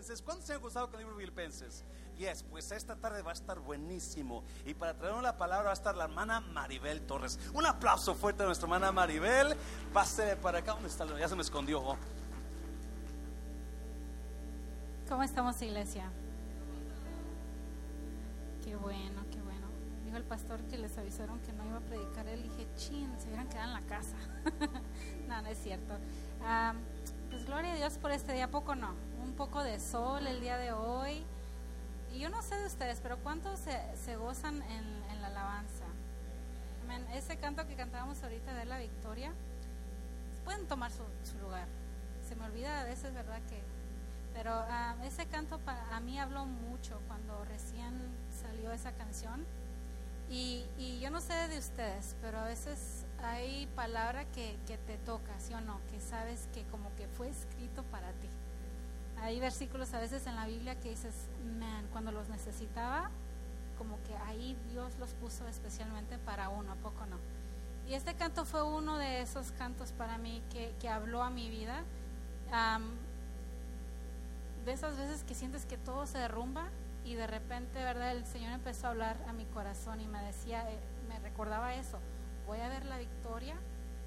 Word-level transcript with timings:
Filipenses. 0.00 0.22
¿Cuántos 0.22 0.46
se 0.46 0.54
han 0.54 0.60
gustado 0.60 0.86
con 0.86 0.94
el 0.94 1.00
libro 1.00 1.16
de 1.16 1.24
Filipenses? 1.24 1.84
Yes, 2.16 2.42
pues 2.42 2.70
esta 2.72 2.96
tarde 2.96 3.22
va 3.22 3.30
a 3.30 3.34
estar 3.34 3.58
buenísimo. 3.60 4.42
Y 4.64 4.74
para 4.74 4.94
traernos 4.94 5.22
la 5.22 5.36
palabra 5.36 5.64
va 5.64 5.70
a 5.70 5.74
estar 5.74 5.94
la 5.94 6.04
hermana 6.04 6.40
Maribel 6.40 7.02
Torres. 7.02 7.38
Un 7.52 7.66
aplauso 7.66 8.14
fuerte 8.14 8.42
a 8.42 8.46
nuestra 8.46 8.66
hermana 8.66 8.92
Maribel. 8.92 9.54
Pase 9.92 10.36
para 10.36 10.58
acá. 10.58 10.72
¿Dónde 10.72 10.88
está? 10.88 11.06
Ya 11.18 11.28
se 11.28 11.36
me 11.36 11.42
escondió. 11.42 11.80
Oh. 11.82 11.96
¿Cómo 15.08 15.22
estamos, 15.22 15.60
iglesia? 15.60 16.10
Qué 18.64 18.76
bueno, 18.76 19.22
qué 19.30 19.40
bueno. 19.42 19.66
Dijo 20.04 20.16
el 20.16 20.24
pastor 20.24 20.60
que 20.64 20.78
les 20.78 20.96
avisaron 20.96 21.40
que 21.40 21.52
no 21.52 21.66
iba 21.66 21.78
a 21.78 21.80
predicar. 21.80 22.26
Él 22.26 22.42
dije, 22.42 22.66
chin, 22.76 23.12
se 23.18 23.26
hubieran 23.28 23.48
quedado 23.48 23.68
en 23.68 23.74
la 23.74 23.82
casa. 23.82 24.16
no, 25.28 25.42
no 25.42 25.48
es 25.48 25.58
cierto. 25.58 25.94
Ah, 26.42 26.74
pues 27.30 27.44
gloria 27.44 27.72
a 27.72 27.76
Dios 27.76 27.98
por 27.98 28.10
este 28.10 28.32
día, 28.32 28.50
poco 28.50 28.74
no. 28.74 29.09
Un 29.24 29.34
poco 29.34 29.62
de 29.62 29.78
sol 29.78 30.26
el 30.26 30.40
día 30.40 30.56
de 30.56 30.72
hoy. 30.72 31.22
Y 32.12 32.18
yo 32.18 32.28
no 32.28 32.42
sé 32.42 32.56
de 32.56 32.66
ustedes, 32.66 33.00
pero 33.02 33.18
¿cuántos 33.18 33.60
se, 33.60 34.16
gozan 34.16 34.62
en, 34.62 35.20
la 35.20 35.28
alabanza? 35.28 35.84
Ese 37.14 37.36
canto 37.36 37.66
que 37.66 37.76
cantábamos 37.76 38.22
ahorita 38.22 38.52
de 38.54 38.64
la 38.64 38.78
victoria, 38.78 39.32
pueden 40.44 40.66
tomar 40.66 40.90
su, 40.90 41.04
lugar. 41.40 41.66
Se 42.28 42.34
me 42.34 42.44
olvida 42.46 42.80
a 42.80 42.84
veces, 42.84 43.14
¿verdad? 43.14 43.40
que 43.48 43.62
Pero 44.34 44.50
ah, 44.52 44.96
ese 45.04 45.26
canto 45.26 45.60
a 45.66 46.00
mí 46.00 46.18
habló 46.18 46.46
mucho 46.46 47.00
cuando 47.06 47.44
recién 47.44 47.94
salió 48.42 48.72
esa 48.72 48.92
canción. 48.92 49.46
Y, 50.28 50.64
y, 50.78 51.00
yo 51.00 51.10
no 51.10 51.20
sé 51.20 51.34
de 51.48 51.58
ustedes, 51.58 52.16
pero 52.20 52.38
a 52.38 52.44
veces 52.44 53.04
hay 53.22 53.66
palabra 53.74 54.24
que, 54.26 54.56
que 54.66 54.78
te 54.78 54.96
toca, 54.98 55.38
¿sí 55.40 55.54
o 55.54 55.60
no? 55.60 55.80
Que 55.90 56.00
sabes 56.00 56.48
que 56.54 56.64
como 56.64 56.94
que 56.96 57.06
fue 57.08 57.28
escrito 57.28 57.82
para 57.84 58.12
ti. 58.12 58.28
Hay 59.22 59.38
versículos 59.38 59.92
a 59.94 60.00
veces 60.00 60.26
en 60.26 60.36
la 60.36 60.46
Biblia 60.46 60.78
que 60.80 60.90
dices, 60.90 61.14
man, 61.58 61.86
cuando 61.92 62.10
los 62.10 62.28
necesitaba, 62.28 63.10
como 63.76 63.96
que 64.04 64.14
ahí 64.26 64.56
Dios 64.70 64.98
los 64.98 65.10
puso 65.14 65.46
especialmente 65.48 66.18
para 66.18 66.48
uno, 66.48 66.74
poco 66.76 67.06
no? 67.06 67.16
Y 67.88 67.94
este 67.94 68.14
canto 68.14 68.44
fue 68.44 68.62
uno 68.62 68.98
de 68.98 69.22
esos 69.22 69.52
cantos 69.52 69.92
para 69.92 70.16
mí 70.16 70.42
que, 70.52 70.72
que 70.80 70.88
habló 70.88 71.22
a 71.22 71.30
mi 71.30 71.50
vida. 71.50 71.82
de 74.64 74.72
esas 74.72 74.96
veces 74.96 75.24
que 75.24 75.34
sientes 75.34 75.64
que 75.64 75.76
todo 75.76 76.06
se 76.06 76.18
derrumba 76.18 76.68
y 77.04 77.14
de 77.14 77.26
repente, 77.26 77.82
¿verdad? 77.82 78.12
El 78.12 78.26
Señor 78.26 78.52
empezó 78.52 78.86
a 78.86 78.90
hablar 78.90 79.16
a 79.28 79.32
mi 79.32 79.44
corazón 79.46 80.00
y 80.00 80.06
me 80.06 80.22
decía, 80.22 80.70
eh, 80.70 80.78
me 81.08 81.18
recordaba 81.18 81.74
eso, 81.74 81.98
voy 82.46 82.60
a 82.60 82.68
ver 82.68 82.84
la 82.84 82.98
victoria, 82.98 83.56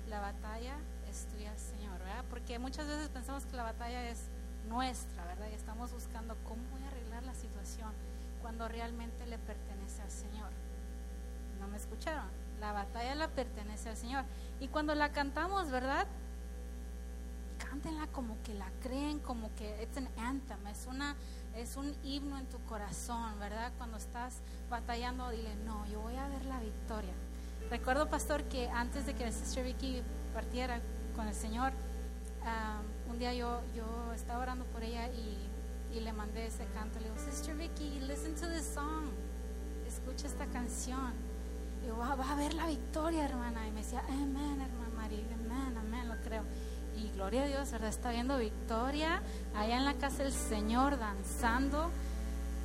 la 0.08 0.20
batalla 0.20 0.76
es 1.10 1.26
tuya, 1.28 1.52
Señor, 1.58 2.00
¿verdad? 2.00 2.24
Porque 2.30 2.60
muchas 2.60 2.88
veces 2.88 3.10
pensamos 3.10 3.46
que 3.46 3.56
la 3.56 3.64
batalla 3.64 4.10
es 4.10 4.30
nuestra, 4.68 5.26
¿verdad? 5.26 5.48
Y 5.52 5.56
estamos 5.56 5.92
buscando 5.92 6.36
cómo 6.44 6.62
voy 6.72 6.84
a 6.84 6.88
arreglar 6.88 7.24
la 7.24 7.34
situación 7.34 7.92
cuando 8.42 8.68
realmente 8.68 9.26
le 9.28 9.38
pertenece 9.38 10.02
al 10.02 10.12
Señor. 10.12 10.50
¿No 11.60 11.68
me 11.68 11.78
escucharon? 11.78 12.28
La 12.60 12.72
batalla 12.72 13.16
la 13.16 13.28
pertenece 13.30 13.90
al 13.90 13.98
Señor. 13.98 14.26
Y 14.60 14.68
cuando 14.68 14.96
la 14.96 15.12
cantamos, 15.12 15.72
¿verdad? 15.72 16.08
Cántenla 17.58 18.08
como 18.08 18.36
que 18.44 18.54
la 18.54 18.70
creen, 18.82 19.20
como 19.20 19.54
que 19.56 19.84
es 19.84 19.98
un 19.98 20.08
anthem, 20.18 20.68
es, 20.68 20.86
una, 20.88 21.16
es 21.56 21.78
un 21.78 21.96
himno 22.04 22.38
en 22.38 22.46
tu 22.48 22.60
corazón, 22.66 23.40
¿verdad? 23.40 23.72
Cuando 23.78 23.98
estás 23.98 24.42
batallando, 24.70 25.30
dile, 25.30 25.56
no, 25.66 25.86
yo 25.88 26.02
voy 26.02 26.16
a 26.16 26.28
ver 26.28 26.46
la 26.46 26.60
victoria. 26.60 27.14
Recuerdo, 27.70 28.10
pastor, 28.10 28.44
que 28.44 28.70
antes 28.70 29.06
de 29.06 29.16
que 29.16 29.26
la 29.26 29.32
Sister 29.32 29.64
Vicky 29.64 30.04
partiera 30.34 30.80
con 31.16 31.28
el 31.28 31.34
Señor, 31.34 31.72
un 33.10 33.20
día 33.20 33.34
yo 33.34 33.62
estaba 34.14 34.42
orando 34.42 34.66
por 34.66 34.84
ella 34.84 35.08
y, 35.10 35.38
y 35.96 36.00
le 36.00 36.14
mandé 36.14 36.48
ese 36.48 36.66
canto. 36.74 37.00
Le 37.00 37.10
digo, 37.10 37.18
Sister 37.18 37.56
Vicky, 37.56 38.00
listen 38.02 38.36
to 38.36 38.48
this 38.48 38.66
song. 38.66 39.10
Escucha 39.88 40.28
esta 40.28 40.46
canción. 40.48 41.14
Y 41.84 41.88
yo, 41.88 41.98
va, 41.98 42.14
a 42.14 42.36
ver 42.36 42.54
la 42.54 42.68
victoria, 42.68 43.26
hermana. 43.26 43.68
Y 43.68 43.72
me 43.72 43.82
decía, 43.82 44.04
amén, 44.08 44.62
hermana 44.62 44.94
María, 44.96 45.26
amén, 45.34 45.78
amén, 45.78 46.10
lo 46.10 46.16
creo. 46.24 46.44
Y 46.96 47.10
gloria 47.10 47.44
a 47.44 47.48
Dios, 47.48 47.72
¿verdad? 47.72 47.90
Está 47.90 48.12
viendo 48.12 48.38
victoria 48.38 49.22
allá 49.56 49.78
en 49.78 49.86
la 49.86 49.94
casa 49.96 50.24
del 50.24 50.34
Señor, 50.34 50.98
danzando. 50.98 51.90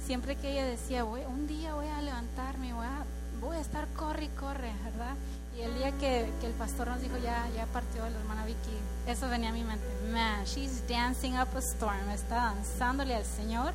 Siempre 0.05 0.37
que 0.37 0.53
ella 0.53 0.65
decía, 0.65 1.03
voy, 1.03 1.23
un 1.27 1.47
día 1.47 1.75
voy 1.75 1.89
a 1.89 2.01
levantarme, 2.03 2.73
voy 2.73 2.87
a, 2.87 3.05
voy 3.41 3.57
a 3.57 3.61
estar 3.61 3.89
corre 3.89 4.25
y 4.25 4.29
corre, 4.29 4.73
¿verdad? 4.85 5.17
Y 5.59 5.63
el 5.63 5.75
día 5.75 5.91
que, 5.99 6.21
el 6.45 6.53
pastor 6.53 6.87
nos 6.87 7.01
dijo, 7.01 7.17
ya, 7.19 7.45
partió 7.73 8.09
la 8.09 8.17
hermana 8.17 8.45
Vicky, 8.45 8.79
eso 9.09 9.29
venía 9.29 9.49
a 9.49 9.53
mi 9.53 9.65
mente. 9.65 9.85
Man, 10.13 10.45
she's 10.45 10.87
dancing 10.87 11.33
up 11.33 11.49
a 11.57 11.59
storm, 11.59 12.11
está 12.11 12.55
danzándole 12.55 13.17
al 13.17 13.25
Señor. 13.25 13.73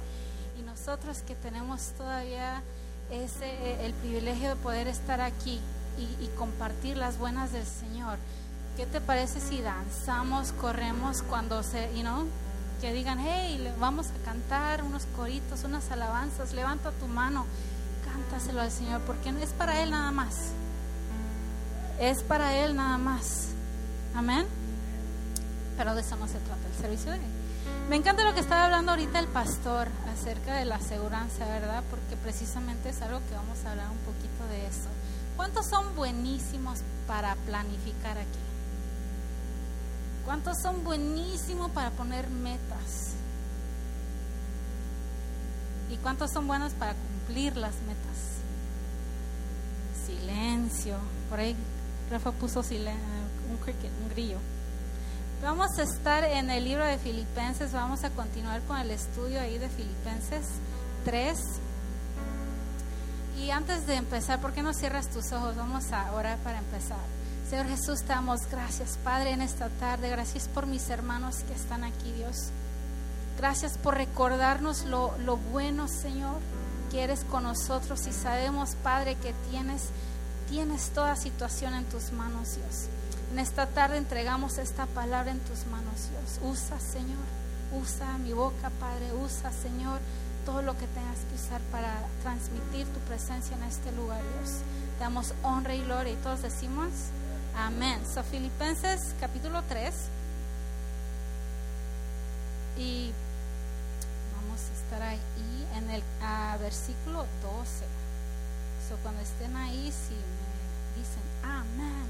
Y 0.58 0.62
nosotros 0.62 1.18
que 1.28 1.36
tenemos 1.36 1.92
todavía 1.98 2.62
ese, 3.12 3.48
eh, 3.48 3.86
el 3.86 3.94
privilegio 3.96 4.50
de 4.50 4.56
poder 4.56 4.88
estar 4.88 5.20
aquí 5.20 5.60
y, 5.98 6.28
compartir 6.38 6.96
las 6.96 7.18
buenas 7.18 7.52
del 7.52 7.66
Señor, 7.66 8.18
¿qué 8.78 8.86
te 8.86 9.02
parece 9.02 9.42
si 9.42 9.62
danzamos, 9.62 10.54
corremos 10.54 11.22
cuando 11.24 11.64
se, 11.64 11.90
you 11.98 12.30
que 12.80 12.94
digan, 12.94 13.20
hey, 13.20 13.74
vamos 13.80 14.08
a 14.08 14.26
cantar 14.26 14.84
unos 14.84 15.06
coritos, 15.18 15.66
unas 15.66 15.92
alabanzas, 15.92 16.54
levanta 16.54 16.92
tu 16.92 17.08
mano, 17.08 17.46
cántaselo 18.06 18.62
al 18.62 18.72
Señor, 18.72 19.02
porque 19.02 19.30
es 19.30 19.50
para 19.50 19.84
Él 19.84 19.92
nada 19.92 20.12
más 20.12 20.54
es 22.00 22.24
para 22.24 22.56
Él 22.58 22.76
nada 22.76 22.98
más. 22.98 23.50
Amén. 24.16 24.46
Pero 25.78 25.96
de 25.96 26.02
eso 26.02 26.16
no 26.16 26.28
se 26.28 26.40
trata 26.40 26.68
el 26.68 26.82
servicio 26.82 27.12
de 27.12 27.18
Él. 27.18 27.24
Me 27.90 27.96
encanta 27.98 28.24
lo 28.24 28.34
que 28.34 28.40
estaba 28.40 28.66
hablando 28.66 28.92
ahorita 28.92 29.20
el 29.20 29.28
pastor 29.28 29.88
acerca 30.12 30.56
de 30.56 30.66
la 30.66 30.76
aseguranza, 30.76 31.46
¿verdad? 31.46 31.84
Porque 31.90 32.16
precisamente 32.16 32.90
es 32.90 33.02
algo 33.02 33.20
que 33.28 33.36
vamos 33.36 33.64
a 33.66 33.72
hablar 33.72 33.88
un 33.90 33.98
poquito 34.00 34.48
de 34.50 34.66
eso. 34.68 34.90
¿Cuántos 35.36 35.66
son 35.66 35.96
buenísimos 35.96 36.80
para 37.08 37.36
planificar 37.36 38.18
aquí? 38.18 38.40
¿Cuántos 40.26 40.62
son 40.62 40.84
buenísimos 40.84 41.72
para 41.72 41.92
poner 41.92 42.30
metas? 42.30 43.14
¿Y 45.92 45.98
cuántos 45.98 46.32
son 46.32 46.48
buenos 46.48 46.74
para 46.74 46.94
cumplir 46.94 47.58
las 47.58 47.74
metas? 47.82 48.40
Silencio. 50.06 50.98
Por 51.30 51.40
ahí 51.40 51.56
Rafa 52.14 52.32
puso 52.32 52.60
un 52.60 53.58
cricket, 53.58 53.92
un 54.04 54.10
grillo. 54.10 54.38
Vamos 55.42 55.80
a 55.80 55.82
estar 55.82 56.24
en 56.24 56.52
el 56.52 56.64
libro 56.64 56.86
de 56.86 57.00
Filipenses, 57.00 57.74
vamos 57.74 58.04
a 58.04 58.12
continuar 58.12 58.62
con 58.62 58.78
el 58.78 58.92
estudio 58.92 59.42
ahí 59.42 59.58
de 59.58 59.68
Filipenses 59.68 60.46
3. 61.06 61.40
Y 63.40 63.50
antes 63.50 63.88
de 63.88 63.96
empezar, 63.96 64.40
¿por 64.40 64.54
qué 64.54 64.62
no 64.62 64.76
cierras 64.76 65.10
tus 65.10 65.32
ojos? 65.32 65.56
Vamos 65.56 65.92
a 65.92 66.14
orar 66.14 66.38
para 66.44 66.60
empezar. 66.60 67.00
Señor 67.50 67.66
Jesús, 67.66 68.02
te 68.02 68.10
damos 68.10 68.42
gracias, 68.52 69.00
Padre, 69.04 69.32
en 69.32 69.42
esta 69.42 69.70
tarde. 69.70 70.12
Gracias 70.12 70.48
por 70.48 70.68
mis 70.68 70.92
hermanos 70.92 71.38
que 71.48 71.54
están 71.54 71.84
aquí, 71.84 72.12
Dios. 72.12 72.52
Gracias 73.40 73.80
por 73.80 73.96
recordarnos 73.96 74.86
lo, 74.86 75.18
lo 75.18 75.38
bueno, 75.38 75.88
Señor, 75.88 76.38
que 76.92 77.04
eres 77.04 77.24
con 77.24 77.42
nosotros 77.42 78.06
y 78.06 78.14
sabemos, 78.14 78.76
Padre, 78.84 79.16
que 79.16 79.34
tienes 79.50 79.90
tienes 80.50 80.90
toda 80.90 81.16
situación 81.16 81.74
en 81.74 81.86
tus 81.86 82.12
manos, 82.12 82.56
Dios. 82.56 82.88
En 83.32 83.40
esta 83.40 83.68
tarde 83.68 83.98
entregamos 83.98 84.58
esta 84.58 84.86
palabra 84.86 85.32
en 85.32 85.40
tus 85.40 85.66
manos, 85.66 86.10
Dios. 86.10 86.40
Usa, 86.52 86.80
Señor, 86.80 87.26
usa 87.74 88.18
mi 88.20 88.34
boca, 88.34 88.70
Padre, 88.80 89.12
usa, 89.14 89.52
Señor, 89.52 90.00
todo 90.46 90.62
lo 90.62 90.78
que 90.78 90.88
tengas 90.88 91.20
que 91.30 91.36
usar 91.36 91.62
para 91.72 91.96
transmitir 92.22 92.86
tu 92.88 93.00
presencia 93.02 93.56
en 93.56 93.64
este 93.64 93.92
lugar, 93.94 94.22
Dios. 94.22 94.60
Te 94.98 95.04
damos 95.04 95.34
honra 95.42 95.74
y 95.74 95.84
gloria 95.84 96.14
y 96.14 96.18
todos 96.18 96.42
decimos 96.42 96.90
amén. 97.58 98.00
So, 98.14 98.24
Filipenses 98.24 99.16
capítulo 99.20 99.62
3. 99.68 99.94
Y 102.78 103.12
vamos 104.36 104.62
a 104.62 104.74
estar 104.74 105.02
ahí 105.02 105.68
en 105.76 105.90
el 105.90 106.04
versículo 106.60 107.26
12. 107.42 107.86
So, 108.90 108.98
cuando 109.02 109.22
estén 109.22 109.56
ahí, 109.56 109.92
si 109.92 110.16
dicen, 110.96 111.24
amén. 111.44 112.08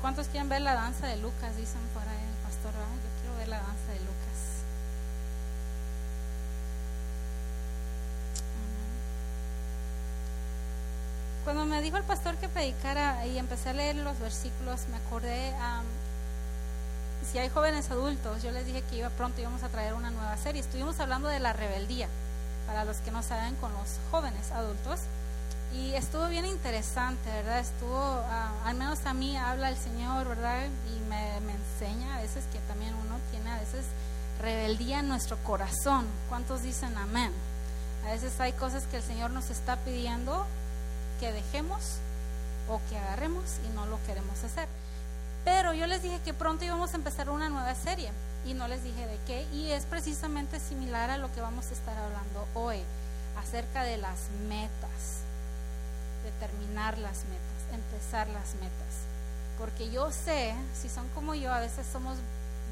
¿Cuántos 0.00 0.26
quieren 0.28 0.48
ver 0.48 0.62
la 0.62 0.74
danza 0.74 1.06
de 1.06 1.16
Lucas? 1.18 1.56
Dicen 1.56 1.80
por 1.94 2.02
ahí 2.02 2.18
el 2.18 2.44
pastor, 2.44 2.72
yo 2.72 3.10
quiero 3.20 3.36
ver 3.36 3.48
la 3.48 3.58
danza 3.58 3.92
de 3.92 4.00
Lucas. 4.00 4.38
Cuando 11.44 11.64
me 11.64 11.80
dijo 11.80 11.96
el 11.96 12.02
pastor 12.02 12.36
que 12.36 12.48
predicara 12.48 13.24
y 13.26 13.38
empecé 13.38 13.70
a 13.70 13.72
leer 13.72 13.96
los 13.96 14.18
versículos, 14.18 14.80
me 14.90 14.96
acordé, 14.96 15.54
si 17.30 17.38
hay 17.38 17.48
jóvenes 17.48 17.90
adultos, 17.90 18.42
yo 18.42 18.50
les 18.50 18.66
dije 18.66 18.82
que 18.82 18.96
iba 18.96 19.10
pronto 19.10 19.40
íbamos 19.40 19.62
a 19.62 19.68
traer 19.68 19.94
una 19.94 20.10
nueva 20.10 20.36
serie. 20.36 20.60
Estuvimos 20.60 20.98
hablando 20.98 21.28
de 21.28 21.38
la 21.40 21.52
rebeldía 21.52 22.08
para 22.66 22.84
los 22.84 22.98
que 22.98 23.10
no 23.10 23.22
saben, 23.22 23.54
con 23.56 23.72
los 23.72 23.96
jóvenes 24.10 24.50
adultos. 24.50 25.00
Y 25.74 25.94
estuvo 25.94 26.28
bien 26.28 26.46
interesante, 26.46 27.30
¿verdad? 27.30 27.60
Estuvo, 27.60 27.98
ah, 27.98 28.52
al 28.64 28.76
menos 28.76 29.04
a 29.04 29.14
mí 29.14 29.36
habla 29.36 29.68
el 29.68 29.76
Señor, 29.76 30.26
¿verdad? 30.26 30.66
Y 30.66 31.00
me, 31.08 31.40
me, 31.40 31.52
enseña 31.52 32.16
a 32.16 32.22
veces 32.22 32.44
que 32.52 32.58
también 32.60 32.94
uno 32.94 33.16
tiene 33.30 33.50
a 33.50 33.58
veces 33.58 33.84
rebeldía 34.40 35.00
en 35.00 35.08
nuestro 35.08 35.36
corazón. 35.38 36.06
¿Cuántos 36.28 36.62
dicen 36.62 36.96
amén? 36.96 37.32
A 38.06 38.12
veces 38.12 38.40
hay 38.40 38.52
cosas 38.52 38.84
que 38.84 38.96
el 38.96 39.02
Señor 39.02 39.30
nos 39.30 39.50
está 39.50 39.76
pidiendo 39.76 40.46
que 41.20 41.32
dejemos 41.32 41.98
o 42.68 42.80
que 42.88 42.98
agarremos 42.98 43.44
y 43.66 43.74
no 43.74 43.86
lo 43.86 43.98
queremos 44.06 44.42
hacer. 44.44 44.68
Pero 45.44 45.72
yo 45.74 45.86
les 45.86 46.02
dije 46.02 46.20
que 46.24 46.34
pronto 46.34 46.64
íbamos 46.64 46.92
a 46.92 46.96
empezar 46.96 47.30
una 47.30 47.48
nueva 47.48 47.74
serie 47.74 48.10
y 48.44 48.54
no 48.54 48.68
les 48.68 48.82
dije 48.82 49.06
de 49.06 49.18
qué 49.26 49.46
y 49.52 49.70
es 49.70 49.84
precisamente 49.84 50.60
similar 50.60 51.10
a 51.10 51.18
lo 51.18 51.32
que 51.32 51.40
vamos 51.40 51.66
a 51.70 51.74
estar 51.74 51.96
hablando 51.96 52.46
hoy 52.54 52.78
acerca 53.38 53.82
de 53.82 53.96
las 53.96 54.28
metas, 54.48 55.22
determinar 56.30 56.98
las 56.98 57.24
metas, 57.24 57.74
empezar 57.74 58.28
las 58.28 58.54
metas. 58.54 59.06
Porque 59.58 59.90
yo 59.90 60.12
sé, 60.12 60.54
si 60.74 60.88
son 60.88 61.08
como 61.14 61.34
yo, 61.34 61.52
a 61.52 61.60
veces 61.60 61.86
somos 61.90 62.18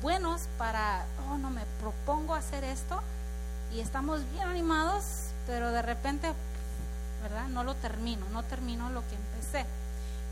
buenos 0.03 0.43
para, 0.59 1.07
oh, 1.29 1.39
no 1.39 1.51
me 1.51 1.63
propongo 1.81 2.35
hacer 2.35 2.65
esto 2.65 3.01
y 3.73 3.81
estamos 3.81 4.21
bien 4.33 4.47
animados, 4.49 5.05
pero 5.47 5.73
de 5.73 5.83
repente, 5.83 6.33
¿verdad? 7.23 7.49
No 7.49 7.65
lo 7.65 7.75
termino, 7.75 8.27
no 8.33 8.43
termino 8.45 8.91
lo 8.91 9.01
que 9.09 9.17
empecé. 9.17 9.67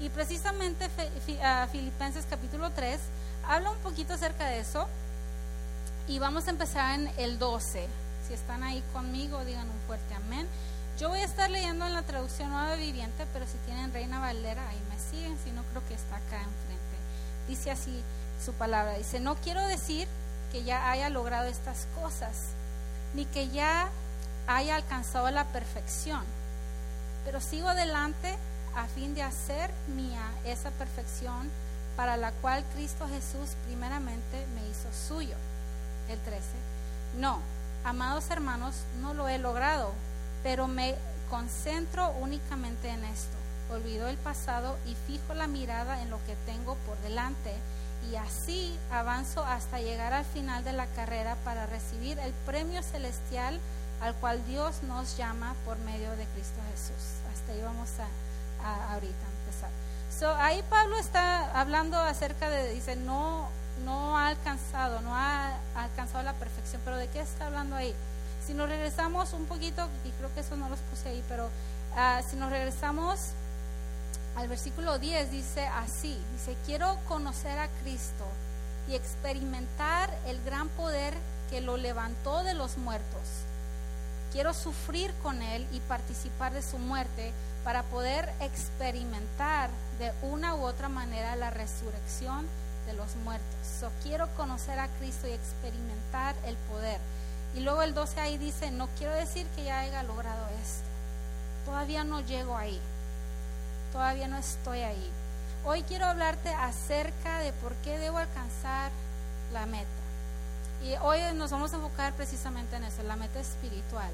Y 0.00 0.08
precisamente 0.10 0.88
ah, 1.42 1.66
Filipenses 1.70 2.26
capítulo 2.28 2.70
3 2.70 3.00
habla 3.48 3.70
un 3.70 3.78
poquito 3.78 4.14
acerca 4.14 4.46
de 4.46 4.60
eso 4.60 4.86
y 6.06 6.18
vamos 6.18 6.46
a 6.46 6.50
empezar 6.50 6.98
en 7.00 7.10
el 7.16 7.38
12. 7.38 7.88
Si 8.26 8.34
están 8.34 8.62
ahí 8.62 8.82
conmigo, 8.92 9.44
digan 9.44 9.68
un 9.68 9.78
fuerte 9.86 10.14
amén. 10.14 10.46
Yo 10.98 11.08
voy 11.08 11.18
a 11.18 11.24
estar 11.24 11.50
leyendo 11.50 11.86
en 11.86 11.92
la 11.92 12.02
traducción 12.02 12.50
nueva 12.50 12.76
viviente, 12.76 13.26
pero 13.32 13.46
si 13.46 13.58
tienen 13.66 13.92
Reina 13.92 14.20
Valera, 14.20 14.68
ahí 14.68 14.80
me 14.88 14.98
siguen, 14.98 15.36
si 15.42 15.50
no 15.50 15.64
creo 15.64 15.82
que 15.88 15.94
está 15.94 16.16
acá 16.16 16.36
enfrente. 16.36 16.96
Dice 17.48 17.72
así 17.72 18.00
su 18.44 18.52
palabra, 18.52 18.94
dice, 18.94 19.18
no 19.18 19.34
quiero 19.34 19.66
decir 19.66 20.06
que 20.52 20.62
ya 20.62 20.92
haya 20.92 21.10
logrado 21.10 21.46
estas 21.46 21.88
cosas, 22.00 22.50
ni 23.14 23.26
que 23.26 23.48
ya 23.48 23.88
haya 24.46 24.76
alcanzado 24.76 25.28
la 25.32 25.44
perfección, 25.46 26.22
pero 27.24 27.40
sigo 27.40 27.68
adelante 27.68 28.36
a 28.76 28.86
fin 28.86 29.16
de 29.16 29.22
hacer 29.22 29.72
mía 29.96 30.22
esa 30.44 30.70
perfección 30.70 31.50
para 31.96 32.16
la 32.16 32.30
cual 32.30 32.64
Cristo 32.72 33.08
Jesús 33.08 33.56
primeramente 33.66 34.46
me 34.54 34.68
hizo 34.68 34.88
suyo. 35.08 35.36
El 36.08 36.20
13. 36.20 36.42
No, 37.18 37.40
amados 37.84 38.30
hermanos, 38.30 38.76
no 39.00 39.12
lo 39.14 39.28
he 39.28 39.38
logrado, 39.38 39.92
pero 40.44 40.68
me 40.68 40.94
concentro 41.28 42.10
únicamente 42.20 42.88
en 42.88 43.02
esto. 43.06 43.36
Olvido 43.70 44.06
el 44.06 44.16
pasado 44.18 44.76
y 44.86 44.94
fijo 44.94 45.34
la 45.34 45.48
mirada 45.48 46.00
en 46.02 46.10
lo 46.10 46.18
que 46.26 46.36
tengo 46.46 46.76
por 46.86 46.96
delante 46.98 47.52
y 48.08 48.16
así 48.16 48.78
avanzo 48.92 49.44
hasta 49.44 49.80
llegar 49.80 50.12
al 50.12 50.26
final 50.26 50.62
de 50.62 50.74
la 50.74 50.86
carrera 50.86 51.36
para 51.44 51.66
recibir 51.66 52.18
el 52.18 52.32
premio 52.46 52.82
celestial 52.82 53.58
al 54.02 54.14
cual 54.16 54.44
Dios 54.46 54.82
nos 54.82 55.16
llama 55.16 55.54
por 55.64 55.78
medio 55.78 56.10
de 56.10 56.26
Cristo 56.26 56.60
Jesús. 56.70 57.16
Hasta 57.32 57.52
ahí 57.52 57.62
vamos 57.62 57.88
a 57.98 58.92
ahorita 58.92 59.26
empezar. 59.40 59.70
So, 60.18 60.34
ahí 60.36 60.62
Pablo 60.68 60.98
está 60.98 61.58
hablando 61.58 61.98
acerca 61.98 62.50
de, 62.50 62.72
dice, 62.72 62.96
no, 62.96 63.48
no 63.84 64.16
ha 64.18 64.28
alcanzado, 64.28 65.00
no 65.00 65.14
ha 65.14 65.58
alcanzado 65.74 66.22
la 66.22 66.34
perfección, 66.34 66.80
pero 66.84 66.96
¿de 66.96 67.08
qué 67.08 67.20
está 67.20 67.46
hablando 67.46 67.76
ahí? 67.76 67.94
Si 68.46 68.52
nos 68.54 68.68
regresamos 68.68 69.32
un 69.32 69.46
poquito, 69.46 69.88
y 70.04 70.10
creo 70.10 70.32
que 70.34 70.40
eso 70.40 70.56
no 70.56 70.68
los 70.68 70.78
puse 70.90 71.08
ahí, 71.08 71.24
pero 71.28 71.46
uh, 71.46 72.28
si 72.28 72.36
nos 72.36 72.50
regresamos 72.50 73.30
al 74.36 74.48
versículo 74.48 74.98
10, 74.98 75.30
dice 75.30 75.66
así, 75.66 76.20
dice, 76.32 76.56
quiero 76.66 76.98
conocer 77.08 77.58
a 77.58 77.68
Cristo 77.82 78.24
y 78.88 78.94
experimentar 78.94 80.10
el 80.26 80.42
gran 80.44 80.68
poder 80.70 81.14
que 81.48 81.60
lo 81.60 81.76
levantó 81.76 82.42
de 82.42 82.54
los 82.54 82.76
muertos. 82.76 83.22
Quiero 84.32 84.52
sufrir 84.52 85.14
con 85.22 85.40
Él 85.40 85.66
y 85.72 85.80
participar 85.80 86.52
de 86.52 86.62
su 86.62 86.78
muerte 86.78 87.32
para 87.62 87.82
poder 87.84 88.30
experimentar 88.40 89.70
de 89.98 90.12
una 90.22 90.54
u 90.54 90.64
otra 90.64 90.88
manera 90.88 91.36
la 91.36 91.50
resurrección 91.50 92.46
de 92.86 92.92
los 92.94 93.14
muertos. 93.16 93.48
So, 93.80 93.90
quiero 94.02 94.28
conocer 94.36 94.78
a 94.78 94.88
Cristo 94.98 95.28
y 95.28 95.32
experimentar 95.32 96.34
el 96.44 96.56
poder. 96.68 97.00
Y 97.54 97.60
luego 97.60 97.82
el 97.82 97.94
12 97.94 98.20
ahí 98.20 98.38
dice, 98.38 98.70
no 98.70 98.88
quiero 98.98 99.14
decir 99.14 99.46
que 99.54 99.64
ya 99.64 99.80
haya 99.80 100.02
logrado 100.02 100.48
esto. 100.62 100.84
Todavía 101.64 102.04
no 102.04 102.20
llego 102.20 102.56
ahí. 102.56 102.80
Todavía 103.92 104.26
no 104.26 104.36
estoy 104.36 104.80
ahí. 104.80 105.10
Hoy 105.64 105.82
quiero 105.82 106.06
hablarte 106.06 106.50
acerca 106.50 107.38
de 107.38 107.52
por 107.54 107.72
qué 107.76 107.98
debo 107.98 108.18
alcanzar 108.18 108.90
la 109.52 109.66
meta. 109.66 109.86
Y 110.82 110.94
hoy 111.00 111.20
nos 111.34 111.52
vamos 111.52 111.72
a 111.72 111.76
enfocar 111.76 112.12
precisamente 112.14 112.76
en 112.76 112.84
eso, 112.84 113.02
la 113.04 113.16
meta 113.16 113.40
espiritual. 113.40 114.10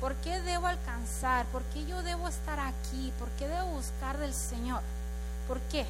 ¿Por 0.00 0.14
qué 0.16 0.40
debo 0.40 0.66
alcanzar? 0.66 1.46
¿Por 1.46 1.62
qué 1.64 1.86
yo 1.86 2.02
debo 2.02 2.28
estar 2.28 2.58
aquí? 2.58 3.12
¿Por 3.18 3.28
qué 3.30 3.48
debo 3.48 3.68
buscar 3.68 4.18
del 4.18 4.34
Señor? 4.34 4.82
¿Por 5.46 5.60
qué? 5.62 5.86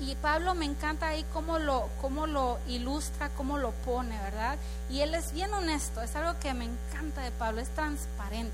Y 0.00 0.14
Pablo 0.16 0.54
me 0.54 0.64
encanta 0.64 1.08
ahí 1.08 1.24
cómo 1.32 1.58
lo, 1.58 1.88
cómo 2.00 2.26
lo 2.26 2.58
ilustra, 2.66 3.28
cómo 3.36 3.58
lo 3.58 3.70
pone, 3.70 4.18
¿verdad? 4.18 4.56
Y 4.90 5.00
él 5.00 5.14
es 5.14 5.32
bien 5.32 5.52
honesto, 5.54 6.02
es 6.02 6.16
algo 6.16 6.38
que 6.40 6.54
me 6.54 6.64
encanta 6.64 7.20
de 7.22 7.30
Pablo, 7.30 7.60
es 7.60 7.68
transparente. 7.70 8.52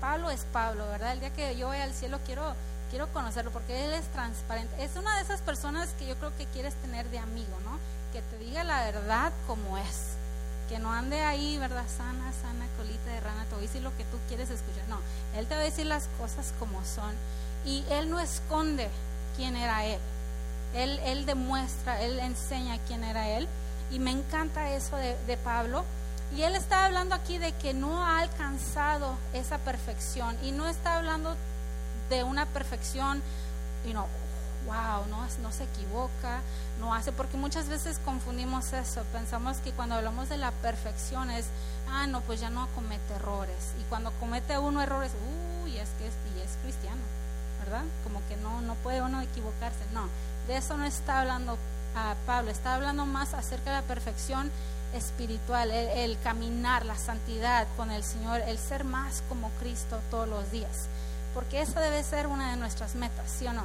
Pablo 0.00 0.30
es 0.30 0.44
Pablo, 0.52 0.86
¿verdad? 0.88 1.12
El 1.12 1.20
día 1.20 1.30
que 1.30 1.56
yo 1.56 1.68
vaya 1.68 1.84
al 1.84 1.94
cielo 1.94 2.18
quiero, 2.26 2.54
quiero 2.90 3.12
conocerlo 3.12 3.50
porque 3.50 3.84
él 3.84 3.92
es 3.92 4.04
transparente. 4.08 4.82
Es 4.82 4.96
una 4.96 5.16
de 5.16 5.22
esas 5.22 5.40
personas 5.42 5.90
que 5.98 6.06
yo 6.06 6.16
creo 6.16 6.36
que 6.36 6.46
quieres 6.46 6.74
tener 6.74 7.08
de 7.10 7.18
amigo, 7.18 7.56
¿no? 7.64 7.78
Que 8.12 8.20
te 8.22 8.38
diga 8.38 8.64
la 8.64 8.84
verdad 8.84 9.32
como 9.46 9.78
es 9.78 10.14
que 10.68 10.78
no 10.78 10.92
ande 10.92 11.20
ahí, 11.20 11.58
¿verdad? 11.58 11.84
Sana, 11.96 12.32
sana, 12.32 12.66
colita 12.76 13.10
de 13.10 13.20
rana, 13.20 13.44
te 13.44 13.54
voy 13.54 13.64
a 13.64 13.66
decir 13.66 13.82
lo 13.82 13.96
que 13.96 14.04
tú 14.04 14.18
quieres 14.28 14.50
escuchar. 14.50 14.86
No, 14.88 14.98
Él 15.36 15.46
te 15.46 15.54
va 15.54 15.60
a 15.60 15.64
decir 15.64 15.86
las 15.86 16.08
cosas 16.18 16.52
como 16.58 16.84
son. 16.84 17.14
Y 17.64 17.84
Él 17.90 18.10
no 18.10 18.20
esconde 18.20 18.88
quién 19.36 19.56
era 19.56 19.84
Él. 19.84 20.00
Él, 20.74 21.26
demuestra, 21.26 22.00
Él 22.02 22.18
enseña 22.20 22.78
quién 22.86 23.04
era 23.04 23.28
Él. 23.28 23.48
Y 23.90 23.98
me 23.98 24.10
encanta 24.10 24.70
eso 24.70 24.96
de, 24.96 25.16
de 25.26 25.36
Pablo. 25.36 25.84
Y 26.36 26.42
Él 26.42 26.56
está 26.56 26.84
hablando 26.84 27.14
aquí 27.14 27.38
de 27.38 27.52
que 27.52 27.74
no 27.74 28.04
ha 28.04 28.20
alcanzado 28.20 29.16
esa 29.32 29.58
perfección. 29.58 30.36
Y 30.42 30.52
no 30.52 30.68
está 30.68 30.96
hablando 30.96 31.36
de 32.10 32.24
una 32.24 32.46
perfección, 32.46 33.22
you 33.84 33.92
know, 33.92 34.06
wow, 34.66 35.06
no, 35.10 35.26
no 35.42 35.52
se 35.52 35.64
equivoca, 35.64 36.40
no 36.80 36.94
hace, 36.94 37.12
porque 37.12 37.36
muchas 37.36 37.68
veces 37.68 37.98
confundimos 38.04 38.72
eso, 38.72 39.02
pensamos 39.12 39.58
que 39.58 39.72
cuando 39.72 39.94
hablamos 39.94 40.28
de 40.28 40.38
la 40.38 40.50
perfección 40.50 41.30
es, 41.30 41.46
ah, 41.90 42.06
no, 42.06 42.20
pues 42.22 42.40
ya 42.40 42.50
no 42.50 42.68
comete 42.74 43.14
errores, 43.14 43.74
y 43.80 43.84
cuando 43.84 44.10
comete 44.12 44.58
uno 44.58 44.82
errores, 44.82 45.12
uy, 45.62 45.78
es 45.78 45.90
que 45.98 46.06
es, 46.06 46.14
y 46.34 46.40
es 46.40 46.56
cristiano, 46.62 47.02
¿verdad? 47.60 47.84
Como 48.02 48.26
que 48.28 48.36
no, 48.36 48.60
no 48.62 48.74
puede 48.76 49.02
uno 49.02 49.20
equivocarse, 49.20 49.84
no, 49.92 50.08
de 50.46 50.56
eso 50.56 50.76
no 50.76 50.84
está 50.84 51.20
hablando 51.20 51.58
a 51.96 52.14
Pablo, 52.26 52.50
está 52.50 52.74
hablando 52.74 53.06
más 53.06 53.34
acerca 53.34 53.70
de 53.70 53.76
la 53.76 53.82
perfección 53.82 54.50
espiritual, 54.94 55.70
el, 55.70 55.88
el 56.10 56.18
caminar, 56.20 56.84
la 56.84 56.96
santidad 56.96 57.66
con 57.76 57.90
el 57.90 58.04
Señor, 58.04 58.42
el 58.46 58.58
ser 58.58 58.84
más 58.84 59.22
como 59.28 59.50
Cristo 59.60 60.00
todos 60.10 60.28
los 60.28 60.50
días, 60.50 60.86
porque 61.34 61.60
esa 61.60 61.80
debe 61.80 62.02
ser 62.02 62.26
una 62.26 62.50
de 62.50 62.56
nuestras 62.56 62.94
metas, 62.94 63.30
¿sí 63.30 63.46
o 63.46 63.52
no? 63.52 63.64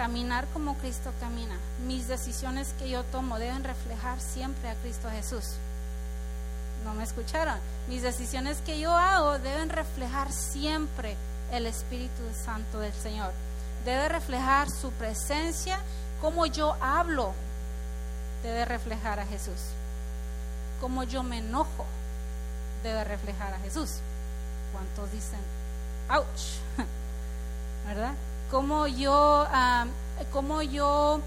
caminar 0.00 0.46
como 0.54 0.76
Cristo 0.78 1.12
camina. 1.20 1.56
Mis 1.86 2.08
decisiones 2.08 2.72
que 2.78 2.88
yo 2.88 3.04
tomo 3.04 3.38
deben 3.38 3.64
reflejar 3.64 4.18
siempre 4.18 4.70
a 4.70 4.74
Cristo 4.76 5.10
Jesús. 5.10 5.44
¿No 6.84 6.94
me 6.94 7.04
escucharon? 7.04 7.58
Mis 7.86 8.00
decisiones 8.00 8.62
que 8.64 8.80
yo 8.80 8.92
hago 8.92 9.38
deben 9.38 9.68
reflejar 9.68 10.32
siempre 10.32 11.16
el 11.52 11.66
Espíritu 11.66 12.22
Santo 12.44 12.80
del 12.80 12.94
Señor. 12.94 13.30
Debe 13.84 14.08
reflejar 14.08 14.70
su 14.70 14.90
presencia, 14.92 15.78
como 16.20 16.46
yo 16.46 16.76
hablo, 16.80 17.32
debe 18.42 18.64
reflejar 18.64 19.20
a 19.20 19.26
Jesús. 19.26 19.58
Como 20.80 21.04
yo 21.04 21.22
me 21.22 21.38
enojo, 21.38 21.84
debe 22.82 23.04
reflejar 23.04 23.54
a 23.54 23.58
Jesús. 23.58 23.90
¿Cuántos 24.72 25.12
dicen, 25.12 25.40
ouch? 26.08 26.58
¿Verdad? 27.86 28.14
cómo 28.50 28.86
yo, 28.86 29.46
cómo 30.32 30.62
yo 30.62 31.20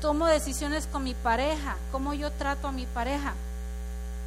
tomo 0.00 0.26
decisiones 0.26 0.86
con 0.86 1.02
mi 1.02 1.14
pareja, 1.14 1.76
cómo 1.90 2.14
yo 2.14 2.30
trato 2.30 2.68
a 2.68 2.72
mi 2.72 2.86
pareja, 2.86 3.34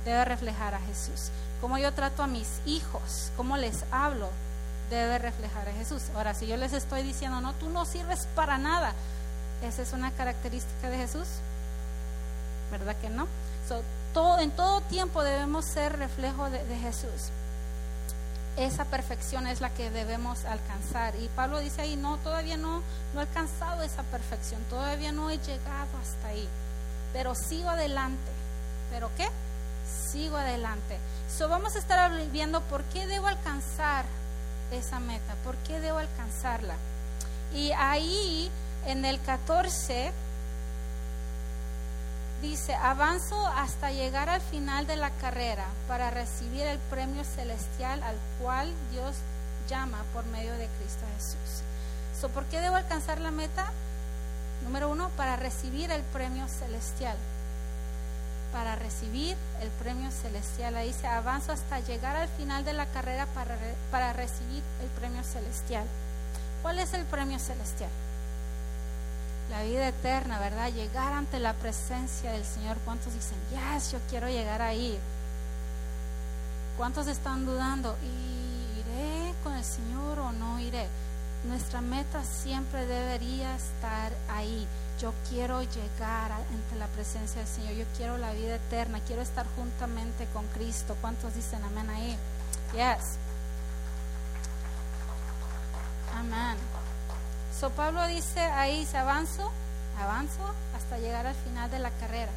debe 0.05 0.25
reflejar 0.25 0.75
a 0.75 0.79
Jesús. 0.79 1.31
Cómo 1.61 1.77
yo 1.77 1.93
trato 1.93 2.23
a 2.23 2.27
mis 2.27 2.59
hijos, 2.65 3.31
cómo 3.37 3.55
les 3.55 3.85
hablo, 3.91 4.29
debe 4.89 5.19
reflejar 5.19 5.69
a 5.69 5.73
Jesús. 5.73 6.01
Ahora, 6.15 6.33
si 6.33 6.47
yo 6.47 6.57
les 6.57 6.73
estoy 6.73 7.03
diciendo, 7.03 7.39
no, 7.39 7.53
tú 7.53 7.69
no 7.69 7.85
sirves 7.85 8.27
para 8.35 8.57
nada, 8.57 8.93
¿esa 9.61 9.81
es 9.81 9.93
una 9.93 10.11
característica 10.11 10.89
de 10.89 10.97
Jesús? 10.97 11.27
¿Verdad 12.71 12.95
que 12.97 13.09
no? 13.09 13.27
todo, 14.13 14.39
en 14.39 14.51
todo 14.51 14.81
tiempo 14.81 15.23
debemos 15.23 15.63
ser 15.65 15.97
reflejo 15.97 16.49
de 16.49 16.77
Jesús 16.77 17.31
esa 18.57 18.85
perfección 18.85 19.47
es 19.47 19.61
la 19.61 19.69
que 19.69 19.89
debemos 19.89 20.43
alcanzar. 20.45 21.15
Y 21.15 21.29
Pablo 21.29 21.59
dice 21.59 21.81
ahí, 21.81 21.95
no, 21.95 22.17
todavía 22.17 22.57
no, 22.57 22.81
no 23.13 23.19
he 23.19 23.23
alcanzado 23.23 23.83
esa 23.83 24.03
perfección, 24.03 24.61
todavía 24.69 25.11
no 25.11 25.29
he 25.29 25.37
llegado 25.37 25.89
hasta 26.01 26.27
ahí, 26.27 26.47
pero 27.13 27.33
sigo 27.35 27.69
adelante. 27.69 28.31
¿Pero 28.91 29.09
qué? 29.15 29.29
sigo 30.11 30.37
adelante. 30.37 30.97
So 31.37 31.49
vamos 31.49 31.75
a 31.75 31.79
estar 31.79 32.11
viendo 32.31 32.61
por 32.61 32.83
qué 32.85 33.07
debo 33.07 33.27
alcanzar 33.27 34.05
esa 34.71 34.99
meta, 34.99 35.35
por 35.43 35.55
qué 35.57 35.79
debo 35.79 35.97
alcanzarla. 35.97 36.75
Y 37.53 37.71
ahí 37.71 38.49
en 38.85 39.05
el 39.05 39.19
14 39.21 40.11
dice, 42.41 42.73
avanzo 42.73 43.47
hasta 43.47 43.91
llegar 43.91 44.29
al 44.29 44.41
final 44.41 44.87
de 44.87 44.95
la 44.95 45.11
carrera 45.11 45.65
para 45.87 46.09
recibir 46.09 46.63
el 46.63 46.79
premio 46.89 47.23
celestial 47.23 48.01
al 48.03 48.15
cual 48.41 48.73
Dios 48.91 49.15
llama 49.69 50.03
por 50.13 50.25
medio 50.25 50.53
de 50.53 50.67
Cristo 50.79 51.05
Jesús. 51.17 51.63
So, 52.19 52.29
¿Por 52.29 52.45
qué 52.45 52.59
debo 52.59 52.75
alcanzar 52.75 53.19
la 53.19 53.31
meta? 53.31 53.71
Número 54.63 54.89
uno, 54.89 55.09
para 55.17 55.35
recibir 55.35 55.91
el 55.91 56.01
premio 56.03 56.47
celestial. 56.47 57.17
Para 58.51 58.75
recibir 58.75 59.37
el 59.61 59.69
premio 59.69 60.11
celestial. 60.11 60.75
Ahí 60.75 60.89
dice, 60.89 61.07
avanzo 61.07 61.51
hasta 61.51 61.79
llegar 61.79 62.15
al 62.15 62.27
final 62.29 62.65
de 62.65 62.73
la 62.73 62.85
carrera 62.87 63.27
para, 63.27 63.55
para 63.91 64.13
recibir 64.13 64.61
el 64.81 64.89
premio 64.99 65.23
celestial. 65.23 65.85
¿Cuál 66.61 66.79
es 66.79 66.93
el 66.93 67.05
premio 67.05 67.39
celestial? 67.39 67.89
La 69.51 69.63
vida 69.63 69.89
eterna, 69.89 70.39
¿verdad? 70.39 70.71
Llegar 70.71 71.11
ante 71.11 71.37
la 71.37 71.53
presencia 71.53 72.31
del 72.31 72.45
Señor. 72.45 72.77
¿Cuántos 72.85 73.13
dicen, 73.13 73.37
yes, 73.51 73.91
yo 73.91 73.99
quiero 74.09 74.27
llegar 74.29 74.61
ahí? 74.61 74.97
¿Cuántos 76.77 77.07
están 77.07 77.45
dudando? 77.45 77.97
¿Iré 78.79 79.33
con 79.43 79.53
el 79.53 79.63
Señor 79.65 80.19
o 80.19 80.31
no 80.31 80.57
iré? 80.57 80.87
Nuestra 81.43 81.81
meta 81.81 82.23
siempre 82.23 82.85
debería 82.85 83.53
estar 83.55 84.13
ahí. 84.29 84.65
Yo 85.01 85.13
quiero 85.29 85.61
llegar 85.63 86.31
ante 86.31 86.75
la 86.79 86.87
presencia 86.87 87.41
del 87.41 87.47
Señor. 87.49 87.73
Yo 87.73 87.85
quiero 87.97 88.17
la 88.17 88.31
vida 88.31 88.55
eterna. 88.55 89.01
Quiero 89.05 89.21
estar 89.21 89.45
juntamente 89.57 90.27
con 90.33 90.47
Cristo. 90.47 90.95
¿Cuántos 91.01 91.35
dicen 91.35 91.61
amén 91.63 91.89
ahí? 91.89 92.17
Yes. 92.73 93.17
Amén. 96.15 96.57
So 97.61 97.69
Pablo 97.69 98.07
dice 98.07 98.39
ahí, 98.39 98.87
se 98.87 98.97
avanzo, 98.97 99.51
avanzo 100.01 100.41
hasta 100.75 100.97
llegar 100.97 101.27
al 101.27 101.35
final 101.35 101.69
de 101.69 101.77
la 101.77 101.91
carrera 101.91 102.31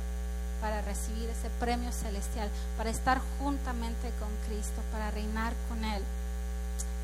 para 0.60 0.82
recibir 0.82 1.30
ese 1.30 1.48
premio 1.58 1.92
celestial, 1.92 2.50
para 2.76 2.90
estar 2.90 3.22
juntamente 3.38 4.10
con 4.20 4.28
Cristo, 4.46 4.82
para 4.92 5.10
reinar 5.10 5.54
con 5.70 5.82
Él. 5.82 6.02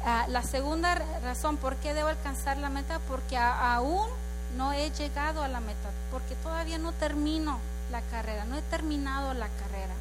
Ah, 0.05 0.27
la 0.29 0.43
segunda 0.43 0.97
razón 1.23 1.57
por 1.57 1.77
qué 1.77 1.95
debo 1.95 2.11
alcanzar 2.11 2.59
la 2.59 2.69
meta, 2.69 3.01
porque 3.09 3.39
aún 3.39 4.07
no 4.55 4.75
he 4.75 4.91
llegado 4.91 5.43
a 5.43 5.49
la 5.49 5.61
meta, 5.61 5.89
porque 6.11 6.35
todavía 6.43 6.77
no 6.77 6.93
termino 6.93 7.59
la 7.91 8.03
carrera, 8.03 8.45
no 8.45 8.59
he 8.59 8.63
terminado 8.63 9.33
la 9.33 9.49
carrera. 9.49 9.95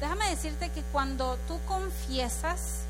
Déjame 0.00 0.30
decirte 0.30 0.70
que 0.70 0.82
cuando 0.90 1.38
tú 1.46 1.60
confiesas 1.68 2.80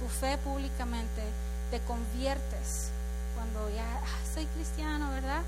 tu 0.00 0.06
fe 0.06 0.36
públicamente, 0.36 1.22
te 1.70 1.80
conviertes. 1.80 2.90
Cuando 3.38 3.70
ya 3.70 3.84
ah, 4.02 4.34
soy 4.34 4.46
cristiano, 4.46 5.10
¿verdad? 5.12 5.42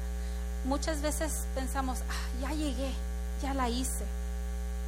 Muchas 0.64 1.02
veces 1.02 1.44
pensamos, 1.56 1.98
ah, 2.08 2.40
ya 2.40 2.52
llegué, 2.52 2.92
ya 3.42 3.52
la 3.52 3.68
hice. 3.68 4.04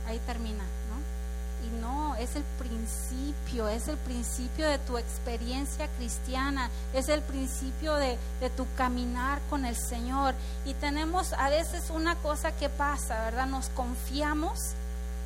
Ahí 0.06 0.21
termina, 0.21 0.62
¿no? 0.62 1.66
Y 1.66 1.80
no, 1.80 2.14
es 2.14 2.37
el 2.37 2.44
principio, 2.61 3.68
es 3.68 3.88
el 3.88 3.97
principio 3.97 4.68
de 4.68 4.78
tu 4.78 4.99
experiencia 4.99 5.88
cristiana, 5.97 6.71
es 6.94 7.09
el 7.09 7.23
principio 7.23 7.97
de, 7.97 8.18
de, 8.40 8.50
tu 8.50 8.66
caminar 8.76 9.40
con 9.50 9.64
el 9.64 9.75
Señor. 9.75 10.37
Y 10.64 10.75
tenemos 10.75 11.32
a 11.32 11.49
veces 11.49 11.90
una 11.90 12.14
cosa 12.14 12.52
que 12.52 12.68
pasa, 12.68 13.25
¿verdad? 13.25 13.47
Nos 13.47 13.68
confiamos 13.71 14.61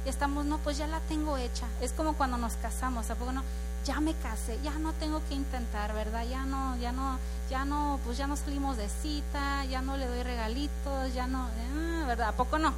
y 0.07 0.09
estamos, 0.09 0.47
no, 0.47 0.57
pues 0.59 0.79
ya 0.79 0.87
la 0.87 1.01
tengo 1.01 1.37
hecha. 1.37 1.67
Es 1.83 1.93
como 1.93 2.15
cuando 2.15 2.39
nos 2.39 2.55
casamos, 2.55 3.11
¿a 3.11 3.17
poco 3.17 3.33
no? 3.33 3.43
Ya 3.87 4.01
me 4.01 4.15
casé, 4.15 4.59
ya 4.63 4.73
no 4.73 4.93
tengo 4.95 5.23
que 5.29 5.35
intentar, 5.35 5.95
¿verdad? 5.95 6.25
Ya 6.29 6.45
no, 6.45 6.77
ya 6.77 6.93
no, 6.93 7.19
ya 7.49 7.65
no, 7.65 8.01
pues 8.05 8.19
ya 8.19 8.27
no 8.27 8.37
salimos 8.37 8.77
de 8.77 8.89
cita, 8.89 9.65
ya 9.65 9.81
no 9.81 9.97
le 9.97 10.07
doy 10.07 10.23
regalitos, 10.23 11.15
ya 11.15 11.27
no, 11.27 11.49
eh, 11.49 12.05
¿verdad? 12.07 12.29
¿A 12.29 12.33
poco 12.33 12.59
no? 12.59 12.75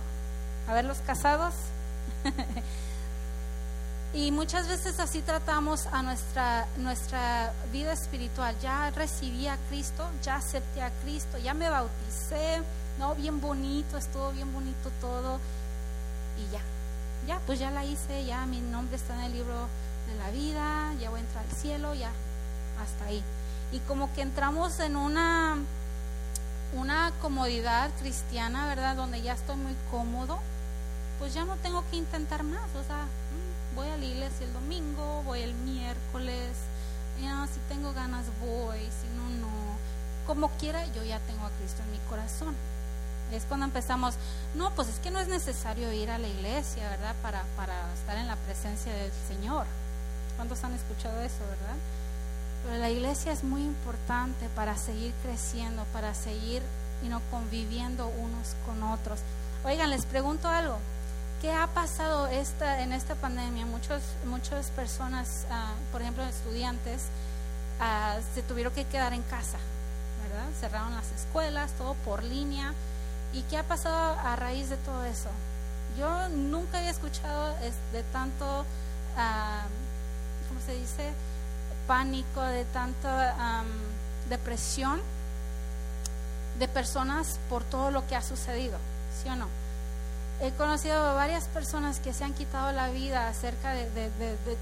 A 0.69 0.75
ver 0.75 0.85
los 0.85 0.99
casados. 0.99 1.55
Y 4.15 4.31
muchas 4.31 4.67
veces 4.69 4.99
así 5.01 5.21
tratamos 5.21 5.87
a 5.89 6.03
nuestra, 6.03 6.67
nuestra 6.79 7.53
vida 7.71 7.93
espiritual. 7.93 8.57
Ya 8.63 8.91
recibí 8.91 9.47
a 9.49 9.59
Cristo, 9.69 10.09
ya 10.23 10.37
acepté 10.37 10.81
a 10.81 10.91
Cristo, 11.03 11.37
ya 11.37 11.53
me 11.53 11.69
bauticé, 11.69 12.63
no, 12.99 13.15
bien 13.15 13.39
bonito, 13.41 13.99
estuvo 13.99 14.33
bien 14.33 14.51
bonito 14.53 14.91
todo. 15.03 15.39
Y 16.39 16.51
ya, 16.51 16.61
ya, 17.27 17.39
pues 17.45 17.59
ya 17.59 17.71
la 17.71 17.85
hice, 17.85 18.25
ya 18.25 18.47
mi 18.47 18.61
nombre 18.61 18.97
está 18.97 19.15
en 19.15 19.21
el 19.25 19.33
libro 19.35 19.69
de 20.09 20.15
la 20.17 20.31
vida, 20.31 20.95
ya 21.01 21.11
voy 21.11 21.21
a 21.21 21.23
entrar 21.23 21.45
al 21.45 21.57
cielo, 21.57 21.95
ya, 21.95 22.11
hasta 22.83 23.05
ahí. 23.07 23.23
Y 23.73 23.81
como 23.81 24.13
que 24.15 24.23
entramos 24.23 24.81
en 24.81 24.97
una, 24.97 25.57
una 26.75 27.13
comodidad 27.21 27.91
cristiana, 28.01 28.67
¿verdad? 28.67 28.97
Donde 28.97 29.23
ya 29.23 29.35
estoy 29.35 29.57
muy 29.57 29.77
cómodo, 29.91 30.39
pues 31.19 31.35
ya 31.35 31.45
no 31.45 31.57
tengo 31.57 31.85
que 31.91 31.97
intentar 31.97 32.43
más, 32.43 32.69
o 32.75 32.85
sea 32.85 33.07
voy 33.79 33.89
a 33.89 33.97
la 33.97 34.05
iglesia 34.05 34.45
el 34.45 34.53
domingo, 34.53 35.23
voy 35.25 35.41
el 35.41 35.55
miércoles, 35.55 36.57
ya, 37.23 37.47
si 37.47 37.61
tengo 37.69 37.93
ganas 37.93 38.27
voy, 38.41 38.81
si 38.81 39.07
no, 39.17 39.29
no. 39.41 39.49
Como 40.27 40.49
quiera, 40.59 40.85
yo 40.87 41.05
ya 41.05 41.21
tengo 41.21 41.47
a 41.47 41.51
Cristo 41.51 41.83
en 41.85 41.93
mi 41.93 41.99
corazón. 42.09 42.57
Es 43.33 43.45
cuando 43.45 43.67
empezamos, 43.67 44.15
no, 44.57 44.71
pues 44.75 44.89
es 44.89 44.99
que 44.99 45.11
no 45.11 45.21
es 45.21 45.29
necesario 45.29 45.93
ir 45.93 46.11
a 46.11 46.19
la 46.19 46.27
iglesia, 46.27 46.89
¿verdad? 46.91 47.15
Para, 47.23 47.45
para 47.57 47.93
estar 47.95 48.17
en 48.17 48.27
la 48.27 48.37
presencia 48.37 48.93
del 48.93 49.13
Señor. 49.29 49.67
¿Cuántos 50.39 50.65
han 50.65 50.73
escuchado 50.73 51.21
eso, 51.21 51.41
verdad? 51.41 51.77
Pero 52.65 52.79
la 52.79 52.89
iglesia 52.89 53.33
es 53.33 53.45
muy 53.45 53.63
importante 53.63 54.49
para 54.55 54.79
seguir 54.79 55.13
creciendo, 55.23 55.85
para 55.93 56.15
seguir 56.15 56.63
y 57.05 57.09
no 57.09 57.21
conviviendo 57.31 58.07
unos 58.07 58.55
con 58.65 58.83
otros. 58.85 59.21
Oigan, 59.65 59.91
les 59.91 60.07
pregunto 60.07 60.49
algo. 60.49 60.79
¿Qué 61.43 61.53
ha 61.53 61.67
pasado 61.67 62.29
esta, 62.29 62.83
en 62.83 62.93
esta 62.93 63.17
pandemia? 63.17 63.67
Muchos, 63.67 64.01
muchas 64.27 64.71
personas, 64.71 65.45
ah, 65.51 65.73
por 65.93 66.03
ejemplo, 66.03 66.25
estudiantes, 66.25 67.03
ah, 67.81 68.17
se 68.33 68.43
tuvieron 68.43 68.73
que 68.73 68.85
quedar 68.85 69.13
en 69.13 69.23
casa, 69.23 69.59
¿verdad? 70.23 70.47
Cerraron 70.61 70.95
las 70.95 71.11
escuelas, 71.13 71.73
todo 71.73 71.95
por 72.05 72.23
línea. 72.23 72.75
¿Y 73.33 73.43
qué 73.43 73.59
ha 73.59 73.65
pasado 73.65 74.19
a 74.19 74.37
raíz 74.37 74.71
de 74.71 74.77
todo 74.79 75.05
eso? 75.05 75.31
Yo 75.99 76.29
nunca 76.29 76.79
había 76.79 76.91
escuchado 76.91 77.55
de 77.93 78.03
tanto, 78.13 78.63
uh, 78.63 79.69
¿cómo 80.49 80.61
se 80.65 80.75
dice? 80.75 81.13
Pánico, 81.87 82.43
de 82.43 82.65
tanta 82.67 83.65
depresión 84.29 85.01
de 86.59 86.69
personas 86.69 87.39
por 87.49 87.65
todo 87.65 87.91
lo 87.91 88.07
que 88.07 88.17
ha 88.17 88.23
sucedido, 88.23 88.79
¿sí 89.23 89.29
o 89.29 89.37
no? 89.37 89.47
He 90.41 90.53
conocido 90.53 91.17
varias 91.17 91.47
personas 91.47 91.99
que 91.99 92.13
se 92.13 92.23
han 92.23 92.33
quitado 92.33 92.71
la 92.71 92.91
vida 92.91 93.27
acerca 93.27 93.73
de, 93.73 94.09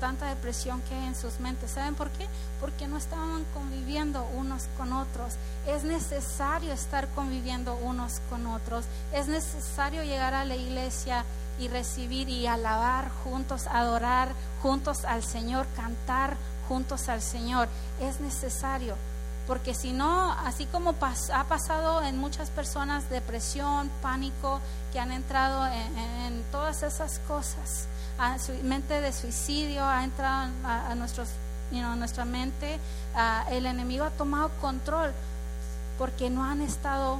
tanta 0.00 0.26
depresión 0.26 0.80
que 0.82 0.94
hay 0.94 1.04
en 1.04 1.14
sus 1.14 1.38
mentes. 1.38 1.72
¿Saben 1.72 1.94
por 1.94 2.08
qué? 2.12 2.26
Porque 2.62 2.88
no 2.88 2.96
estaban 2.96 3.44
conviviendo 3.52 4.26
unos 4.34 4.68
con 4.78 4.94
otros. 4.94 5.34
Es 5.66 5.84
necesario 5.84 6.72
estar 6.72 7.08
conviviendo 7.08 7.76
unos 7.76 8.20
con 8.30 8.46
otros. 8.46 8.86
Es 9.12 9.28
necesario 9.28 10.02
llegar 10.02 10.32
a 10.32 10.46
la 10.46 10.56
iglesia 10.56 11.26
y 11.58 11.68
recibir 11.68 12.28
y 12.28 12.46
alabar 12.46 13.10
juntos, 13.24 13.66
adorar 13.66 14.28
juntos 14.62 15.04
al 15.04 15.22
Señor, 15.22 15.66
cantar 15.76 16.36
juntos 16.68 17.08
al 17.08 17.22
Señor. 17.22 17.68
Es 18.00 18.20
necesario 18.20 18.96
porque 19.46 19.74
si 19.74 19.92
no, 19.92 20.32
así 20.32 20.66
como 20.66 20.90
ha 20.90 21.44
pasado 21.44 22.02
en 22.02 22.18
muchas 22.18 22.50
personas 22.50 23.08
depresión, 23.08 23.90
pánico, 24.02 24.60
que 24.92 24.98
han 24.98 25.12
entrado 25.12 25.66
en, 25.66 26.42
todas 26.50 26.82
esas 26.82 27.20
cosas, 27.20 27.86
a 28.18 28.38
su 28.38 28.52
mente 28.64 29.00
de 29.00 29.12
suicidio 29.12 29.84
ha 29.84 30.02
entrado 30.02 30.50
a, 30.64 30.94
nuestros, 30.96 31.28
nuestra 31.70 32.24
mente, 32.24 32.78
el 33.50 33.66
enemigo 33.66 34.04
ha 34.04 34.10
tomado 34.10 34.50
control 34.60 35.12
porque 35.96 36.28
no 36.28 36.44
han 36.44 36.60
estado 36.60 37.18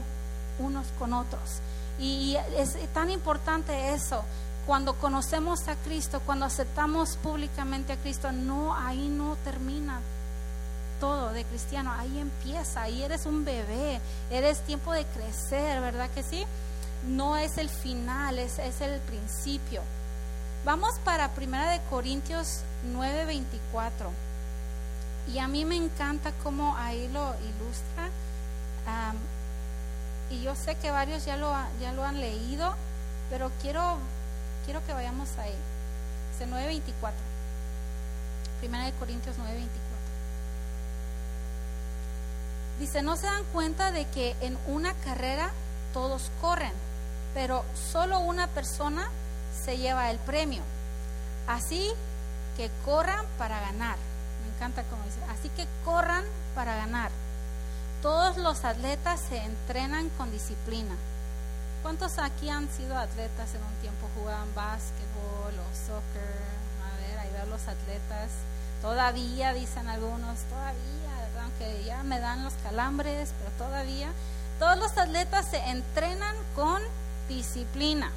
unos 0.59 0.87
con 0.99 1.13
otros. 1.13 1.61
Y 1.99 2.37
es 2.57 2.77
tan 2.93 3.11
importante 3.11 3.95
eso. 3.95 4.23
Cuando 4.67 4.95
conocemos 4.95 5.69
a 5.69 5.77
Cristo, 5.77 6.21
cuando 6.27 6.45
aceptamos 6.45 7.17
públicamente 7.17 7.93
a 7.93 7.97
Cristo, 7.97 8.33
no, 8.33 8.75
ahí 8.75 9.09
no 9.09 9.37
termina 9.45 10.01
todo 11.01 11.33
de 11.33 11.45
cristiano, 11.45 11.93
ahí 11.93 12.19
empieza, 12.19 12.83
ahí 12.83 13.03
eres 13.03 13.27
un 13.27 13.45
bebé, 13.45 14.01
eres 14.31 14.61
tiempo 14.63 14.93
de 14.93 15.05
crecer, 15.05 15.81
¿verdad 15.81 16.11
que 16.11 16.23
sí? 16.23 16.45
No 17.07 17.37
es 17.37 17.59
el 17.59 17.69
final, 17.69 18.39
es, 18.39 18.59
es 18.59 18.81
el 18.81 19.01
principio. 19.01 19.83
Vamos 20.65 20.99
para 21.05 21.31
Primera 21.31 21.71
de 21.71 21.81
Corintios 21.89 22.63
9:24. 22.93 24.11
Y 25.33 25.39
a 25.39 25.47
mí 25.47 25.65
me 25.65 25.77
encanta 25.77 26.33
cómo 26.43 26.77
ahí 26.77 27.09
lo 27.09 27.35
ilustra. 27.37 28.11
Y 30.31 30.43
yo 30.43 30.55
sé 30.55 30.75
que 30.77 30.91
varios 30.91 31.25
ya 31.25 31.37
lo, 31.37 31.53
ya 31.81 31.93
lo 31.93 32.05
han 32.05 32.21
leído, 32.21 32.75
pero 33.31 33.51
quiero, 33.61 33.99
quiero 34.65 34.85
que 34.87 34.93
vayamos 34.93 35.29
ahí. 35.39 35.55
Dice 36.33 36.51
9.24. 36.51 37.13
Primera 38.61 38.85
de 38.85 38.93
Corintios 38.93 39.37
9.24. 39.37 39.87
Dice, 42.81 43.03
no 43.03 43.17
se 43.17 43.27
dan 43.27 43.45
cuenta 43.53 43.91
de 43.91 44.07
que 44.07 44.37
en 44.41 44.59
una 44.67 44.93
carrera 44.95 45.51
todos 45.95 46.31
corren, 46.41 46.73
pero 47.33 47.65
solo 47.91 48.19
una 48.19 48.49
persona 48.49 49.09
se 49.65 49.79
lleva 49.79 50.11
el 50.11 50.19
premio. 50.19 50.63
Así 51.47 51.91
que 52.57 52.71
corran 52.85 53.25
para 53.39 53.61
ganar. 53.61 53.97
Me 54.43 54.55
encanta 54.55 54.83
como 54.85 55.03
dice. 55.05 55.21
Así 55.31 55.49
que 55.51 55.67
corran 55.85 56.25
para 56.55 56.77
ganar. 56.77 57.11
Todos 58.07 58.37
los 58.37 58.65
atletas 58.65 59.19
se 59.19 59.37
entrenan 59.37 60.11
con 60.11 60.31
disciplina. 60.31 60.95
¿Cuántos 61.83 62.21
aquí 62.21 62.49
han 62.49 62.71
sido 62.71 62.97
atletas 62.97 63.53
en 63.57 63.65
un 63.65 63.75
tiempo? 63.81 64.09
Jugaban 64.15 64.47
básquetbol 64.55 65.53
o 65.53 65.75
soccer. 65.75 66.39
A 66.87 67.01
ver, 67.01 67.19
ahí 67.19 67.29
veo 67.33 67.47
los 67.47 67.63
atletas. 67.63 68.31
Todavía, 68.81 69.53
dicen 69.55 69.89
algunos, 69.89 70.39
todavía, 70.43 71.43
aunque 71.43 71.83
ya 71.83 72.05
me 72.05 72.21
dan 72.21 72.45
los 72.45 72.53
calambres, 72.63 73.33
pero 73.41 73.51
todavía. 73.71 74.13
Todos 74.61 74.79
los 74.79 74.97
atletas 74.97 75.47
se 75.51 75.59
entrenan 75.69 76.37
con 76.55 76.81
disciplina. 77.29 78.13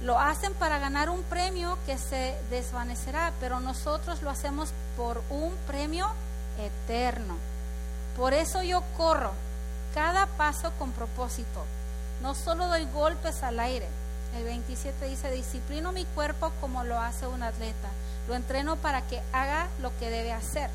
Lo 0.00 0.16
hacen 0.16 0.54
para 0.54 0.78
ganar 0.78 1.10
un 1.10 1.24
premio 1.24 1.76
que 1.86 1.98
se 1.98 2.38
desvanecerá, 2.50 3.32
pero 3.40 3.58
nosotros 3.58 4.22
lo 4.22 4.30
hacemos 4.30 4.68
por 4.96 5.24
un 5.28 5.52
premio 5.66 6.06
eterno. 6.56 7.34
Por 8.18 8.34
eso 8.34 8.64
yo 8.64 8.82
corro 8.96 9.30
cada 9.94 10.26
paso 10.26 10.72
con 10.76 10.90
propósito. 10.90 11.64
No 12.20 12.34
solo 12.34 12.66
doy 12.66 12.84
golpes 12.86 13.44
al 13.44 13.60
aire. 13.60 13.86
El 14.36 14.42
27 14.42 15.06
dice, 15.06 15.30
disciplino 15.30 15.92
mi 15.92 16.04
cuerpo 16.04 16.52
como 16.60 16.82
lo 16.82 16.98
hace 17.00 17.28
un 17.28 17.44
atleta. 17.44 17.88
Lo 18.26 18.34
entreno 18.34 18.74
para 18.74 19.02
que 19.02 19.22
haga 19.32 19.68
lo 19.80 19.96
que 19.98 20.10
debe 20.10 20.32
hacer. 20.32 20.68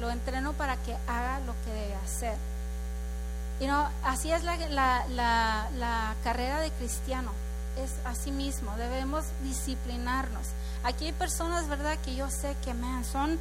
Lo 0.00 0.10
entreno 0.10 0.54
para 0.54 0.76
que 0.76 0.96
haga 1.06 1.40
lo 1.40 1.52
que 1.64 1.72
debe 1.72 1.94
hacer. 1.96 2.36
Y 3.60 3.66
no, 3.66 3.90
así 4.02 4.32
es 4.32 4.44
la, 4.44 4.56
la, 5.08 6.14
carrera 6.24 6.60
de 6.60 6.70
cristiano. 6.70 7.32
Es 7.76 7.92
así 8.06 8.30
mismo. 8.30 8.74
Debemos 8.78 9.26
disciplinarnos. 9.42 10.46
Aquí 10.84 11.04
hay 11.04 11.12
personas, 11.12 11.68
¿verdad? 11.68 11.98
Que 12.02 12.14
yo 12.14 12.30
sé 12.30 12.56
que, 12.64 12.72
man, 12.72 13.04
son, 13.04 13.38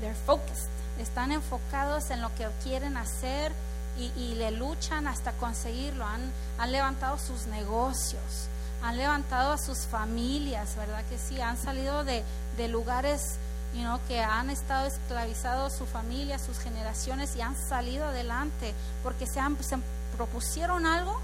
they're 0.00 0.14
focused. 0.24 0.70
Están 0.98 1.32
enfocados 1.32 2.10
en 2.10 2.20
lo 2.22 2.34
que 2.34 2.48
quieren 2.62 2.96
hacer 2.96 3.52
y, 3.98 4.34
le 4.34 4.50
luchan 4.50 5.06
hasta 5.06 5.32
conseguirlo. 5.32 6.06
Han, 6.06 6.32
han 6.58 6.72
levantado 6.72 7.18
sus 7.18 7.46
negocios, 7.46 8.48
han 8.82 8.96
levantado 8.96 9.52
a 9.52 9.58
sus 9.58 9.86
familias, 9.86 10.76
¿verdad? 10.76 11.02
Que 11.08 11.18
sí, 11.18 11.40
han 11.40 11.56
salido 11.56 12.04
de, 12.04 12.22
de 12.56 12.68
lugares 12.68 13.38
you 13.74 13.82
know, 13.82 13.98
que 14.08 14.20
han 14.20 14.50
estado 14.50 14.86
esclavizados 14.86 15.74
su 15.74 15.86
familia, 15.86 16.38
sus 16.38 16.58
generaciones 16.58 17.36
y 17.36 17.40
han 17.40 17.56
salido 17.56 18.06
adelante 18.06 18.74
porque 19.02 19.26
se, 19.26 19.40
han, 19.40 19.62
se 19.62 19.76
propusieron 20.16 20.86
algo 20.86 21.18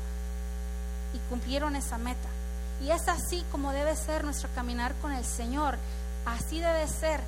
y 1.15 1.19
cumplieron 1.29 1.77
esa 1.77 1.99
meta. 1.99 2.29
Y 2.83 2.91
es 2.91 3.09
así 3.09 3.45
como 3.51 3.73
debe 3.73 3.95
ser 3.97 4.25
nuestro 4.25 4.49
caminar 4.55 4.95
con 5.01 5.13
el 5.13 5.25
Señor. 5.25 5.79
Así 6.27 6.61
debe 6.61 6.87
ser. 6.89 7.21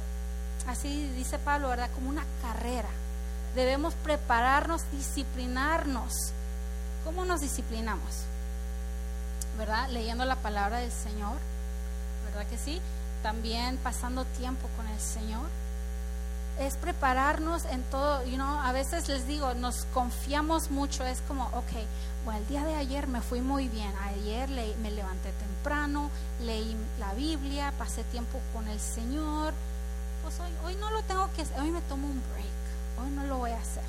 Así 0.67 1.09
dice 1.11 1.39
Pablo, 1.39 1.69
¿verdad? 1.69 1.91
Como 1.95 2.09
una 2.09 2.25
carrera 2.43 2.89
debemos 3.55 3.95
prepararnos, 3.95 4.83
disciplinarnos. 4.93 6.13
¿Cómo 7.05 7.25
nos 7.25 7.41
disciplinamos? 7.41 8.25
¿Verdad? 9.59 9.89
Leyendo 9.91 10.25
la 10.25 10.37
palabra 10.37 10.79
del 10.79 10.91
Señor, 10.91 11.37
¿verdad 12.27 12.47
que 12.49 12.59
sí? 12.59 12.81
También 13.23 13.79
pasando 13.79 14.25
tiempo 14.25 14.69
con 14.77 14.87
el 14.89 15.01
Señor. 15.01 15.47
Es 16.59 16.77
prepararnos 16.77 17.65
en 17.67 17.83
todo, 17.85 18.25
you 18.25 18.37
know, 18.37 18.61
a 18.61 18.71
veces 18.73 19.09
les 19.09 19.27
digo, 19.27 19.55
nos 19.55 19.87
confiamos 19.93 20.71
mucho, 20.71 21.05
es 21.05 21.21
como, 21.23 21.47
ok, 21.47 21.73
bueno, 22.25 22.39
el 22.39 22.47
día 22.47 22.65
de 22.65 22.77
ayer 22.77 23.09
me 23.09 23.21
fui 23.21 23.41
muy 23.41 23.69
bien, 23.69 23.93
ayer 24.05 24.49
me 24.81 24.93
levanté 24.93 25.33
temprano, 25.33 26.11
leí 26.41 26.77
la 27.01 27.13
Biblia, 27.15 27.73
pasé 27.77 28.05
tiempo 28.05 28.41
con 28.53 28.69
el 28.69 28.79
Señor, 28.79 29.53
pues 30.25 30.41
hoy, 30.41 30.51
hoy 30.67 30.75
no 30.81 30.91
lo 30.91 31.03
tengo 31.03 31.31
que, 31.37 31.43
hoy 31.61 31.71
me 31.71 31.81
tomo 31.83 32.09
un 32.09 32.23
break 32.33 32.65
hoy 33.01 33.11
no 33.11 33.25
lo 33.25 33.39
voy 33.39 33.51
a 33.51 33.59
hacer. 33.59 33.83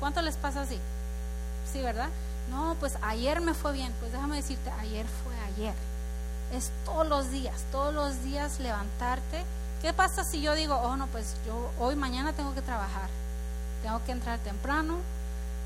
¿Cuánto 0.00 0.22
les 0.22 0.36
pasa 0.36 0.62
así? 0.62 0.78
Sí, 1.72 1.80
¿verdad? 1.80 2.08
No, 2.50 2.76
pues 2.78 2.96
ayer 3.02 3.40
me 3.40 3.54
fue 3.54 3.72
bien. 3.72 3.92
Pues 4.00 4.12
déjame 4.12 4.36
decirte, 4.36 4.70
ayer 4.80 5.06
fue 5.24 5.34
ayer. 5.54 5.74
Es 6.52 6.70
todos 6.84 7.06
los 7.06 7.30
días, 7.30 7.64
todos 7.72 7.92
los 7.92 8.22
días 8.22 8.60
levantarte. 8.60 9.44
¿Qué 9.82 9.92
pasa 9.92 10.24
si 10.24 10.40
yo 10.40 10.54
digo, 10.54 10.74
oh 10.76 10.96
no, 10.96 11.06
pues 11.08 11.36
yo 11.46 11.70
hoy 11.78 11.96
mañana 11.96 12.32
tengo 12.32 12.54
que 12.54 12.62
trabajar, 12.62 13.08
tengo 13.82 14.02
que 14.04 14.12
entrar 14.12 14.38
temprano, 14.38 14.96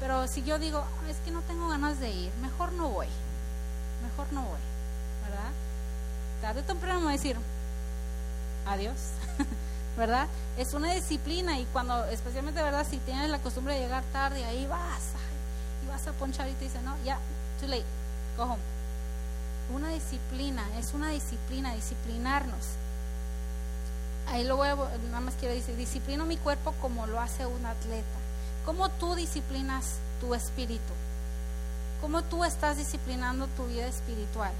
pero 0.00 0.26
si 0.26 0.42
yo 0.42 0.58
digo, 0.58 0.84
es 1.08 1.16
que 1.18 1.30
no 1.30 1.42
tengo 1.42 1.68
ganas 1.68 2.00
de 2.00 2.10
ir, 2.10 2.32
mejor 2.42 2.72
no 2.72 2.88
voy, 2.88 3.06
mejor 4.02 4.32
no 4.32 4.42
voy, 4.42 4.58
¿verdad? 5.22 5.52
Tarde 6.42 6.60
o 6.60 6.64
temprano 6.64 6.98
me 6.98 7.04
voy 7.04 7.14
a 7.14 7.16
decir, 7.16 7.36
adiós. 8.66 8.96
¿verdad? 10.00 10.28
Es 10.56 10.72
una 10.72 10.94
disciplina 10.94 11.58
y 11.58 11.66
cuando, 11.66 12.06
especialmente, 12.06 12.62
¿verdad? 12.62 12.86
Si 12.88 12.96
tienes 12.96 13.28
la 13.28 13.38
costumbre 13.38 13.74
de 13.74 13.80
llegar 13.80 14.02
tarde, 14.12 14.42
ahí 14.46 14.66
vas, 14.66 15.02
y 15.84 15.88
vas 15.88 16.06
a 16.06 16.12
ponchar 16.12 16.48
y 16.48 16.52
te 16.54 16.64
dice, 16.64 16.80
no, 16.80 16.96
ya, 17.04 17.18
too 17.60 17.68
late, 17.68 17.84
go 18.36 18.44
home. 18.44 18.62
Una 19.74 19.90
disciplina, 19.90 20.64
es 20.78 20.94
una 20.94 21.10
disciplina, 21.10 21.74
disciplinarnos. 21.74 22.64
Ahí 24.28 24.44
lo 24.44 24.56
voy 24.56 24.68
a, 24.68 24.74
nada 24.74 25.20
más 25.20 25.34
quiero 25.38 25.54
decir, 25.54 25.76
disciplino 25.76 26.24
mi 26.24 26.38
cuerpo 26.38 26.72
como 26.80 27.06
lo 27.06 27.20
hace 27.20 27.44
un 27.44 27.66
atleta. 27.66 28.18
¿Cómo 28.64 28.88
tú 28.88 29.14
disciplinas 29.14 29.96
tu 30.20 30.34
espíritu? 30.34 30.94
¿Cómo 32.00 32.22
tú 32.22 32.44
estás 32.44 32.78
disciplinando 32.78 33.48
tu 33.48 33.66
vida 33.66 33.86
espiritual? 33.86 34.52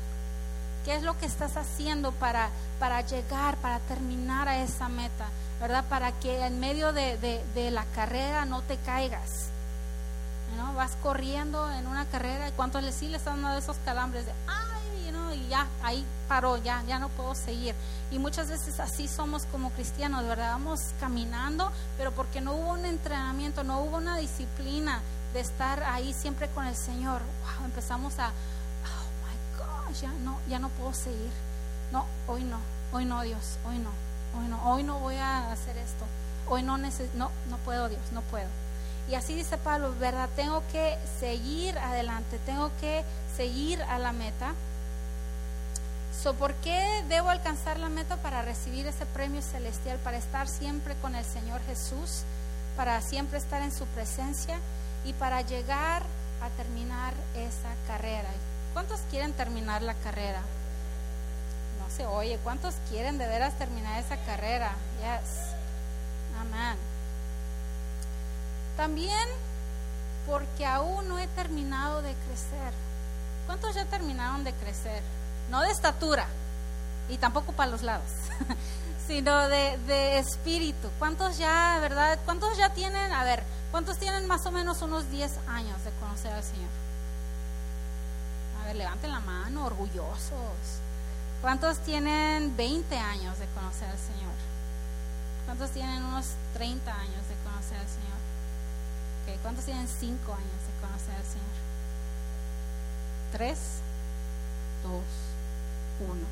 ¿Qué 0.85 0.95
es 0.95 1.03
lo 1.03 1.19
que 1.19 1.27
estás 1.27 1.57
haciendo 1.57 2.13
para, 2.13 2.49
para 2.79 3.03
llegar, 3.03 3.57
para 3.59 3.81
terminar 3.81 4.49
a 4.49 4.63
esa 4.63 4.89
meta? 4.89 5.27
¿Verdad? 5.61 5.85
Para 5.89 6.13
que 6.13 6.45
en 6.45 6.59
medio 6.59 6.93
de, 6.93 7.71
la 7.71 7.85
carrera 7.95 8.45
no 8.47 8.63
te 8.63 8.77
caigas. 8.79 9.49
¿no? 10.57 10.75
Vas 10.75 10.97
corriendo 11.03 11.71
en 11.71 11.87
una 11.87 12.07
carrera 12.07 12.49
y 12.49 12.53
cuántos 12.53 12.83
le 12.83 12.93
sí 12.93 13.09
le 13.09 13.19
están 13.19 13.43
dando 13.43 13.59
esos 13.59 13.77
calambres 13.85 14.27
de, 14.27 14.33
ay, 14.49 15.13
¿no? 15.13 15.33
y 15.35 15.49
ya, 15.49 15.67
ahí 15.83 16.05
paró, 16.29 16.57
ya, 16.57 16.83
ya 16.89 16.99
no 16.99 17.09
puedo 17.11 17.35
seguir. 17.35 17.75
Y 18.11 18.19
muchas 18.19 18.49
veces 18.49 18.81
así 18.81 19.07
somos 19.07 19.45
como 19.47 19.71
cristianos, 19.71 20.27
¿verdad? 20.27 20.53
Vamos 20.53 20.81
caminando, 20.99 21.71
pero 21.99 22.11
porque 22.13 22.41
no 22.41 22.55
hubo 22.55 22.73
un 22.73 22.87
entrenamiento, 22.87 23.63
no 23.63 23.81
hubo 23.81 23.99
una 23.99 24.17
disciplina 24.17 25.01
de 25.33 25.41
estar 25.41 25.83
ahí 25.85 26.13
siempre 26.13 26.49
con 26.49 26.67
el 26.67 26.75
Señor. 26.77 27.21
Wow, 27.21 27.67
empezamos 27.67 28.19
a, 28.19 28.33
ya 29.93 30.11
no, 30.25 30.39
ya 30.49 30.59
no 30.59 30.69
puedo 30.71 30.93
seguir. 30.95 31.31
No, 31.93 32.07
hoy 32.29 32.45
no, 32.45 32.59
hoy 32.93 33.05
no, 33.05 33.23
Dios, 33.23 33.59
hoy 33.67 33.79
no, 33.79 33.91
hoy 34.39 34.49
no, 34.49 34.71
hoy 34.71 34.83
no 34.83 34.99
voy 34.99 35.17
a 35.17 35.51
hacer 35.51 35.77
esto. 35.77 36.05
Hoy 36.49 36.63
no 36.63 36.79
necesito, 36.79 37.17
no, 37.17 37.31
no 37.49 37.57
puedo, 37.59 37.89
Dios, 37.89 38.01
no 38.13 38.23
puedo. 38.23 38.49
Y 39.09 39.15
así 39.15 39.35
dice 39.35 39.59
Pablo, 39.59 39.95
¿verdad? 39.99 40.29
Tengo 40.37 40.63
que 40.71 40.97
seguir 41.19 41.79
adelante, 41.79 42.39
tengo 42.47 42.71
que 42.81 43.05
seguir 43.37 43.83
a 43.83 43.99
la 43.99 44.13
meta. 44.13 44.55
So, 46.23 46.35
¿Por 46.35 46.55
qué 46.55 47.05
debo 47.09 47.31
alcanzar 47.31 47.79
la 47.79 47.89
meta 47.89 48.17
para 48.19 48.43
recibir 48.43 48.87
ese 48.87 49.07
premio 49.07 49.43
celestial, 49.43 49.99
para 49.99 50.19
estar 50.19 50.49
siempre 50.49 50.95
con 50.97 51.15
el 51.15 51.25
Señor 51.25 51.61
Jesús, 51.67 52.23
para 52.77 53.01
siempre 53.01 53.39
estar 53.39 53.63
en 53.63 53.73
su 53.73 53.87
presencia 53.87 54.59
y 55.05 55.13
para 55.15 55.41
llegar 55.43 56.03
a 56.43 56.49
terminar 56.57 57.15
esa 57.35 57.75
carrera? 57.87 58.29
¿Cuántos 58.73 59.01
quieren 59.11 59.33
terminar 59.33 59.83
la 59.83 59.95
carrera? 59.95 60.41
No 61.79 61.95
se 61.95 62.07
oye. 62.07 62.39
¿Cuántos 62.43 62.75
quieren 62.89 63.19
de 63.19 63.27
veras 63.27 63.59
terminar 63.59 63.99
esa 63.99 64.17
carrera? 64.19 64.73
Yes. 64.99 65.55
Amén. 66.41 66.77
También 68.77 69.29
porque 70.27 70.65
aún 70.65 71.09
no 71.09 71.19
he 71.19 71.27
terminado 71.29 72.03
de 72.03 72.15
crecer. 72.15 72.73
¿Cuántos 73.47 73.75
ya 73.75 73.85
terminaron 73.87 74.45
de 74.45 74.53
crecer? 74.53 75.03
No 75.51 75.61
de 75.63 75.71
estatura 75.71 76.27
y 77.09 77.19
tampoco 77.19 77.53
para 77.53 77.71
los 77.71 77.83
lados, 77.83 78.09
sino 79.09 79.49
de, 79.49 79.77
de 79.87 80.19
espíritu. 80.19 80.89
¿Cuántos 80.99 81.39
ya, 81.39 81.79
verdad? 81.81 82.19
¿Cuántos 82.25 82.57
ya 82.57 82.73
tienen, 82.73 83.13
a 83.13 83.25
ver, 83.25 83.43
cuántos 83.73 83.99
tienen 83.99 84.27
más 84.29 84.47
o 84.47 84.53
menos 84.53 84.81
unos 84.83 85.11
10 85.11 85.39
años 85.49 85.85
de 85.85 85.91
conocer 86.01 86.33
al 86.33 86.45
Señor? 86.45 86.71
Levanten 88.75 89.11
la 89.11 89.21
mano, 89.21 89.65
orgullosos. 89.67 90.81
¿Cuántos 91.43 91.79
tienen 91.79 92.57
20 92.57 92.97
años 92.97 93.39
de 93.39 93.47
conocer 93.47 93.89
al 93.89 93.99
Señor? 93.99 94.35
¿Cuántos 95.47 95.71
tienen 95.71 96.03
unos 96.05 96.27
30 96.55 96.93
años 96.95 97.29
de 97.29 97.35
conocer 97.51 97.79
al 97.79 97.89
Señor? 97.89 98.21
¿Cuántos 99.43 99.65
tienen 99.65 99.87
5 99.89 100.33
años 100.33 100.61
de 100.67 100.87
conocer 100.87 101.15
al 101.15 101.23
Señor? 101.25 101.61
¿Tres? 103.33 103.59
¿Dos? 104.83 105.03
uno. 106.01 106.27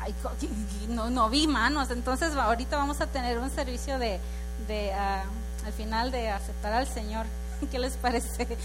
Ay, 0.00 0.14
co- 0.22 0.32
no, 0.88 1.10
no 1.10 1.28
vi 1.30 1.46
manos, 1.46 1.90
entonces 1.90 2.34
ahorita 2.34 2.76
vamos 2.76 3.00
a 3.00 3.06
tener 3.06 3.38
un 3.38 3.50
servicio 3.50 3.98
de, 3.98 4.18
de 4.66 4.92
ah, 4.94 5.24
al 5.66 5.72
final 5.72 6.10
de 6.10 6.30
aceptar 6.30 6.72
al 6.72 6.86
Señor. 6.86 7.26
¿Qué 7.70 7.78
les 7.78 7.94
parece? 7.96 8.56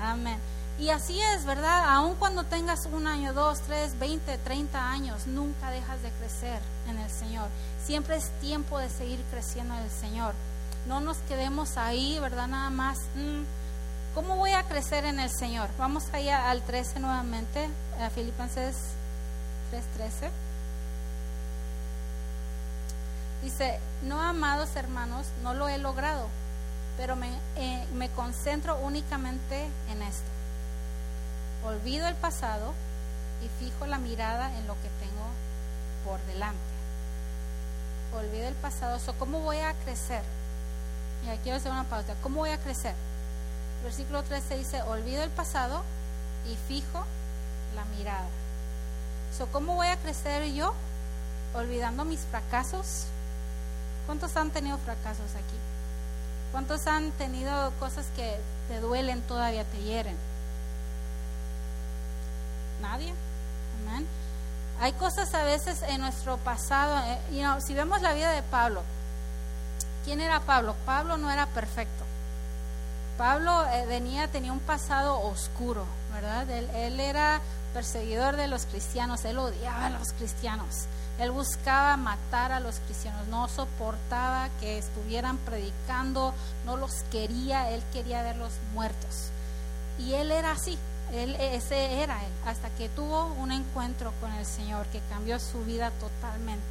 Amén. 0.00 0.38
Y 0.78 0.90
así 0.90 1.20
es, 1.20 1.44
¿verdad? 1.44 1.84
Aun 1.94 2.16
cuando 2.16 2.44
tengas 2.44 2.86
un 2.86 3.06
año, 3.06 3.32
dos, 3.32 3.60
tres, 3.60 3.96
veinte, 3.98 4.38
treinta 4.38 4.90
años, 4.90 5.26
nunca 5.26 5.70
dejas 5.70 6.02
de 6.02 6.10
crecer 6.10 6.60
en 6.88 6.98
el 6.98 7.10
Señor. 7.10 7.48
Siempre 7.84 8.16
es 8.16 8.30
tiempo 8.40 8.78
de 8.78 8.90
seguir 8.90 9.20
creciendo 9.30 9.74
en 9.74 9.84
el 9.84 9.90
Señor. 9.90 10.34
No 10.88 11.00
nos 11.00 11.18
quedemos 11.18 11.76
ahí, 11.76 12.18
¿verdad? 12.18 12.48
Nada 12.48 12.70
más. 12.70 12.98
mm, 13.14 13.42
¿Cómo 14.14 14.36
voy 14.36 14.52
a 14.52 14.62
crecer 14.64 15.04
en 15.04 15.18
el 15.18 15.30
Señor? 15.30 15.68
Vamos 15.78 16.04
ahí 16.12 16.28
al 16.28 16.62
13 16.62 17.00
nuevamente, 17.00 17.68
a 18.00 18.10
Filipenses 18.10 18.76
3:13. 19.72 20.30
Dice, 23.42 23.78
no 24.04 24.20
amados 24.22 24.76
hermanos, 24.76 25.26
no 25.42 25.52
lo 25.54 25.68
he 25.68 25.78
logrado, 25.78 26.28
pero 26.96 27.16
me, 27.16 27.28
eh, 27.56 27.86
me 27.94 28.08
concentro 28.10 28.76
únicamente 28.78 29.66
en 29.90 30.02
esto. 30.02 30.33
Olvido 31.64 32.06
el 32.08 32.14
pasado 32.14 32.74
y 33.42 33.64
fijo 33.64 33.86
la 33.86 33.98
mirada 33.98 34.54
en 34.58 34.66
lo 34.66 34.74
que 34.74 34.88
tengo 35.00 35.26
por 36.04 36.20
delante. 36.26 36.58
Olvido 38.14 38.48
el 38.48 38.54
pasado. 38.54 38.98
So, 39.00 39.14
¿Cómo 39.14 39.40
voy 39.40 39.58
a 39.58 39.72
crecer? 39.84 40.22
Y 41.24 41.30
aquí 41.30 41.40
quiero 41.44 41.56
hacer 41.56 41.72
una 41.72 41.84
pausa. 41.84 42.14
¿Cómo 42.22 42.40
voy 42.40 42.50
a 42.50 42.58
crecer? 42.58 42.94
Versículo 43.82 44.22
13 44.22 44.58
dice, 44.58 44.82
olvido 44.82 45.22
el 45.22 45.30
pasado 45.30 45.82
y 46.46 46.56
fijo 46.68 47.04
la 47.74 47.84
mirada. 47.96 48.28
So, 49.36 49.46
¿Cómo 49.46 49.74
voy 49.74 49.88
a 49.88 49.96
crecer 49.96 50.44
yo? 50.52 50.74
Olvidando 51.54 52.04
mis 52.04 52.20
fracasos. 52.20 53.06
¿Cuántos 54.06 54.36
han 54.36 54.50
tenido 54.50 54.76
fracasos 54.78 55.30
aquí? 55.30 55.56
¿Cuántos 56.52 56.86
han 56.86 57.10
tenido 57.12 57.72
cosas 57.80 58.06
que 58.14 58.38
te 58.68 58.80
duelen 58.80 59.22
todavía, 59.22 59.64
te 59.64 59.82
hieren? 59.82 60.33
Nadie. 62.84 63.14
Amén. 63.80 64.06
Hay 64.80 64.92
cosas 64.92 65.32
a 65.34 65.42
veces 65.42 65.82
en 65.82 66.00
nuestro 66.02 66.36
pasado. 66.38 66.98
eh, 67.06 67.18
you 67.32 67.40
know, 67.40 67.60
si 67.60 67.72
vemos 67.74 68.02
la 68.02 68.12
vida 68.12 68.30
de 68.32 68.42
Pablo, 68.42 68.82
¿quién 70.04 70.20
era 70.20 70.40
Pablo? 70.40 70.74
Pablo 70.84 71.16
no 71.16 71.30
era 71.30 71.46
perfecto. 71.46 72.04
Pablo 73.16 73.64
eh, 73.66 73.86
venía, 73.86 74.28
tenía 74.28 74.52
un 74.52 74.60
pasado 74.60 75.20
oscuro, 75.20 75.86
¿verdad? 76.12 76.50
Él, 76.50 76.68
él 76.74 77.00
era 77.00 77.40
perseguidor 77.72 78.36
de 78.36 78.48
los 78.48 78.66
cristianos, 78.66 79.24
él 79.24 79.38
odiaba 79.38 79.86
a 79.86 79.90
los 79.90 80.12
cristianos. 80.12 80.86
Él 81.18 81.30
buscaba 81.30 81.96
matar 81.96 82.50
a 82.50 82.58
los 82.58 82.80
cristianos, 82.80 83.28
no 83.28 83.48
soportaba 83.48 84.48
que 84.60 84.78
estuvieran 84.78 85.38
predicando, 85.38 86.34
no 86.66 86.76
los 86.76 87.04
quería, 87.10 87.70
él 87.70 87.82
quería 87.92 88.22
verlos 88.22 88.52
muertos. 88.74 89.30
Y 89.98 90.14
él 90.14 90.32
era 90.32 90.50
así, 90.50 90.76
él, 91.12 91.36
ese 91.38 92.02
era 92.02 92.24
él, 92.24 92.32
hasta 92.46 92.70
que 92.70 92.88
tuvo 92.88 93.26
un 93.34 93.52
encuentro 93.52 94.12
con 94.20 94.32
el 94.32 94.46
Señor 94.46 94.86
que 94.86 95.00
cambió 95.10 95.38
su 95.38 95.64
vida 95.64 95.90
totalmente. 95.92 96.62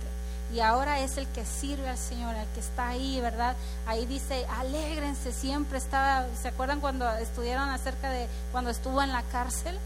Y 0.53 0.59
ahora 0.59 0.99
es 0.99 1.17
el 1.17 1.27
que 1.27 1.45
sirve 1.45 1.89
al 1.89 1.97
Señor, 1.97 2.35
el 2.35 2.47
que 2.49 2.59
está 2.59 2.89
ahí, 2.89 3.19
¿verdad? 3.21 3.55
Ahí 3.87 4.05
dice, 4.05 4.45
alégrense, 4.59 5.31
siempre 5.31 5.79
estaba, 5.79 6.27
¿se 6.39 6.49
acuerdan 6.49 6.79
cuando 6.79 7.09
estudiaron 7.17 7.69
acerca 7.69 8.11
de 8.11 8.27
cuando 8.51 8.69
estuvo 8.69 9.01
en 9.01 9.11
la 9.11 9.23
cárcel? 9.23 9.79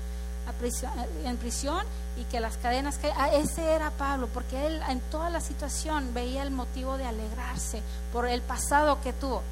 en 1.25 1.37
prisión 1.37 1.85
y 2.17 2.23
que 2.23 2.39
las 2.39 2.57
cadenas 2.57 2.97
que 2.97 3.11
ah, 3.17 3.33
ese 3.33 3.73
era 3.73 3.91
Pablo 3.91 4.29
porque 4.33 4.65
él 4.65 4.81
en 4.89 5.01
toda 5.01 5.29
la 5.29 5.41
situación 5.41 6.13
veía 6.13 6.41
el 6.41 6.51
motivo 6.51 6.97
de 6.97 7.05
alegrarse 7.05 7.81
por 8.13 8.25
el 8.27 8.41
pasado 8.41 9.01
que 9.01 9.11
tuvo 9.11 9.43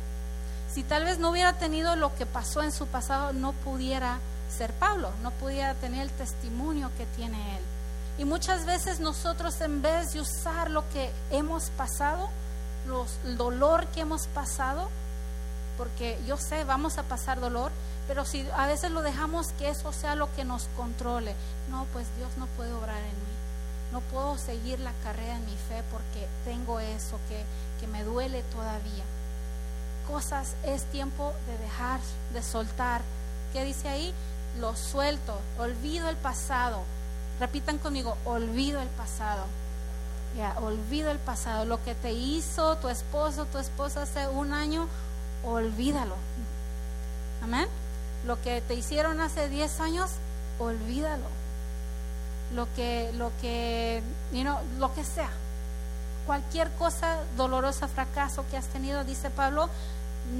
si 0.74 0.84
tal 0.84 1.04
vez 1.04 1.20
no 1.20 1.32
hubiera 1.32 1.54
tenido 1.54 1.96
lo 1.96 2.16
que 2.16 2.26
pasó 2.26 2.64
en 2.64 2.72
su 2.72 2.88
pasado 2.88 3.34
no 3.34 3.52
pudiera 3.52 4.20
ser 4.50 4.72
Pablo 4.74 5.12
no 5.22 5.32
pudiera 5.32 5.74
tener 5.76 6.02
el 6.02 6.12
testimonio 6.12 6.92
que 6.98 7.06
tiene 7.16 7.58
él 7.58 7.64
y 8.18 8.26
muchas 8.26 8.66
veces 8.66 9.00
nosotros 9.00 9.60
en 9.62 9.82
vez 9.82 10.14
de 10.14 10.22
usar 10.22 10.72
lo 10.72 10.88
que 10.90 11.12
hemos 11.32 11.70
pasado 11.72 12.30
los, 12.88 13.18
el 13.26 13.38
dolor 13.38 13.88
que 13.88 14.02
hemos 14.02 14.28
pasado 14.28 14.90
porque 15.78 16.20
yo 16.26 16.38
sé, 16.38 16.64
vamos 16.64 16.98
a 16.98 17.04
pasar 17.04 17.40
dolor, 17.40 17.72
pero 18.08 18.26
si 18.26 18.48
a 18.56 18.68
veces 18.68 18.92
lo 18.92 19.02
dejamos 19.02 19.52
que 19.54 19.70
eso 19.70 19.92
sea 19.92 20.16
lo 20.16 20.34
que 20.36 20.46
nos 20.46 20.68
controle, 20.76 21.36
no, 21.70 21.86
pues 21.94 22.08
Dios 22.18 22.30
no 22.38 22.48
puede 22.48 22.74
obrar 22.74 22.98
en 22.98 23.04
mí. 23.04 23.36
No 23.92 24.02
puedo 24.02 24.38
seguir 24.38 24.80
la 24.80 24.92
carrera 25.04 25.36
en 25.36 25.46
mi 25.46 25.56
fe 25.56 25.84
porque 25.92 26.28
tengo 26.44 26.80
eso 26.80 27.20
que, 27.30 27.44
que 27.80 27.88
me 27.88 28.04
duele 28.04 28.44
todavía. 28.44 29.04
Cosas 30.08 30.56
es 30.64 30.84
tiempo 30.86 31.34
de 31.48 31.58
dejar, 31.58 32.00
de 32.34 32.44
soltar. 32.44 33.02
¿Qué 33.54 33.64
dice 33.64 33.88
ahí? 33.88 34.14
Lo 34.60 34.76
suelto, 34.76 35.40
olvido 35.60 36.10
el 36.10 36.16
pasado. 36.16 36.84
Repitan 37.40 37.78
conmigo, 37.78 38.18
olvido 38.24 38.82
el 38.82 38.88
pasado. 38.90 39.46
Ya, 40.38 40.58
olvido 40.60 41.12
el 41.12 41.20
pasado. 41.20 41.66
Lo 41.66 41.84
que 41.84 41.96
te 41.96 42.14
hizo 42.14 42.78
tu 42.78 42.88
esposo, 42.88 43.46
tu 43.46 43.58
esposa 43.58 44.04
hace 44.04 44.28
un 44.28 44.54
año, 44.54 44.88
olvídalo. 45.44 46.16
Amén. 47.44 47.68
Lo 48.26 48.42
que 48.42 48.62
te 48.62 48.76
hicieron 48.76 49.20
hace 49.20 49.50
10 49.50 49.80
años, 49.82 50.12
olvídalo. 50.60 51.26
Lo 52.54 52.68
que, 52.76 53.12
lo 53.14 53.32
que, 53.42 54.02
you 54.32 54.42
know, 54.42 54.58
lo 54.80 54.94
que 54.94 55.04
sea. 55.04 55.30
Cualquier 56.26 56.72
cosa 56.72 57.20
dolorosa, 57.36 57.88
fracaso 57.88 58.46
que 58.50 58.58
has 58.58 58.66
tenido, 58.68 59.04
dice 59.04 59.30
Pablo, 59.30 59.70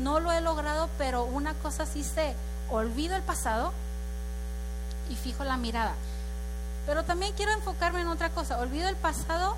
no 0.02 0.20
lo 0.20 0.32
he 0.32 0.42
logrado, 0.42 0.90
pero 0.98 1.26
una 1.26 1.54
cosa 1.56 1.86
sí 1.86 2.04
sé, 2.04 2.34
olvido 2.72 3.16
el 3.16 3.22
pasado 3.22 3.72
y 5.10 5.16
fijo 5.16 5.44
la 5.44 5.58
mirada. 5.58 5.94
Pero 6.86 7.04
también 7.04 7.34
quiero 7.34 7.52
enfocarme 7.52 8.02
en 8.02 8.08
otra 8.08 8.30
cosa, 8.30 8.60
olvido 8.60 8.88
el 8.88 8.96
pasado, 8.96 9.56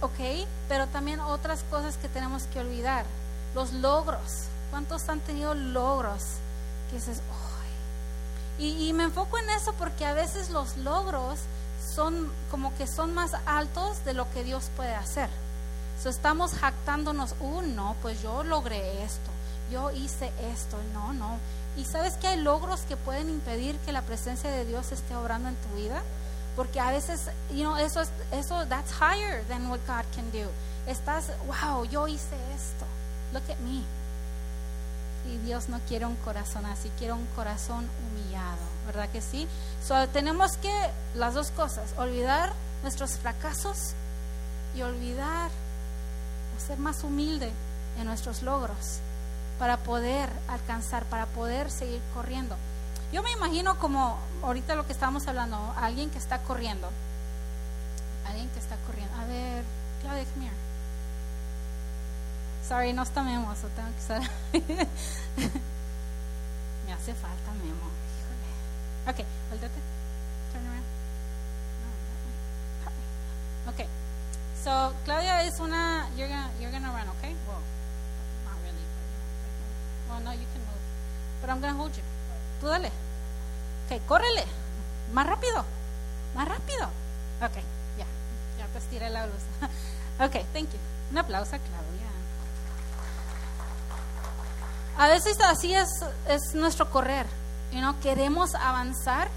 ok, 0.00 0.46
pero 0.68 0.86
también 0.86 1.20
otras 1.20 1.62
cosas 1.70 1.96
que 1.96 2.08
tenemos 2.08 2.44
que 2.44 2.60
olvidar, 2.60 3.04
los 3.54 3.72
logros. 3.72 4.46
¿Cuántos 4.70 5.08
han 5.08 5.20
tenido 5.20 5.54
logros? 5.54 6.22
Que 6.90 6.98
y 8.62 8.92
me 8.92 9.04
enfoco 9.04 9.38
en 9.38 9.48
eso 9.50 9.72
porque 9.74 10.04
a 10.04 10.12
veces 10.12 10.50
los 10.50 10.76
logros 10.76 11.38
son 11.94 12.30
como 12.50 12.74
que 12.76 12.86
son 12.86 13.14
más 13.14 13.32
altos 13.46 14.04
de 14.04 14.14
lo 14.14 14.30
que 14.30 14.44
Dios 14.44 14.70
puede 14.76 14.94
hacer. 14.94 15.28
So, 16.02 16.08
estamos 16.08 16.52
jactándonos, 16.52 17.34
uh, 17.40 17.62
no, 17.62 17.94
pues 18.00 18.22
yo 18.22 18.42
logré 18.42 19.02
esto, 19.02 19.30
yo 19.70 19.90
hice 19.90 20.32
esto, 20.52 20.78
no, 20.94 21.12
no. 21.12 21.38
Y 21.76 21.84
sabes 21.84 22.14
que 22.14 22.26
hay 22.26 22.40
logros 22.40 22.80
que 22.82 22.96
pueden 22.96 23.30
impedir 23.30 23.76
que 23.78 23.92
la 23.92 24.02
presencia 24.02 24.50
de 24.50 24.64
Dios 24.64 24.92
esté 24.92 25.14
obrando 25.14 25.48
en 25.48 25.56
tu 25.56 25.76
vida, 25.76 26.02
porque 26.56 26.80
a 26.80 26.90
veces, 26.90 27.30
you 27.50 27.62
know, 27.62 27.76
eso 27.76 28.00
es, 28.00 28.10
eso, 28.32 28.66
that's 28.66 28.92
higher 28.92 29.44
than 29.46 29.70
what 29.70 29.78
God 29.86 30.04
can 30.14 30.30
do. 30.32 30.50
Estás, 30.86 31.30
wow, 31.46 31.84
yo 31.84 32.08
hice 32.08 32.36
esto, 32.54 32.84
look 33.32 33.44
at 33.50 33.58
me. 33.60 33.84
Y 35.30 35.38
Dios 35.44 35.68
no 35.68 35.78
quiere 35.86 36.06
un 36.06 36.16
corazón 36.16 36.66
así, 36.66 36.90
quiere 36.98 37.12
un 37.12 37.26
corazón 37.36 37.88
humillado, 38.08 38.58
¿verdad 38.86 39.08
que 39.10 39.20
sí? 39.20 39.46
So, 39.86 40.08
tenemos 40.08 40.56
que, 40.56 40.72
las 41.14 41.34
dos 41.34 41.50
cosas, 41.52 41.94
olvidar 41.98 42.52
nuestros 42.82 43.12
fracasos 43.12 43.92
y 44.74 44.82
olvidar 44.82 45.50
o 46.56 46.66
ser 46.66 46.78
más 46.78 47.04
humilde 47.04 47.52
en 47.98 48.06
nuestros 48.06 48.42
logros 48.42 49.00
para 49.60 49.76
poder 49.76 50.28
alcanzar, 50.48 51.04
para 51.04 51.26
poder 51.26 51.70
seguir 51.70 52.00
corriendo. 52.14 52.56
Yo 53.12 53.22
me 53.22 53.30
imagino 53.30 53.78
como 53.78 54.18
ahorita 54.42 54.74
lo 54.74 54.86
que 54.86 54.92
estábamos 54.92 55.28
hablando, 55.28 55.74
alguien 55.76 56.08
que 56.08 56.16
está 56.16 56.38
corriendo, 56.38 56.88
alguien 58.26 58.48
que 58.48 58.58
está 58.58 58.76
corriendo. 58.86 59.14
A 59.16 59.26
ver, 59.26 59.62
Claudia, 60.00 60.24
come 60.32 60.46
here. 60.46 60.54
Sorry, 62.66 62.94
no 62.94 63.02
está 63.02 63.22
Memo, 63.22 63.54
so 63.54 63.68
tengo 63.68 63.90
que 63.90 63.98
estar. 63.98 64.22
Me 66.86 66.92
hace 66.94 67.14
falta 67.14 67.52
Memo. 67.52 67.90
Híjole. 68.16 68.48
Ok, 69.10 69.26
volteate. 69.50 69.80
Turn 70.52 70.66
around. 70.66 70.86
No, 71.82 71.90
that 72.84 72.94
way. 73.76 73.84
Ok. 73.84 73.90
So, 74.64 74.94
Claudia 75.04 75.44
es 75.44 75.60
una. 75.60 76.08
You're 76.16 76.28
gonna, 76.28 76.50
you're 76.58 76.72
gonna 76.72 76.92
run, 76.92 77.08
okay? 77.18 77.34
Really. 77.46 77.79
Well, 80.10 80.20
no, 80.24 80.32
you 80.32 80.46
can 80.52 80.62
move. 80.66 80.82
But 81.40 81.50
I'm 81.50 81.60
gonna 81.60 81.74
hold 81.74 81.96
you. 81.96 82.02
Tú 82.60 82.66
dale. 82.66 82.90
Ok, 83.86 84.02
córrele. 84.06 84.44
Más 85.12 85.26
rápido. 85.26 85.64
Más 86.34 86.48
rápido. 86.48 86.86
Ok, 87.40 87.56
ya. 87.96 88.06
Ya 88.58 88.66
te 88.72 88.78
estiré 88.78 89.08
la 89.10 89.26
blusa. 89.26 89.46
ok, 90.24 90.44
thank 90.52 90.70
you. 90.72 90.78
Un 91.10 91.18
aplauso 91.18 91.56
a 91.56 91.58
Claudia. 91.58 92.10
A 94.98 95.08
veces 95.08 95.40
así 95.40 95.74
es, 95.74 95.88
es 96.28 96.54
nuestro 96.54 96.90
correr. 96.90 97.26
You 97.72 97.78
know, 97.78 97.98
queremos 98.00 98.54
avanzar, 98.54 99.28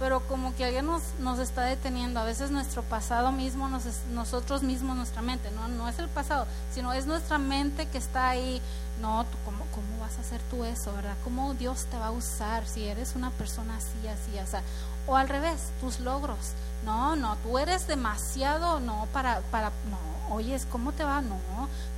pero 0.00 0.20
como 0.20 0.56
que 0.56 0.64
alguien 0.64 0.86
nos, 0.86 1.02
nos 1.18 1.38
está 1.38 1.62
deteniendo. 1.64 2.18
A 2.20 2.24
veces 2.24 2.50
nuestro 2.50 2.82
pasado 2.82 3.30
mismo, 3.32 3.68
nos, 3.68 3.84
nosotros 4.12 4.62
mismos, 4.62 4.96
nuestra 4.96 5.20
mente, 5.20 5.50
¿no? 5.50 5.68
no 5.68 5.88
es 5.88 5.98
el 5.98 6.08
pasado, 6.08 6.46
sino 6.72 6.94
es 6.94 7.04
nuestra 7.04 7.38
mente 7.38 7.86
que 7.86 7.98
está 7.98 8.30
ahí. 8.30 8.62
No, 9.02 9.26
¿cómo, 9.44 9.58
¿cómo 9.74 10.00
vas 10.00 10.16
a 10.16 10.22
hacer 10.22 10.40
tú 10.50 10.64
eso, 10.64 10.92
verdad? 10.94 11.16
¿Cómo 11.22 11.52
Dios 11.52 11.84
te 11.90 11.98
va 11.98 12.06
a 12.06 12.10
usar 12.10 12.66
si 12.66 12.86
eres 12.86 13.14
una 13.14 13.30
persona 13.30 13.76
así, 13.76 14.08
así, 14.08 14.38
así? 14.38 14.64
O 15.06 15.16
al 15.16 15.28
revés, 15.28 15.70
tus 15.80 16.00
logros. 16.00 16.54
No, 16.82 17.14
no, 17.14 17.36
tú 17.36 17.58
eres 17.58 17.86
demasiado, 17.86 18.80
no, 18.80 19.06
para, 19.12 19.42
para, 19.50 19.70
no, 19.90 20.34
oyes, 20.34 20.66
¿cómo 20.70 20.92
te 20.92 21.04
va? 21.04 21.20
No, 21.20 21.36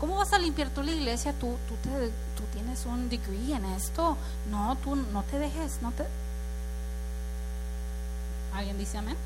¿cómo 0.01 0.17
vas 0.17 0.33
a 0.33 0.39
limpiar 0.39 0.71
tú 0.71 0.83
la 0.83 0.91
iglesia? 0.91 1.33
Tú, 1.35 1.57
tú, 1.69 1.77
te, 1.77 2.09
tú 2.37 2.43
tienes 2.53 2.85
un 2.85 3.09
degree 3.09 3.55
en 3.55 3.65
esto. 3.65 4.17
No, 4.51 4.77
tú 4.83 4.97
no 4.97 5.23
te 5.23 5.39
dejes, 5.39 5.79
no 5.83 5.93
te, 5.93 6.05
¿Alguien 8.55 8.79
dice 8.79 8.99
amén? 8.99 9.17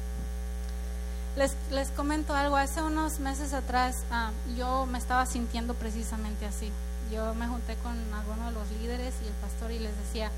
Les, 1.37 1.55
les 1.71 1.91
comento 1.91 2.35
algo, 2.35 2.57
hace 2.57 2.81
unos 2.81 3.19
meses 3.21 3.53
atrás 3.53 4.05
ah, 4.11 4.31
yo 4.57 4.87
me 4.87 4.99
estaba 4.99 5.27
sintiendo 5.27 5.75
precisamente 5.75 6.47
así. 6.47 6.71
Yo 7.12 7.35
me 7.35 7.47
junté 7.47 7.77
con 7.77 7.95
algunos 8.15 8.47
de 8.47 8.53
los 8.53 8.71
líderes 8.81 9.15
y 9.23 9.29
el 9.29 9.35
pastor 9.35 9.71
y 9.71 9.79
les 9.79 9.97
decía, 9.99 10.31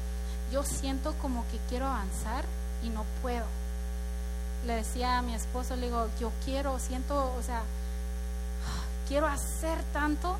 yo 0.52 0.64
siento 0.64 1.14
como 1.20 1.44
que 1.50 1.58
quiero 1.68 1.86
avanzar 1.86 2.44
y 2.82 2.88
no 2.88 3.04
puedo. 3.22 3.46
Le 4.66 4.74
decía 4.74 5.18
a 5.18 5.22
mi 5.22 5.34
esposo, 5.34 5.76
le 5.76 5.86
digo, 5.86 6.08
yo 6.20 6.32
quiero, 6.44 6.78
siento, 6.78 7.32
o 7.38 7.42
sea, 7.42 7.62
quiero 9.08 9.26
hacer 9.26 9.82
tanto, 9.92 10.36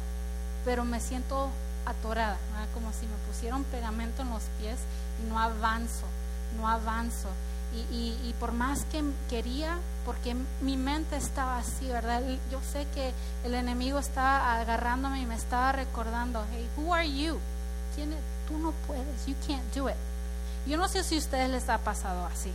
pero 0.64 0.84
me 0.84 1.00
siento 1.00 1.50
atorada, 1.86 2.36
como 2.74 2.92
si 2.92 3.06
me 3.06 3.16
pusieron 3.26 3.64
pegamento 3.64 4.22
en 4.22 4.30
los 4.30 4.42
pies 4.58 4.78
y 5.22 5.30
no 5.30 5.38
avanzo, 5.38 6.04
no 6.58 6.68
avanzo. 6.68 7.28
Y, 7.74 8.34
por 8.40 8.52
más 8.52 8.84
que 8.86 9.02
quería, 9.28 9.78
porque 10.04 10.34
mi 10.62 10.76
mente 10.76 11.16
estaba 11.16 11.58
así, 11.58 11.86
¿verdad? 11.88 12.22
Yo 12.50 12.60
sé 12.72 12.86
que 12.94 13.12
el 13.44 13.54
enemigo 13.54 13.98
estaba 13.98 14.58
agarrándome 14.58 15.20
y 15.20 15.26
me 15.26 15.34
estaba 15.34 15.72
recordando, 15.72 16.44
hey, 16.52 16.68
who 16.76 16.94
are 16.94 17.08
you? 17.08 17.38
¿Quién 17.94 18.14
Tú 18.48 18.56
no 18.56 18.72
puedes, 18.86 19.26
you 19.26 19.34
can't 19.46 19.74
do 19.74 19.90
it. 19.90 19.96
Yo 20.66 20.78
no 20.78 20.88
sé 20.88 21.04
si 21.04 21.16
a 21.16 21.18
ustedes 21.18 21.50
les 21.50 21.68
ha 21.68 21.76
pasado 21.78 22.24
así, 22.26 22.50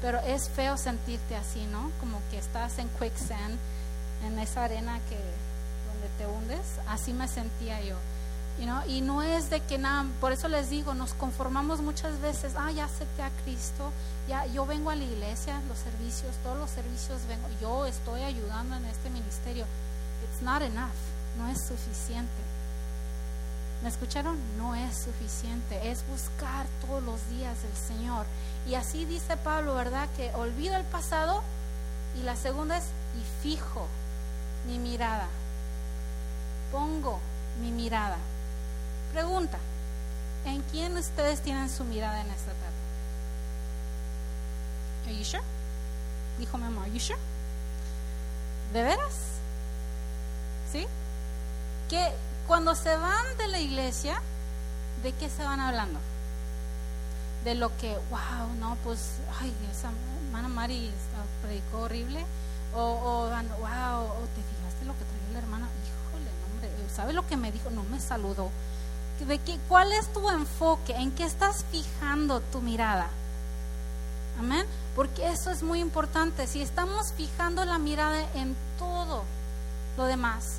pero 0.00 0.18
es 0.20 0.48
feo 0.48 0.78
sentirte 0.78 1.36
así, 1.36 1.66
¿no? 1.66 1.90
Como 2.00 2.18
que 2.30 2.38
estás 2.38 2.78
en 2.78 2.88
quicksand, 2.88 3.58
en 4.24 4.38
esa 4.38 4.64
arena 4.64 4.98
que 5.10 5.16
donde 5.92 6.08
te 6.16 6.26
hundes. 6.26 6.66
Así 6.88 7.12
me 7.12 7.28
sentía 7.28 7.82
yo. 7.82 7.96
Y 8.86 9.00
no 9.00 9.22
es 9.22 9.50
de 9.50 9.60
que 9.60 9.78
nada, 9.78 10.06
por 10.20 10.32
eso 10.32 10.46
les 10.46 10.70
digo, 10.70 10.94
nos 10.94 11.14
conformamos 11.14 11.80
muchas 11.80 12.20
veces, 12.20 12.52
ah, 12.56 12.70
ya 12.70 12.84
acepté 12.84 13.22
a 13.22 13.30
Cristo, 13.44 13.90
ya 14.28 14.46
yo 14.46 14.66
vengo 14.66 14.90
a 14.90 14.94
la 14.94 15.04
iglesia, 15.04 15.60
los 15.68 15.78
servicios, 15.78 16.36
todos 16.44 16.58
los 16.58 16.70
servicios 16.70 17.20
vengo, 17.26 17.48
yo 17.60 17.86
estoy 17.86 18.22
ayudando 18.22 18.76
en 18.76 18.84
este 18.84 19.10
ministerio. 19.10 19.64
It's 20.24 20.42
not 20.42 20.62
enough, 20.62 20.94
no 21.38 21.48
es 21.48 21.58
suficiente. 21.66 22.30
¿Me 23.82 23.88
escucharon? 23.88 24.38
No 24.58 24.76
es 24.76 24.96
suficiente, 24.96 25.90
es 25.90 26.06
buscar 26.06 26.66
todos 26.86 27.02
los 27.02 27.28
días 27.30 27.56
el 27.64 27.96
Señor. 27.96 28.26
Y 28.68 28.74
así 28.74 29.06
dice 29.06 29.36
Pablo, 29.38 29.74
¿verdad? 29.74 30.08
Que 30.16 30.30
olvido 30.34 30.76
el 30.76 30.84
pasado 30.84 31.42
y 32.20 32.22
la 32.22 32.36
segunda 32.36 32.76
es, 32.76 32.84
y 32.84 33.42
fijo 33.42 33.88
mi 34.68 34.78
mirada, 34.78 35.26
pongo 36.70 37.18
mi 37.60 37.72
mirada 37.72 38.18
Pregunta, 39.12 39.58
¿en 40.46 40.62
quién 40.70 40.96
ustedes 40.96 41.42
tienen 41.42 41.68
su 41.68 41.84
mirada 41.84 42.22
en 42.22 42.30
esta 42.30 42.52
tarde? 42.52 42.82
Are 45.04 45.18
you 45.18 45.24
sure? 45.24 45.42
Dijo 46.38 46.56
mi 46.56 46.64
amor, 46.64 46.86
you 46.86 46.98
sure? 46.98 47.18
¿De 48.72 48.82
veras? 48.82 49.14
¿Sí? 50.72 50.86
Que 51.90 52.10
cuando 52.46 52.74
se 52.74 52.96
van 52.96 53.36
de 53.36 53.48
la 53.48 53.58
iglesia, 53.58 54.18
¿de 55.02 55.12
qué 55.12 55.28
se 55.28 55.44
van 55.44 55.60
hablando? 55.60 56.00
De 57.44 57.54
lo 57.54 57.76
que, 57.76 57.94
wow, 58.08 58.54
no, 58.60 58.78
pues, 58.82 59.18
ay, 59.40 59.52
esa 59.70 59.90
hermana 60.24 60.48
Mari 60.48 60.90
predicó 61.42 61.82
horrible. 61.82 62.24
O, 62.74 62.80
o, 62.80 63.28
wow, 63.28 64.08
¿te 64.34 64.42
fijaste 64.42 64.86
lo 64.86 64.94
que 64.94 65.04
traía 65.04 65.32
la 65.34 65.38
hermana? 65.38 65.68
Híjole, 65.84 66.30
hombre, 66.50 66.70
¿sabes 66.96 67.14
lo 67.14 67.26
que 67.26 67.36
me 67.36 67.52
dijo? 67.52 67.68
No 67.68 67.82
me 67.82 68.00
saludó 68.00 68.48
de 69.26 69.38
qué, 69.38 69.58
cuál 69.68 69.92
es 69.92 70.12
tu 70.12 70.28
enfoque, 70.30 70.94
en 70.94 71.12
qué 71.12 71.24
estás 71.24 71.64
fijando 71.70 72.40
tu 72.40 72.60
mirada. 72.60 73.08
Amén. 74.38 74.66
Porque 74.96 75.30
eso 75.30 75.50
es 75.50 75.62
muy 75.62 75.80
importante. 75.80 76.46
Si 76.46 76.62
estamos 76.62 77.12
fijando 77.12 77.64
la 77.64 77.78
mirada 77.78 78.20
en 78.34 78.56
todo 78.78 79.24
lo 79.96 80.04
demás, 80.04 80.58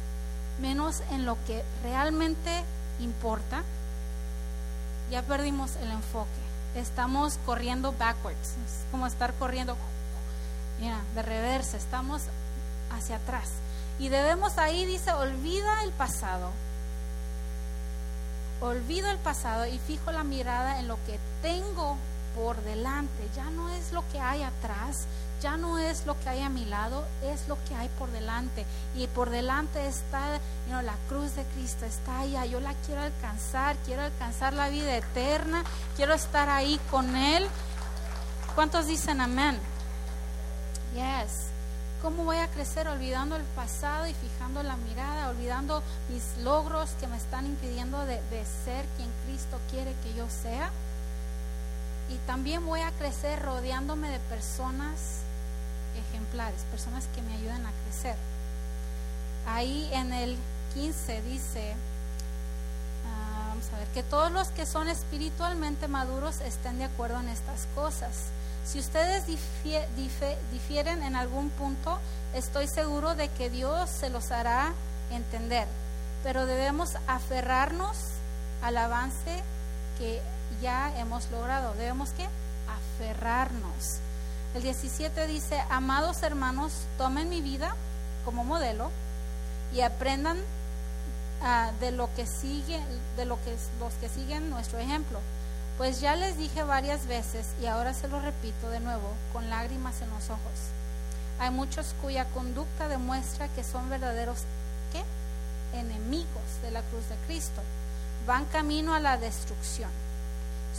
menos 0.62 1.02
en 1.12 1.26
lo 1.26 1.38
que 1.46 1.64
realmente 1.84 2.64
importa, 3.00 3.64
ya 5.12 5.22
perdimos 5.24 5.76
el 5.78 5.92
enfoque. 5.92 6.30
Estamos 6.76 7.38
corriendo 7.46 7.94
backwards. 7.94 8.56
Es 8.66 8.86
como 8.92 9.06
estar 9.06 9.34
corriendo 9.34 9.76
mira, 10.80 11.00
de 11.16 11.22
reversa. 11.22 11.78
Estamos 11.78 12.24
hacia 12.92 13.18
atrás. 13.18 13.50
Y 14.00 14.10
debemos 14.10 14.58
ahí, 14.58 14.86
dice, 14.86 15.12
olvida 15.12 15.84
el 15.84 15.92
pasado 15.92 16.50
olvido 18.64 19.10
el 19.12 19.18
pasado 19.18 19.66
y 19.68 19.78
fijo 19.80 20.12
la 20.12 20.24
mirada 20.24 20.80
en 20.80 20.88
lo 20.88 20.98
que 21.06 21.20
tengo 21.42 21.98
por 22.36 22.62
delante. 22.64 23.30
Ya 23.36 23.50
no 23.52 23.70
es 23.70 23.92
lo 23.92 24.04
que 24.12 24.20
hay 24.20 24.44
atrás, 24.44 25.06
ya 25.42 25.58
no 25.58 25.78
es 25.78 26.06
lo 26.06 26.20
que 26.20 26.30
hay 26.30 26.42
a 26.42 26.50
mi 26.50 26.66
lado, 26.66 27.06
es 27.22 27.48
lo 27.48 27.58
que 27.66 27.76
hay 27.76 27.90
por 28.00 28.12
delante. 28.12 28.66
Y 28.96 29.08
por 29.08 29.30
delante 29.30 29.88
está 29.88 30.40
la 30.70 30.96
cruz 31.10 31.36
de 31.36 31.44
Cristo, 31.56 31.86
está 31.86 32.20
allá. 32.20 32.46
Yo 32.46 32.60
la 32.60 32.74
quiero 32.86 33.02
alcanzar, 33.02 33.76
quiero 33.86 34.04
alcanzar 34.04 34.54
la 34.54 34.70
vida 34.70 34.96
eterna, 34.96 35.64
quiero 35.96 36.14
estar 36.14 36.50
ahí 36.50 36.80
con 36.90 37.16
Él. 37.16 37.48
¿Cuántos 38.56 38.88
dicen 38.88 39.20
amén? 39.22 39.60
Yes. 40.94 41.53
¿Cómo 42.04 42.26
voy 42.26 42.36
a 42.36 42.50
crecer 42.50 42.90
olvidando 42.90 43.38
el 43.38 43.44
pasado 43.56 44.06
y 44.08 44.14
fijando 44.14 44.62
la 44.62 44.76
mirada, 44.76 45.30
olvidando 45.30 45.82
mis 46.10 46.44
logros 46.44 46.90
que 47.00 47.08
me 47.08 47.16
están 47.16 47.46
impidiendo 47.46 48.06
de, 48.06 48.20
ser 48.66 48.86
quien 48.98 49.10
Cristo 49.26 49.58
quiere 49.72 49.96
que 50.04 50.14
yo 50.14 50.28
sea? 50.30 50.70
Y 52.10 52.18
también 52.28 52.66
voy 52.66 52.82
a 52.82 52.92
crecer 52.92 53.42
rodeándome 53.42 54.10
de 54.10 54.20
personas 54.20 55.22
ejemplares, 56.10 56.60
personas 56.72 57.06
que 57.16 57.22
me 57.22 57.36
ayuden 57.36 57.66
a 57.66 57.72
crecer. 57.86 58.18
Ahí 59.48 59.90
en 59.94 60.12
el 60.12 60.38
15 60.74 61.22
dice, 61.22 61.74
ah, 63.08 63.46
vamos 63.48 63.70
a 63.74 63.78
ver, 63.78 63.88
que 63.94 64.04
todos 64.04 64.30
los 64.30 64.50
que 64.50 64.66
son 64.66 64.90
espiritualmente 64.90 65.88
maduros 65.88 66.42
estén 66.42 66.80
de 66.80 66.84
acuerdo 66.84 67.22
en 67.22 67.30
estas 67.30 67.66
cosas. 67.74 68.26
Si 68.66 68.80
ustedes 68.80 69.24
difieren 70.52 71.04
en 71.04 71.16
algún 71.16 71.50
punto, 71.50 72.00
estoy 72.34 72.68
seguro 72.68 73.14
de 73.14 73.28
que 73.30 73.50
Dios 73.50 73.90
se 73.90 74.10
los 74.10 74.32
hará 74.32 74.74
entender. 75.12 75.68
Pero 76.24 76.46
debemos 76.46 76.92
aferrarnos 77.08 77.98
al 78.62 78.78
avance 78.78 79.44
que 79.98 80.22
ya 80.62 80.98
hemos 80.98 81.30
logrado. 81.30 81.74
Debemos 81.74 82.12
que 82.12 82.26
aferrarnos. 82.98 84.00
El 84.56 84.64
17 84.64 85.28
dice, 85.28 85.62
amados 85.70 86.24
hermanos, 86.24 86.72
tomen 86.98 87.28
mi 87.28 87.42
vida 87.42 87.76
como 88.24 88.46
modelo 88.46 88.92
y 89.74 89.82
aprendan 89.82 90.38
ah, 91.42 91.72
de 91.82 91.92
lo 91.92 92.08
que 92.16 92.26
sigue, 92.26 92.80
de 93.18 93.26
lo 93.26 93.36
que 93.44 93.58
los 93.80 93.94
que 93.96 94.08
siguen 94.08 94.50
nuestro 94.50 94.80
ejemplo 94.80 95.20
pues 95.78 96.02
ya 96.02 96.16
les 96.16 96.38
dije 96.38 96.64
varias 96.64 97.08
veces 97.08 97.48
y 97.62 97.66
ahora 97.66 97.94
se 97.94 98.08
lo 98.08 98.20
repito 98.20 98.70
de 98.70 98.80
nuevo 98.80 99.14
con 99.32 99.50
lágrimas 99.50 100.02
en 100.02 100.10
los 100.12 100.30
ojos. 100.30 100.72
Hay 101.40 101.50
muchos 101.50 101.96
cuya 102.02 102.26
conducta 102.26 102.88
demuestra 102.88 103.48
que 103.50 103.64
son 103.64 103.90
verdaderos 103.90 104.40
enemigos 105.74 106.62
de 106.62 106.72
la 106.72 106.82
cruz 106.84 107.08
de 107.10 107.16
Cristo. 107.26 107.62
Van 108.28 108.46
camino 108.46 108.94
a 108.94 109.00
la 109.00 109.18
destrucción. 109.18 109.90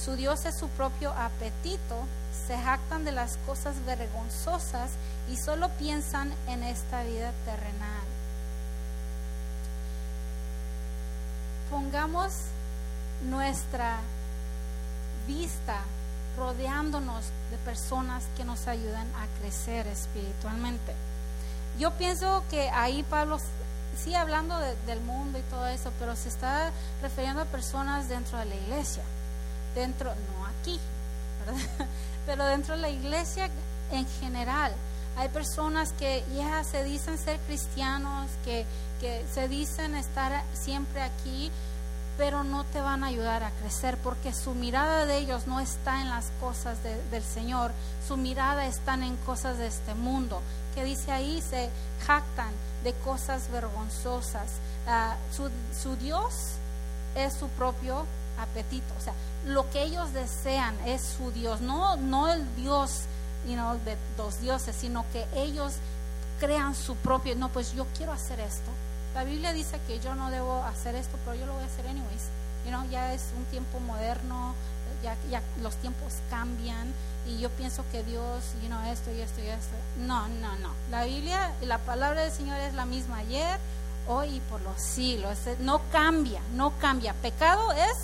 Su 0.03 0.17
Dios 0.17 0.45
es 0.45 0.59
su 0.59 0.69
propio 0.69 1.13
apetito, 1.13 2.07
se 2.47 2.57
jactan 2.59 3.05
de 3.05 3.13
las 3.13 3.37
cosas 3.47 3.75
vergonzosas 3.85 4.91
y 5.31 5.37
solo 5.37 5.69
piensan 5.79 6.33
en 6.49 6.63
esta 6.63 7.03
vida 7.05 7.33
terrenal. 7.45 8.05
Pongamos 11.71 12.33
nuestra 13.29 13.99
vista 15.27 15.81
rodeándonos 16.37 17.25
de 17.51 17.57
personas 17.59 18.25
que 18.37 18.45
nos 18.45 18.67
ayudan 18.67 19.07
a 19.15 19.27
crecer 19.39 19.87
espiritualmente. 19.87 20.95
Yo 21.79 21.93
pienso 21.93 22.45
que 22.51 22.71
ahí 22.71 23.03
Pablo 23.05 23.39
sigue 23.97 24.17
hablando 24.17 24.59
del 24.87 25.01
mundo 25.01 25.39
y 25.39 25.43
todo 25.43 25.67
eso, 25.67 25.93
pero 25.99 26.17
se 26.17 26.29
está 26.29 26.71
refiriendo 27.03 27.43
a 27.43 27.45
personas 27.45 28.09
dentro 28.09 28.39
de 28.39 28.47
la 28.47 28.55
iglesia, 28.55 29.03
dentro, 29.75 30.13
no 30.15 30.47
aquí, 30.47 30.81
pero 32.27 32.45
dentro 32.47 32.75
de 32.75 32.81
la 32.81 32.89
iglesia 32.89 33.51
en 33.91 34.07
general 34.21 34.73
hay 35.17 35.29
personas 35.29 35.93
que 35.93 36.25
ya 36.37 36.65
se 36.65 36.83
dicen 36.83 37.19
ser 37.19 37.39
cristianos, 37.41 38.31
que, 38.45 38.67
que 39.01 39.25
se 39.33 39.49
dicen 39.49 39.95
estar 39.95 40.43
siempre 40.55 41.03
aquí, 41.03 41.53
pero 42.17 42.45
no 42.45 42.65
te 42.65 42.81
van 42.81 43.03
a 43.03 43.09
ayudar 43.09 43.43
a 43.43 43.51
crecer 43.51 43.97
porque 43.99 44.33
su 44.33 44.55
mirada 44.55 45.05
de 45.07 45.19
ellos 45.19 45.47
no 45.47 45.59
está 45.61 46.01
en 46.01 46.11
las 46.11 46.27
cosas 46.41 46.83
de- 46.83 47.03
del 47.11 47.23
Señor, 47.25 47.73
su 48.07 48.17
mirada 48.17 48.67
está 48.67 48.95
en 48.95 49.17
cosas 49.19 49.59
de 49.59 49.67
este 49.67 49.95
mundo, 49.95 50.41
que 50.75 50.85
dice 50.85 51.11
ahí, 51.13 51.43
se 51.43 51.71
jactan 52.07 52.51
de 52.85 52.93
cosas 52.95 53.51
vergonzosas. 53.51 54.51
Ah, 54.87 55.17
su, 55.35 55.51
su 55.81 55.97
Dios 55.97 56.33
es 57.17 57.33
su 57.35 57.49
propio 57.49 58.05
apetito, 58.39 58.93
o 58.99 59.01
sea, 59.03 59.15
lo 59.47 59.69
que 59.71 59.83
ellos 59.83 60.13
desean 60.13 60.77
es 60.87 61.03
su 61.03 61.31
Dios, 61.33 61.61
no, 61.61 61.97
no 61.97 62.29
el 62.33 62.45
Dios 62.57 63.03
you 63.47 63.55
know, 63.55 63.79
de 63.85 63.97
los 64.19 64.41
dioses, 64.41 64.75
sino 64.79 65.05
que 65.13 65.27
ellos 65.35 65.75
crean 66.41 66.75
su 66.75 66.97
propio, 66.97 67.35
no, 67.37 67.49
pues 67.49 67.73
yo 67.73 67.87
quiero 67.97 68.13
hacer 68.13 68.41
esto. 68.41 68.71
La 69.15 69.25
Biblia 69.25 69.53
dice 69.53 69.79
que 69.87 70.01
yo 70.01 70.15
no 70.15 70.31
debo 70.31 70.63
hacer 70.65 70.95
esto, 70.95 71.17
pero 71.25 71.37
yo 71.37 71.47
lo 71.47 71.55
voy 71.55 71.63
a 71.63 71.67
hacer 71.67 71.87
anyways. 71.87 72.29
You 72.65 72.71
know, 72.71 72.85
ya 72.91 73.13
es 73.15 73.23
un 73.37 73.45
tiempo 73.45 73.79
moderno, 73.81 74.55
ya, 75.03 75.17
ya 75.31 75.43
los 75.63 75.77
tiempos 75.77 76.15
cambian 76.31 76.93
y 77.27 77.39
yo 77.39 77.51
pienso 77.51 77.85
que 77.93 78.03
Dios, 78.03 78.43
you 78.63 78.69
know, 78.69 78.81
esto 78.91 79.13
y 79.13 79.21
esto 79.21 79.41
y 79.41 79.47
esto. 79.47 79.75
No, 79.99 80.29
no, 80.29 80.57
no. 80.57 80.71
La 80.91 81.05
Biblia 81.05 81.53
la 81.63 81.79
palabra 81.79 82.23
del 82.23 82.33
Señor 82.33 82.59
es 82.61 82.75
la 82.75 82.87
misma 82.87 83.19
ayer, 83.19 83.59
hoy 84.09 84.37
y 84.37 84.41
por 84.41 84.61
los 84.63 84.81
siglos. 84.83 85.39
No 85.61 85.81
cambia, 85.93 86.41
no 86.55 86.73
cambia. 86.79 87.15
Pecado 87.15 87.73
es 87.73 87.95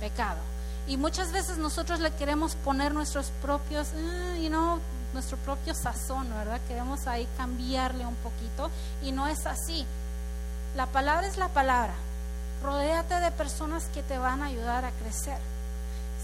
pecado. 0.00 0.40
Y 0.86 0.96
muchas 0.96 1.32
veces 1.32 1.56
nosotros 1.56 2.00
le 2.00 2.10
queremos 2.10 2.56
poner 2.56 2.92
nuestros 2.92 3.30
propios, 3.40 3.88
eh, 3.94 4.40
you 4.42 4.48
know, 4.48 4.80
nuestro 5.14 5.38
propio 5.38 5.74
sazón, 5.74 6.28
¿verdad? 6.28 6.60
Queremos 6.68 7.06
ahí 7.06 7.26
cambiarle 7.38 8.04
un 8.04 8.16
poquito 8.16 8.70
y 9.02 9.12
no 9.12 9.26
es 9.26 9.46
así. 9.46 9.86
La 10.76 10.86
palabra 10.86 11.26
es 11.26 11.38
la 11.38 11.48
palabra. 11.48 11.94
Rodéate 12.62 13.14
de 13.20 13.30
personas 13.30 13.84
que 13.94 14.02
te 14.02 14.18
van 14.18 14.42
a 14.42 14.46
ayudar 14.46 14.84
a 14.84 14.90
crecer. 14.90 15.38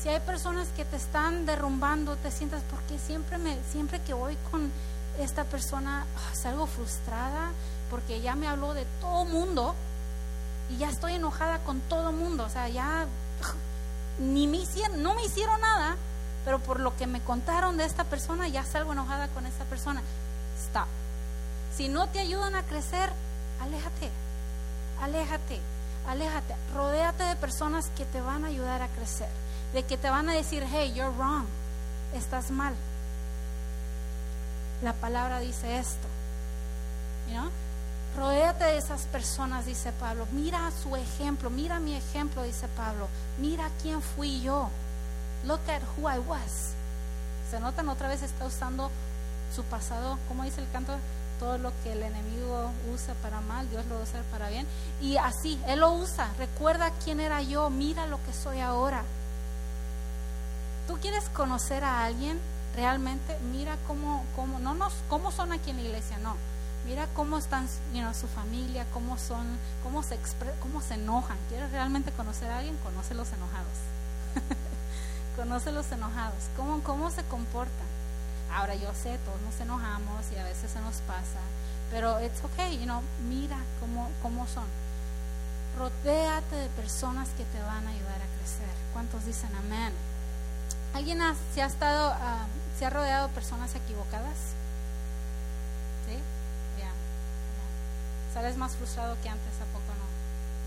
Si 0.03 0.09
hay 0.09 0.21
personas 0.21 0.69
que 0.77 0.85
te 0.85 0.97
están 0.97 1.47
derrumbando, 1.47 2.17
te 2.17 2.31
sientas 2.31 2.63
porque 2.71 2.99
siempre 2.99 3.39
me 3.39 3.57
siempre 3.71 4.01
que 4.01 4.15
voy 4.15 4.37
con 4.51 4.71
esta 5.19 5.45
persona 5.45 6.07
ah, 6.17 6.35
salgo 6.35 6.67
frustrada 6.67 7.51
porque 7.91 8.21
ya 8.21 8.35
me 8.35 8.49
habló 8.49 8.75
de 8.75 8.87
todo 9.01 9.25
mundo 9.25 9.75
y 10.71 10.79
ya 10.79 10.89
estoy 10.89 11.15
enojada 11.15 11.59
con 11.65 11.81
todo 11.81 12.13
mundo, 12.13 12.45
o 12.45 12.49
sea, 12.49 12.69
ya 12.69 13.07
ni 14.21 14.47
me 14.47 14.59
hicieron, 14.59 15.03
no 15.03 15.15
me 15.15 15.25
hicieron 15.25 15.61
nada, 15.61 15.97
pero 16.51 16.59
por 16.59 16.81
lo 16.81 16.97
que 16.97 17.07
me 17.07 17.21
contaron 17.21 17.77
de 17.77 17.85
esta 17.85 18.03
persona, 18.03 18.49
ya 18.49 18.65
salgo 18.65 18.93
enojada 18.93 19.29
con 19.29 19.47
esta 19.47 19.65
persona. 19.67 20.03
Stop. 20.59 20.89
Si 21.77 21.87
no 21.87 22.09
te 22.09 22.19
ayudan 22.19 22.57
a 22.57 22.65
crecer, 22.65 23.09
aléjate, 23.61 24.11
aléjate, 25.01 25.61
aléjate. 26.09 26.57
Rodéate 26.75 27.23
de 27.23 27.37
personas 27.37 27.93
que 27.97 28.05
te 28.05 28.21
van 28.21 28.45
a 28.45 28.49
ayudar 28.49 28.83
a 28.83 28.89
crecer, 28.89 29.29
de 29.75 29.85
que 29.85 29.97
te 29.97 30.11
van 30.11 30.29
a 30.29 30.35
decir, 30.35 30.67
hey, 30.69 30.93
you're 30.93 31.17
wrong, 31.17 31.47
estás 32.17 32.51
mal. 32.51 32.75
La 34.83 34.95
palabra 34.95 35.39
dice 35.39 35.79
esto. 35.79 36.09
You? 37.29 37.49
Rodéate 38.19 38.65
de 38.65 38.79
esas 38.79 39.03
personas, 39.03 39.67
dice 39.67 39.93
Pablo. 39.93 40.27
Mira 40.33 40.69
su 40.83 40.97
ejemplo, 40.97 41.49
mira 41.49 41.79
mi 41.79 41.95
ejemplo, 41.95 42.43
dice 42.43 42.67
Pablo. 42.77 43.07
Mira 43.39 43.71
quién 43.83 44.03
fui 44.03 44.41
yo. 44.41 44.69
Look 45.45 45.61
at 45.69 45.83
who 45.97 46.09
I 46.09 46.19
was. 46.19 46.73
Se 47.51 47.59
notan 47.61 47.89
otra 47.89 48.09
vez 48.09 48.23
está 48.23 48.45
usando 48.45 48.91
su 49.55 49.65
pasado, 49.65 50.19
como 50.29 50.45
dice 50.45 50.61
el 50.61 50.71
canto, 50.71 50.97
todo 51.39 51.59
lo 51.59 51.73
que 51.83 51.93
el 51.93 52.03
enemigo 52.03 52.71
usa 52.93 53.15
para 53.23 53.41
mal, 53.41 53.69
Dios 53.71 53.85
lo 53.87 54.01
usa 54.01 54.23
para 54.31 54.51
bien. 54.51 54.67
Y 55.01 55.17
así, 55.17 55.61
Él 55.67 55.81
lo 55.81 55.93
usa. 55.93 56.31
Recuerda 56.39 56.93
quién 57.05 57.19
era 57.19 57.43
yo, 57.43 57.71
mira 57.71 58.07
lo 58.07 58.23
que 58.25 58.33
soy 58.33 58.61
ahora. 58.61 59.03
¿Tú 60.87 60.99
quieres 60.99 61.29
conocer 61.31 61.83
a 61.85 62.05
alguien 62.05 62.39
realmente? 62.77 63.37
Mira 63.51 63.77
cómo, 63.87 64.25
cómo, 64.37 64.59
no 64.59 64.75
nos, 64.75 64.93
cómo 65.09 65.33
son 65.33 65.53
aquí 65.53 65.71
en 65.71 65.77
la 65.77 65.83
iglesia, 65.83 66.19
no 66.19 66.37
mira 66.85 67.07
cómo 67.15 67.39
están 67.39 67.67
you 67.93 68.01
know, 68.01 68.15
su 68.15 68.27
familia, 68.27 68.87
cómo 68.93 69.19
son, 69.19 69.47
cómo 69.83 70.03
se 70.03 70.15
expre 70.15 70.51
cómo 70.61 70.81
se 70.81 70.95
enojan. 70.95 71.37
¿Quieres 71.49 71.71
realmente 71.71 72.11
conocer 72.13 72.51
a 72.51 72.59
alguien? 72.59 72.77
Conoce 72.79 73.15
los 73.15 73.29
enojados. 73.33 73.69
Conoce 75.41 75.73
los 75.73 75.91
enojados, 75.91 76.51
cómo, 76.55 76.83
cómo 76.83 77.11
se 77.11 77.23
comportan. 77.23 77.89
Ahora 78.53 78.75
yo 78.75 78.93
sé, 78.93 79.17
todos 79.25 79.41
nos 79.41 79.59
enojamos 79.59 80.31
y 80.33 80.39
a 80.39 80.45
veces 80.45 80.71
se 80.71 80.79
nos 80.83 80.97
pasa, 80.97 81.41
pero 81.91 82.21
it's 82.21 82.45
okay, 82.45 82.79
you 82.79 82.85
know, 82.85 83.01
mira 83.27 83.57
cómo, 83.81 84.11
cómo 84.21 84.47
son. 84.47 84.67
Rodéate 85.79 86.57
de 86.57 86.69
personas 86.69 87.31
que 87.39 87.47
te 87.47 87.63
van 87.63 87.87
a 87.87 87.91
ayudar 87.91 88.17
a 88.17 88.37
crecer. 88.37 88.69
¿Cuántos 88.93 89.25
dicen 89.25 89.49
amén? 89.57 89.95
¿Alguien 90.93 91.23
ha, 91.23 91.35
se 91.55 91.63
ha 91.63 91.67
estado, 91.67 92.11
uh, 92.11 92.85
ha 92.85 92.91
rodeado 92.91 93.29
de 93.29 93.35
personas 93.35 93.75
equivocadas? 93.75 94.37
¿Sí? 96.07 96.19
Sales 98.35 98.59
más 98.59 98.77
frustrado 98.77 99.17
que 99.23 99.31
antes, 99.31 99.55
¿a 99.57 99.65
poco 99.73 99.89
no? 99.97 100.05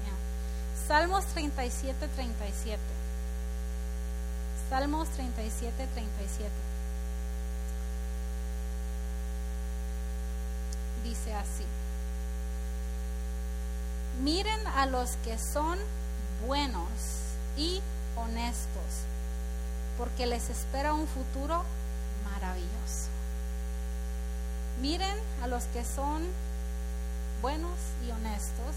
Yeah. 0.04 0.88
Salmos 0.88 1.26
37, 1.28 2.08
37. 2.16 3.03
Salmos 4.74 5.08
37, 5.10 5.88
37. 5.94 6.50
Dice 11.04 11.36
así. 11.36 11.64
Miren 14.24 14.66
a 14.66 14.88
los 14.88 15.12
que 15.18 15.38
son 15.38 15.78
buenos 16.48 16.88
y 17.56 17.84
honestos, 18.16 19.06
porque 20.00 20.26
les 20.26 20.50
espera 20.50 20.96
un 20.96 21.06
futuro 21.06 21.64
maravilloso. 22.34 23.10
Miren 24.82 25.16
a 25.44 25.48
los 25.50 25.66
que 25.66 25.86
son 25.86 26.24
buenos 27.44 27.78
y 28.08 28.10
honestos, 28.10 28.74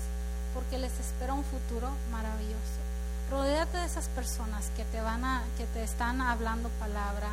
porque 0.52 0.76
les 0.76 0.92
espera 1.00 1.32
un 1.32 1.44
futuro 1.44 1.88
maravilloso. 2.10 2.85
Rodéate 3.30 3.78
de 3.78 3.86
esas 3.86 4.08
personas 4.08 4.70
que 4.76 4.84
te 4.84 5.00
van 5.00 5.24
a, 5.24 5.42
que 5.58 5.66
te 5.66 5.82
están 5.82 6.20
hablando 6.20 6.68
palabra, 6.78 7.28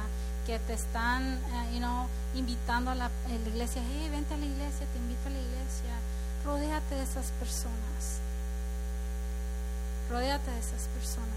que 0.46 0.58
te 0.58 0.74
están, 0.74 1.40
uh, 1.54 1.72
you 1.72 1.78
know, 1.78 2.08
invitando 2.34 2.90
a 2.90 2.96
la, 2.96 3.12
iglesia. 3.30 3.84
Hey, 3.86 4.10
vente 4.10 4.34
a 4.34 4.38
la 4.38 4.46
iglesia, 4.46 4.88
te 4.92 4.98
invito 4.98 5.28
a 5.28 5.30
la 5.30 5.40
iglesia. 5.40 5.94
Rodéate 6.46 6.96
de 6.96 7.04
esas 7.04 7.32
personas. 7.34 8.20
Rodéate 10.10 10.50
de 10.50 10.60
esas 10.60 10.88
personas. 10.88 11.30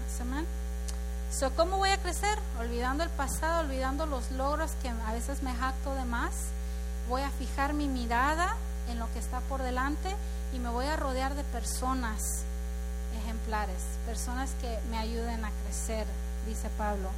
So, 1.31 1.51
¿Cómo 1.55 1.77
voy 1.77 1.89
a 1.89 1.97
crecer? 1.97 2.39
Olvidando 2.59 3.03
el 3.03 3.09
pasado, 3.11 3.59
olvidando 3.59 4.07
los 4.07 4.31
logros 4.31 4.71
que 4.81 4.89
a 4.89 5.13
veces 5.13 5.43
me 5.43 5.53
jacto 5.53 5.93
de 5.93 6.05
más. 6.05 6.33
Voy 7.07 7.21
a 7.21 7.29
fijar 7.29 7.73
mi 7.73 7.87
mirada 7.87 8.55
en 8.89 8.97
lo 8.97 9.11
que 9.13 9.19
está 9.19 9.39
por 9.41 9.61
delante 9.61 10.15
y 10.51 10.59
me 10.59 10.69
voy 10.69 10.87
a 10.87 10.95
rodear 10.95 11.35
de 11.35 11.43
personas 11.43 12.46
personas 14.05 14.51
que 14.59 14.77
me 14.89 14.97
ayuden 14.97 15.45
a 15.45 15.51
crecer, 15.63 16.05
dice 16.45 16.69
Pablo. 16.77 17.09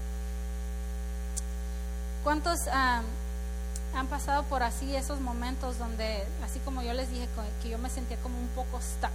¿Cuántos 2.23 2.59
um, 2.67 3.97
han 3.97 4.07
pasado 4.07 4.43
por 4.43 4.61
así 4.61 4.95
esos 4.95 5.19
momentos 5.21 5.79
donde, 5.79 6.23
así 6.45 6.59
como 6.59 6.83
yo 6.83 6.93
les 6.93 7.09
dije, 7.09 7.27
que 7.63 7.69
yo 7.69 7.79
me 7.79 7.89
sentía 7.89 8.17
como 8.17 8.39
un 8.39 8.47
poco 8.49 8.79
stuck, 8.79 9.09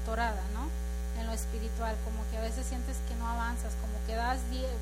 atorada, 0.00 0.42
¿no? 0.52 0.68
En 1.20 1.26
lo 1.26 1.32
espiritual, 1.32 1.96
como 2.04 2.22
que 2.30 2.38
a 2.38 2.40
veces 2.40 2.66
sientes 2.66 2.96
que 3.08 3.16
no 3.16 3.26
avanzas, 3.26 3.72
como 3.80 3.94
que 4.06 4.14
das, 4.14 4.38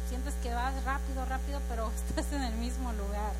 sientes 0.08 0.34
que 0.42 0.52
vas 0.52 0.74
rápido, 0.84 1.24
rápido, 1.24 1.60
pero 1.70 1.90
estás 2.08 2.30
en 2.32 2.42
el 2.42 2.54
mismo 2.54 2.92
lugar. 2.92 3.32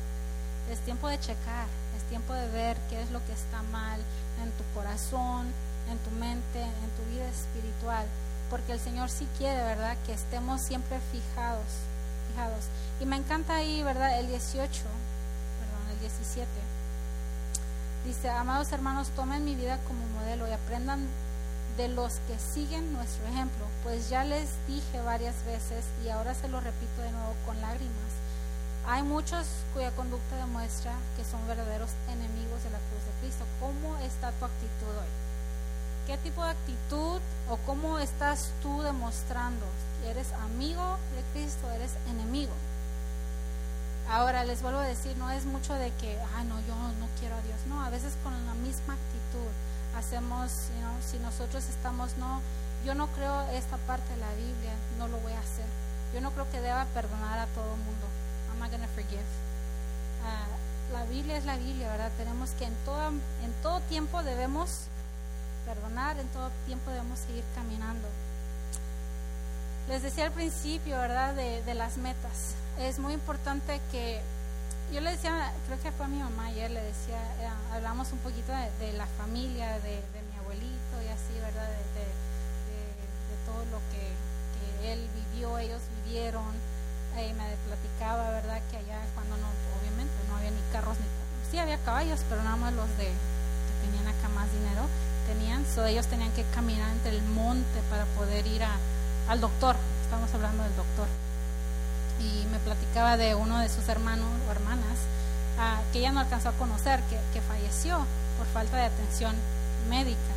Es 0.71 0.79
tiempo 0.79 1.07
de 1.07 1.19
checar, 1.19 1.67
es 1.95 2.03
tiempo 2.09 2.33
de 2.33 2.47
ver 2.49 2.77
qué 2.89 3.01
es 3.01 3.11
lo 3.11 3.23
que 3.25 3.33
está 3.33 3.61
mal 3.71 3.99
en 4.41 4.49
tu 4.51 4.63
corazón, 4.73 5.53
en 5.91 5.97
tu 5.99 6.11
mente, 6.11 6.61
en 6.61 6.89
tu 6.97 7.03
vida 7.11 7.27
espiritual, 7.27 8.05
porque 8.49 8.73
el 8.73 8.79
Señor 8.79 9.09
sí 9.09 9.27
quiere, 9.37 9.63
¿verdad? 9.63 9.97
Que 10.05 10.13
estemos 10.13 10.61
siempre 10.61 10.99
fijados, 11.11 11.65
fijados. 12.29 12.65
Y 12.99 13.05
me 13.05 13.17
encanta 13.17 13.55
ahí, 13.55 13.83
¿verdad? 13.83 14.19
El 14.19 14.27
18, 14.27 14.59
perdón, 14.59 15.91
el 15.91 15.99
17. 15.99 16.47
Dice, 18.05 18.29
amados 18.29 18.71
hermanos, 18.71 19.09
tomen 19.15 19.45
mi 19.45 19.55
vida 19.55 19.79
como 19.87 20.05
modelo 20.07 20.47
y 20.47 20.51
aprendan 20.51 21.07
de 21.77 21.87
los 21.87 22.13
que 22.27 22.37
siguen 22.37 22.93
nuestro 22.93 23.25
ejemplo, 23.27 23.65
pues 23.83 24.09
ya 24.09 24.23
les 24.23 24.49
dije 24.67 25.01
varias 25.01 25.43
veces 25.45 25.85
y 26.05 26.09
ahora 26.09 26.35
se 26.35 26.47
lo 26.47 26.59
repito 26.59 27.01
de 27.01 27.11
nuevo 27.11 27.33
con 27.45 27.59
lágrimas. 27.61 28.13
Hay 28.85 29.01
muchos 29.01 29.47
cuya 29.73 29.91
conducta 29.91 30.35
demuestra 30.35 30.91
que 31.15 31.23
son 31.23 31.47
verdaderos 31.47 31.89
enemigos 32.09 32.63
de 32.63 32.69
la 32.69 32.77
cruz 32.77 33.01
de 33.05 33.21
Cristo. 33.21 33.45
¿Cómo 33.59 33.97
está 33.97 34.31
tu 34.33 34.45
actitud 34.45 34.89
hoy? 34.89 35.32
¿Qué 36.07 36.17
tipo 36.17 36.43
de 36.43 36.51
actitud 36.51 37.21
o 37.49 37.57
cómo 37.65 37.97
estás 37.97 38.51
tú 38.61 38.81
demostrando? 38.81 39.65
¿Eres 40.05 40.33
amigo 40.33 40.97
de 41.15 41.23
Cristo? 41.31 41.71
¿Eres 41.71 41.91
enemigo? 42.09 42.51
Ahora 44.09 44.43
les 44.43 44.61
vuelvo 44.61 44.79
a 44.79 44.85
decir, 44.85 45.15
no 45.15 45.31
es 45.31 45.45
mucho 45.45 45.73
de 45.75 45.91
que, 45.91 46.19
ah, 46.35 46.43
no, 46.43 46.59
yo 46.67 46.75
no 46.75 47.07
quiero 47.21 47.35
a 47.35 47.41
Dios. 47.41 47.55
No, 47.69 47.81
a 47.81 47.89
veces 47.89 48.13
con 48.21 48.33
la 48.45 48.53
misma 48.55 48.95
actitud 48.95 49.47
hacemos, 49.97 50.67
you 50.75 50.81
know, 50.81 50.91
si 51.09 51.19
nosotros 51.19 51.63
estamos, 51.69 52.17
no, 52.17 52.41
yo 52.85 52.95
no 52.95 53.07
creo 53.07 53.41
esta 53.51 53.77
parte 53.77 54.13
de 54.13 54.19
la 54.19 54.33
Biblia, 54.33 54.73
no 54.99 55.07
lo 55.07 55.17
voy 55.19 55.31
a 55.31 55.39
hacer. 55.39 55.65
Yo 56.13 56.19
no 56.19 56.31
creo 56.31 56.51
que 56.51 56.59
deba 56.59 56.83
perdonar 56.93 57.39
a 57.39 57.47
todo 57.47 57.75
el 57.75 57.79
mundo. 57.79 58.05
I'm 58.51 58.59
not 58.59 58.71
gonna 58.71 58.89
forgive. 58.89 59.23
Ah, 60.25 60.47
la 60.91 61.05
Biblia 61.05 61.37
es 61.37 61.45
la 61.45 61.55
Biblia, 61.55 61.87
¿verdad? 61.87 62.11
Tenemos 62.17 62.49
que 62.51 62.65
en 62.65 62.75
todo, 62.83 63.07
en 63.07 63.53
todo 63.61 63.79
tiempo 63.87 64.21
debemos 64.21 64.89
perdonar, 65.65 66.19
en 66.19 66.27
todo 66.29 66.49
tiempo 66.65 66.91
debemos 66.91 67.19
seguir 67.19 67.43
caminando. 67.55 68.07
Les 69.89 70.01
decía 70.01 70.25
al 70.25 70.31
principio, 70.31 70.97
¿verdad? 70.97 71.35
De, 71.35 71.61
de 71.63 71.73
las 71.73 71.97
metas. 71.97 72.55
Es 72.79 72.99
muy 72.99 73.13
importante 73.13 73.81
que 73.91 74.21
yo 74.93 75.01
le 75.01 75.11
decía, 75.11 75.51
creo 75.65 75.81
que 75.81 75.91
fue 75.91 76.05
a 76.05 76.09
mi 76.09 76.19
mamá 76.19 76.45
ayer, 76.45 76.69
le 76.69 76.81
decía, 76.81 77.17
eh, 77.41 77.49
hablamos 77.73 78.11
un 78.11 78.19
poquito 78.19 78.51
de, 78.79 78.93
la 78.93 79.07
familia, 79.17 79.79
de, 79.79 80.03
mi 80.29 80.37
abuelito 80.37 80.95
y 81.01 81.07
así, 81.07 81.33
¿verdad? 81.39 81.67
De, 81.67 82.05
todo 83.45 83.65
lo 83.71 83.79
que, 83.91 84.13
él 84.87 85.09
vivió, 85.15 85.57
ellos 85.57 85.81
vivieron. 86.03 86.53
Y 87.13 87.33
me 87.33 87.45
platicaba, 87.67 88.29
¿verdad? 88.31 88.61
Que 88.71 88.77
allá 88.77 88.99
cuando 89.13 89.37
no, 89.37 89.47
obviamente 89.79 90.13
no 90.29 90.37
había 90.37 90.49
ni 90.49 90.61
carros 90.71 90.97
ni 90.97 91.05
sí 91.53 91.59
había 91.59 91.77
caballos, 91.85 92.19
pero 92.27 92.41
nada 92.41 92.55
más 92.55 92.73
los 92.73 92.89
de 92.97 93.05
que 93.05 93.73
tenían 93.85 94.07
acá 94.07 94.27
más 94.29 94.51
dinero 94.51 94.89
tenían, 95.33 95.65
so 95.65 95.85
ellos 95.85 96.05
tenían 96.07 96.31
que 96.31 96.43
caminar 96.53 96.91
entre 96.91 97.11
el 97.11 97.21
monte 97.23 97.79
para 97.89 98.05
poder 98.17 98.45
ir 98.47 98.63
a, 98.63 98.75
al 99.27 99.41
doctor. 99.41 99.75
Estamos 100.03 100.33
hablando 100.33 100.63
del 100.63 100.75
doctor 100.75 101.07
y 102.19 102.45
me 102.51 102.59
platicaba 102.59 103.17
de 103.17 103.33
uno 103.35 103.59
de 103.59 103.69
sus 103.69 103.87
hermanos 103.89 104.27
o 104.47 104.51
hermanas 104.51 104.99
uh, 105.57 105.91
que 105.91 105.99
ella 105.99 106.11
no 106.11 106.19
alcanzó 106.19 106.49
a 106.49 106.53
conocer, 106.53 106.99
que, 107.09 107.17
que, 107.33 107.41
falleció 107.41 107.97
por 108.37 108.47
falta 108.47 108.77
de 108.77 108.83
atención 108.83 109.35
médica. 109.89 110.33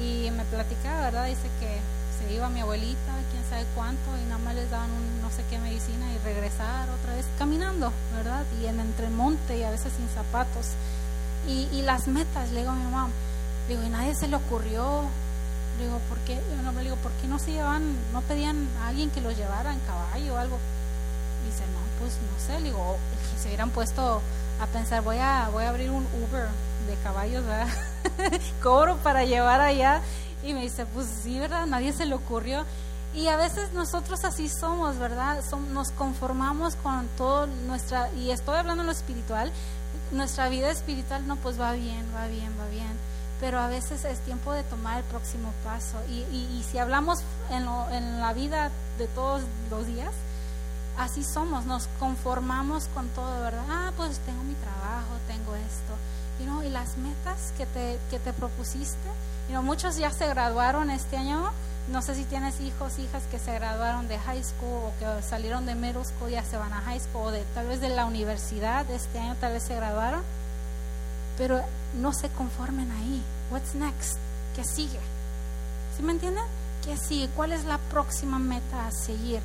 Y 0.00 0.30
me 0.30 0.44
platicaba, 0.44 1.02
¿verdad? 1.02 1.26
Dice 1.26 1.50
que 1.58 1.80
se 2.18 2.32
iba 2.32 2.48
mi 2.48 2.60
abuelita, 2.60 3.12
quién 3.32 3.42
sabe 3.50 3.66
cuánto, 3.74 4.16
y 4.22 4.24
nada 4.26 4.38
más 4.38 4.54
les 4.54 4.70
daban 4.70 4.90
un 4.90 5.22
no 5.22 5.30
sé 5.30 5.42
qué 5.50 5.58
medicina 5.58 6.06
y 6.14 6.18
regresar 6.18 6.88
otra 6.90 7.14
vez 7.14 7.26
caminando, 7.38 7.92
¿verdad? 8.14 8.44
Y 8.62 8.66
en 8.66 8.78
entre 8.78 9.08
monte 9.10 9.58
y 9.58 9.64
a 9.64 9.70
veces 9.70 9.92
sin 9.96 10.08
zapatos. 10.10 10.66
Y, 11.48 11.68
y 11.72 11.82
las 11.82 12.06
metas, 12.06 12.50
le 12.52 12.60
digo 12.60 12.70
a 12.70 12.74
mi 12.74 12.84
mamá, 12.84 13.08
digo, 13.68 13.82
y 13.82 13.88
nadie 13.88 14.14
se 14.14 14.28
le 14.28 14.36
ocurrió 14.36 15.04
digo, 15.78 16.00
¿por 16.08 16.18
qué? 16.18 16.40
No, 16.64 16.72
le 16.72 16.82
digo, 16.82 16.96
¿por 16.96 17.12
qué 17.12 17.28
no 17.28 17.38
se 17.38 17.52
llevan, 17.52 17.94
no 18.12 18.20
pedían 18.22 18.66
a 18.82 18.88
alguien 18.88 19.10
que 19.10 19.20
los 19.20 19.36
llevara 19.36 19.72
en 19.72 19.80
caballo 19.80 20.34
o 20.34 20.36
algo? 20.36 20.58
dice, 21.46 21.62
no, 21.72 21.78
pues 22.00 22.18
no 22.18 22.46
sé, 22.46 22.62
digo, 22.62 22.96
si 23.30 23.42
se 23.42 23.48
hubieran 23.48 23.70
puesto 23.70 24.20
a 24.60 24.66
pensar, 24.66 25.02
voy 25.02 25.18
a, 25.18 25.48
voy 25.50 25.64
a 25.64 25.70
abrir 25.70 25.90
un 25.90 26.06
Uber 26.06 26.48
de 26.86 26.94
caballos, 27.02 27.44
¿verdad? 27.44 27.68
Cobro 28.62 28.96
para 28.98 29.24
llevar 29.24 29.60
allá. 29.60 30.02
Y 30.42 30.52
me 30.52 30.62
dice, 30.62 30.86
pues 30.86 31.06
sí, 31.22 31.38
¿verdad? 31.38 31.66
Nadie 31.66 31.92
se 31.92 32.06
le 32.06 32.14
ocurrió. 32.14 32.64
Y 33.14 33.28
a 33.28 33.36
veces 33.36 33.72
nosotros 33.72 34.24
así 34.24 34.48
somos, 34.48 34.98
¿verdad? 34.98 35.42
nos 35.72 35.90
conformamos 35.92 36.76
con 36.76 37.08
todo 37.16 37.46
nuestra, 37.46 38.10
y 38.12 38.30
estoy 38.30 38.56
hablando 38.56 38.82
en 38.82 38.86
lo 38.86 38.92
espiritual, 38.92 39.50
nuestra 40.12 40.48
vida 40.48 40.70
espiritual 40.70 41.26
no, 41.26 41.36
pues 41.36 41.58
va 41.58 41.72
bien, 41.72 42.04
va 42.14 42.26
bien, 42.26 42.52
va 42.60 42.66
bien. 42.68 43.17
Pero 43.40 43.60
a 43.60 43.68
veces 43.68 44.04
es 44.04 44.18
tiempo 44.20 44.52
de 44.52 44.64
tomar 44.64 44.98
el 44.98 45.04
próximo 45.04 45.52
paso. 45.64 45.96
Y, 46.08 46.24
y, 46.34 46.58
y 46.58 46.64
si 46.68 46.78
hablamos 46.78 47.20
en, 47.50 47.64
lo, 47.64 47.88
en 47.90 48.20
la 48.20 48.32
vida 48.32 48.70
de 48.98 49.06
todos 49.08 49.42
los 49.70 49.86
días, 49.86 50.12
así 50.98 51.22
somos, 51.22 51.64
nos 51.64 51.86
conformamos 52.00 52.88
con 52.94 53.08
todo, 53.10 53.40
¿verdad? 53.42 53.64
Ah, 53.70 53.92
pues 53.96 54.18
tengo 54.20 54.42
mi 54.42 54.54
trabajo, 54.54 55.14
tengo 55.26 55.54
esto. 55.54 55.94
You 56.40 56.46
know, 56.46 56.62
y 56.62 56.68
las 56.68 56.96
metas 56.98 57.52
que 57.56 57.66
te, 57.66 57.98
que 58.10 58.18
te 58.18 58.32
propusiste, 58.32 59.08
you 59.48 59.54
know, 59.54 59.62
muchos 59.62 59.96
ya 59.96 60.10
se 60.10 60.26
graduaron 60.28 60.90
este 60.90 61.16
año. 61.16 61.50
No 61.90 62.02
sé 62.02 62.14
si 62.14 62.24
tienes 62.24 62.60
hijos, 62.60 62.98
hijas 62.98 63.22
que 63.30 63.38
se 63.38 63.54
graduaron 63.54 64.08
de 64.08 64.18
high 64.18 64.44
school 64.44 64.84
o 64.84 64.92
que 64.98 65.22
salieron 65.22 65.64
de 65.64 65.74
middle 65.74 66.04
school, 66.04 66.30
ya 66.30 66.44
se 66.44 66.58
van 66.58 66.72
a 66.72 66.82
high 66.82 67.00
school 67.00 67.28
o 67.28 67.30
de, 67.30 67.42
tal 67.54 67.66
vez 67.66 67.80
de 67.80 67.88
la 67.88 68.04
universidad 68.04 68.88
este 68.90 69.18
año, 69.18 69.36
tal 69.40 69.54
vez 69.54 69.62
se 69.62 69.74
graduaron. 69.74 70.22
Pero 71.38 71.62
no 71.94 72.12
se 72.12 72.28
conformen 72.28 72.90
ahí. 72.92 73.22
What's 73.50 73.74
next? 73.74 74.18
¿Qué 74.54 74.64
sigue? 74.64 75.00
¿Sí 75.96 76.02
me 76.02 76.12
entienden? 76.12 76.44
¿Qué 76.84 76.96
sigue? 76.96 77.28
¿Cuál 77.34 77.52
es 77.52 77.64
la 77.64 77.78
próxima 77.78 78.38
meta 78.38 78.86
a 78.86 78.90
seguir? 78.90 79.40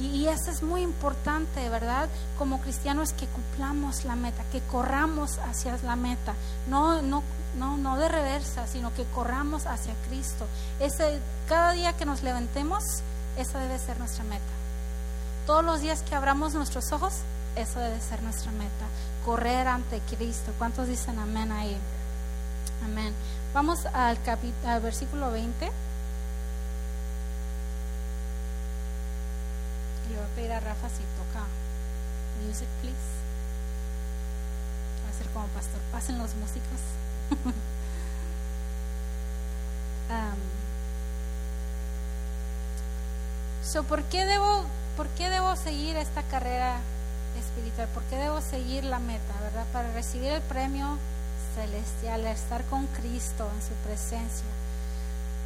Y, 0.00 0.28
eso 0.28 0.50
es 0.52 0.62
muy 0.62 0.82
importante, 0.82 1.68
¿verdad? 1.70 2.08
Como 2.38 2.60
cristianos 2.60 3.12
que 3.12 3.26
cumplamos 3.26 4.04
la 4.04 4.14
meta, 4.14 4.44
que 4.52 4.60
corramos 4.60 5.38
hacia 5.38 5.76
la 5.82 5.96
meta, 5.96 6.34
no, 6.68 7.02
no, 7.02 7.24
no, 7.58 7.76
no 7.76 7.96
de 7.96 8.08
reversa, 8.08 8.68
sino 8.68 8.94
que 8.94 9.04
corramos 9.06 9.66
hacia 9.66 9.94
Cristo. 10.08 10.46
Cada 11.48 11.72
día 11.72 11.94
que 11.94 12.04
nos 12.04 12.22
levantemos, 12.22 12.84
esa 13.36 13.58
debe 13.58 13.78
ser 13.78 13.98
nuestra 13.98 14.22
meta. 14.24 14.44
Todos 15.46 15.64
los 15.64 15.80
días 15.80 16.02
que 16.02 16.14
abramos 16.14 16.54
nuestros 16.54 16.92
ojos, 16.92 17.14
eso 17.56 17.80
debe 17.80 18.00
ser 18.00 18.22
nuestra 18.22 18.52
meta. 18.52 18.86
Correr 19.24 19.68
ante 19.68 20.00
Cristo. 20.00 20.52
¿Cuántos 20.58 20.88
dicen 20.88 21.18
amén 21.18 21.52
ahí? 21.52 21.76
Amén. 22.84 23.12
Vamos 23.52 23.86
al, 23.86 24.18
al 24.64 24.80
versículo 24.80 25.30
20. 25.30 25.70
voy 30.18 30.24
a 30.24 30.28
pedir 30.34 30.52
a 30.52 30.60
Rafa 30.60 30.88
si 30.88 31.02
toca 31.16 31.44
music, 32.44 32.68
please. 32.80 32.96
Va 35.04 35.10
a 35.10 35.12
ser 35.18 35.26
como 35.28 35.46
pastor. 35.48 35.80
Pasen 35.92 36.18
los 36.18 36.34
músicos. 36.34 36.80
so, 43.64 43.84
¿por 43.84 44.02
qué 44.04 44.24
debo, 44.24 44.64
por 44.96 45.08
qué 45.08 45.28
debo 45.28 45.54
seguir 45.56 45.96
esta 45.96 46.22
carrera 46.22 46.80
espiritual? 47.58 47.88
¿Por 47.88 48.02
qué 48.04 48.16
debo 48.16 48.40
seguir 48.40 48.84
la 48.84 48.98
meta, 48.98 49.34
verdad? 49.42 49.66
Para 49.72 49.92
recibir 49.92 50.32
el 50.32 50.42
premio 50.42 50.98
celestial, 51.54 52.26
estar 52.26 52.64
con 52.64 52.86
Cristo 52.88 53.48
en 53.54 53.62
su 53.62 53.74
presencia. 53.86 54.46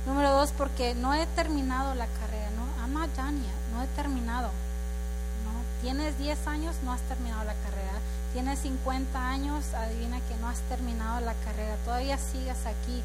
Número 0.07 0.31
dos, 0.33 0.53
porque 0.53 0.95
no 0.95 1.15
he 1.15 1.27
terminado 1.27 1.95
la 1.95 2.07
carrera, 2.07 2.51
¿no? 2.57 2.83
I'm 2.83 2.93
no 2.93 3.83
he 3.83 3.87
terminado. 3.97 4.49
¿no? 4.49 5.53
Tienes 5.81 6.19
10 6.19 6.47
años, 6.47 6.77
no 6.85 6.93
has 6.93 7.01
terminado 7.03 7.45
la 7.45 7.55
carrera. 7.55 7.99
Tienes 8.33 8.59
50 8.61 9.29
años, 9.29 9.75
adivina 9.75 10.19
que 10.29 10.37
no 10.41 10.49
has 10.49 10.61
terminado 10.63 11.21
la 11.21 11.35
carrera. 11.45 11.77
Todavía 11.85 12.19
sigues 12.19 12.67
aquí. 12.67 13.03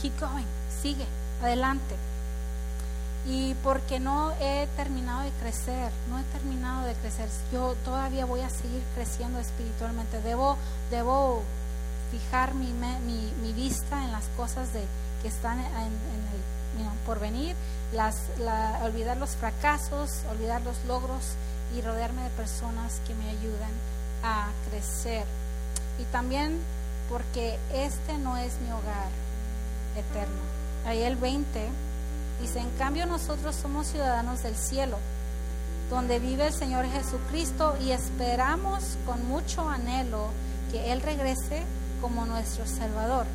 Keep 0.00 0.18
going, 0.18 0.46
sigue, 0.82 1.06
adelante. 1.42 1.94
Y 3.26 3.54
porque 3.62 4.00
no 4.00 4.32
he 4.40 4.66
terminado 4.76 5.22
de 5.22 5.30
crecer, 5.42 5.90
no 6.08 6.18
he 6.18 6.22
terminado 6.24 6.86
de 6.86 6.94
crecer, 6.94 7.28
yo 7.52 7.74
todavía 7.84 8.24
voy 8.24 8.40
a 8.40 8.48
seguir 8.48 8.82
creciendo 8.94 9.38
espiritualmente. 9.38 10.20
Debo, 10.22 10.56
debo 10.90 11.42
fijar 12.10 12.54
mi, 12.54 12.72
mi, 12.72 13.32
mi 13.42 13.52
vista 13.52 14.04
en 14.04 14.12
las 14.12 14.24
cosas 14.36 14.72
de, 14.72 14.82
que 15.22 15.28
están 15.28 15.58
en, 15.58 15.66
en 15.66 15.90
el 16.34 16.40
por 17.04 17.18
venir 17.18 17.56
las, 17.92 18.16
olvidar 18.82 19.16
los 19.16 19.30
fracasos, 19.30 20.22
olvidar 20.30 20.62
los 20.62 20.76
logros 20.86 21.34
y 21.76 21.80
rodearme 21.82 22.22
de 22.22 22.30
personas 22.30 23.00
que 23.06 23.14
me 23.14 23.28
ayuden 23.30 23.70
a 24.22 24.48
crecer. 24.68 25.24
Y 25.98 26.04
también 26.04 26.58
porque 27.08 27.58
este 27.74 28.16
no 28.18 28.36
es 28.36 28.58
mi 28.60 28.70
hogar 28.70 29.08
eterno. 29.96 30.40
Ahí 30.86 31.02
el 31.02 31.16
20 31.16 31.68
dice, 32.40 32.60
en 32.60 32.70
cambio 32.78 33.06
nosotros 33.06 33.54
somos 33.54 33.88
ciudadanos 33.88 34.42
del 34.42 34.56
cielo, 34.56 34.98
donde 35.90 36.18
vive 36.18 36.46
el 36.46 36.52
Señor 36.52 36.86
Jesucristo 36.86 37.76
y 37.80 37.90
esperamos 37.90 38.96
con 39.06 39.26
mucho 39.28 39.68
anhelo 39.68 40.28
que 40.70 40.92
Él 40.92 41.02
regrese 41.02 41.62
como 42.00 42.26
nuestro 42.26 42.66
Salvador. 42.66 43.26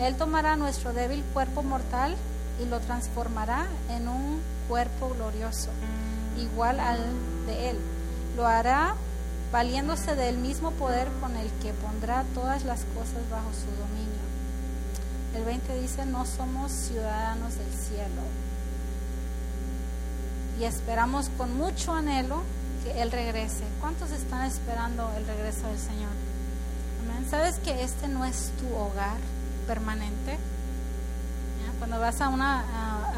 Él 0.00 0.16
tomará 0.16 0.56
nuestro 0.56 0.92
débil 0.92 1.22
cuerpo 1.32 1.62
mortal 1.62 2.14
y 2.62 2.66
lo 2.66 2.80
transformará 2.80 3.66
en 3.90 4.08
un 4.08 4.40
cuerpo 4.68 5.10
glorioso, 5.10 5.70
igual 6.38 6.80
al 6.80 7.00
de 7.46 7.70
Él. 7.70 7.78
Lo 8.36 8.46
hará 8.46 8.94
valiéndose 9.52 10.14
del 10.14 10.38
mismo 10.38 10.70
poder 10.72 11.08
con 11.20 11.36
el 11.36 11.50
que 11.62 11.72
pondrá 11.72 12.24
todas 12.34 12.64
las 12.64 12.80
cosas 12.94 13.28
bajo 13.30 13.50
su 13.52 13.70
dominio. 13.80 14.15
El 15.36 15.44
20 15.44 15.80
dice, 15.80 16.06
no 16.06 16.24
somos 16.24 16.72
ciudadanos 16.72 17.56
del 17.58 17.72
cielo. 17.72 18.22
Y 20.58 20.64
esperamos 20.64 21.28
con 21.36 21.56
mucho 21.56 21.92
anhelo 21.92 22.42
que 22.82 23.02
Él 23.02 23.12
regrese. 23.12 23.64
¿Cuántos 23.80 24.10
están 24.10 24.46
esperando 24.46 25.10
el 25.16 25.26
regreso 25.26 25.66
del 25.68 25.78
Señor? 25.78 26.10
¿Sabes 27.30 27.58
que 27.58 27.82
este 27.82 28.08
no 28.08 28.24
es 28.24 28.50
tu 28.58 28.74
hogar 28.74 29.18
permanente? 29.66 30.38
Cuando 31.78 32.00
vas 32.00 32.20
a, 32.20 32.28
una, 32.28 32.64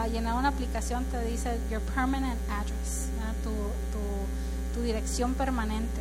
a, 0.03 0.09
llenar 0.09 0.35
una 0.35 0.49
aplicación 0.49 1.05
te 1.05 1.23
dice 1.25 1.59
your 1.71 1.81
permanent 1.81 2.39
address, 2.51 3.07
tu, 3.45 3.51
tu, 4.75 4.83
dirección 4.83 5.35
permanente. 5.35 6.01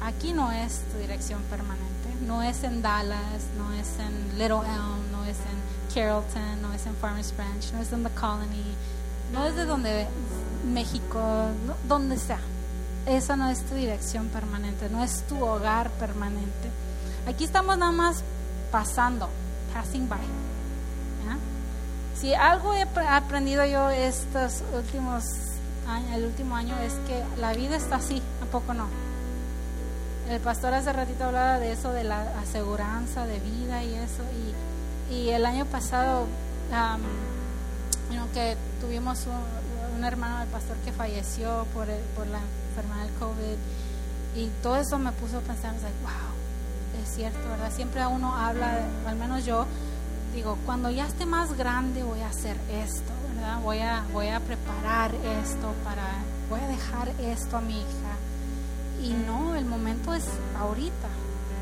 aquí 0.00 0.32
no 0.32 0.50
es 0.50 0.80
tu 0.90 0.98
dirección 0.98 1.42
permanente, 1.44 2.08
no 2.26 2.42
es 2.42 2.64
en 2.64 2.80
Dallas, 2.80 3.44
no 3.58 3.72
es 3.74 3.98
en 3.98 4.38
Little 4.38 4.66
Elm, 4.66 5.12
no 5.24 5.30
es 5.30 5.36
en 5.38 5.94
Carrollton, 5.94 6.60
no 6.62 6.72
es 6.74 6.84
en 6.86 6.94
Farmers 6.96 7.34
Branch, 7.36 7.72
no 7.72 7.80
es 7.80 7.92
en 7.92 8.04
The 8.04 8.10
Colony, 8.10 8.74
no 9.32 9.46
es 9.46 9.54
de 9.56 9.64
donde 9.64 10.06
México, 10.66 11.18
no- 11.66 11.76
donde 11.88 12.18
sea. 12.18 12.38
Esa 13.06 13.36
no 13.36 13.48
es 13.50 13.60
tu 13.64 13.74
dirección 13.74 14.28
permanente, 14.28 14.88
no 14.90 15.02
es 15.02 15.22
tu 15.22 15.42
hogar 15.44 15.90
permanente. 15.92 16.70
Aquí 17.26 17.44
estamos 17.44 17.76
nada 17.78 17.92
más 17.92 18.22
pasando, 18.70 19.28
passing 19.72 20.08
by. 20.08 20.18
Si 22.18 22.32
algo 22.32 22.72
he 22.74 22.82
apre- 22.86 23.06
aprendido 23.08 23.64
yo 23.66 23.90
estos 23.90 24.62
últimos 24.74 25.24
años, 25.88 26.12
el 26.14 26.24
último 26.26 26.54
año 26.56 26.74
es 26.78 26.92
que 27.08 27.22
la 27.40 27.52
vida 27.52 27.76
está 27.76 27.96
así, 27.96 28.22
¿a 28.42 28.46
poco 28.50 28.72
no? 28.72 28.86
El 30.30 30.40
pastor 30.40 30.72
hace 30.74 30.92
ratito 30.92 31.24
hablaba 31.24 31.58
de 31.58 31.72
eso, 31.72 31.92
de 31.92 32.04
la 32.04 32.22
aseguranza 32.40 33.26
de 33.26 33.40
vida 33.40 33.82
y 33.82 33.94
eso. 33.94 34.22
Y, 34.32 34.54
y 35.14 35.30
el 35.30 35.46
año 35.46 35.64
pasado, 35.66 36.26
que 38.32 38.56
tuvimos 38.80 39.26
un, 39.26 40.04
hermano 40.04 40.40
del 40.40 40.48
pastor 40.48 40.76
que 40.84 40.92
falleció 40.92 41.66
por, 41.72 41.86
la 41.86 42.40
enfermedad 42.68 43.04
del 43.06 43.14
COVID. 43.14 43.56
Y 44.36 44.50
todo 44.62 44.76
eso 44.76 44.98
me 44.98 45.12
puso 45.12 45.38
a 45.38 45.40
pensar, 45.40 45.72
wow, 46.02 47.02
es 47.02 47.14
cierto, 47.14 47.38
¿verdad? 47.48 47.72
Siempre 47.72 48.04
uno 48.06 48.34
habla, 48.34 48.80
al 49.06 49.16
menos 49.16 49.46
yo, 49.46 49.66
digo, 50.34 50.58
cuando 50.66 50.90
ya 50.90 51.06
esté 51.06 51.24
más 51.24 51.56
grande 51.56 52.02
voy 52.02 52.20
a 52.20 52.28
hacer 52.28 52.56
esto, 52.70 53.12
¿verdad? 53.34 53.60
Voy 53.62 53.78
a, 53.78 54.04
voy 54.12 54.28
a 54.28 54.40
preparar 54.40 55.14
esto 55.14 55.72
para, 55.84 56.06
voy 56.50 56.60
a 56.60 56.68
dejar 56.68 57.08
esto 57.20 57.56
a 57.56 57.60
mi 57.60 57.78
hija. 57.80 58.14
Y 59.02 59.12
no, 59.12 59.54
el 59.54 59.64
momento 59.64 60.12
es 60.12 60.24
ahorita, 60.58 61.08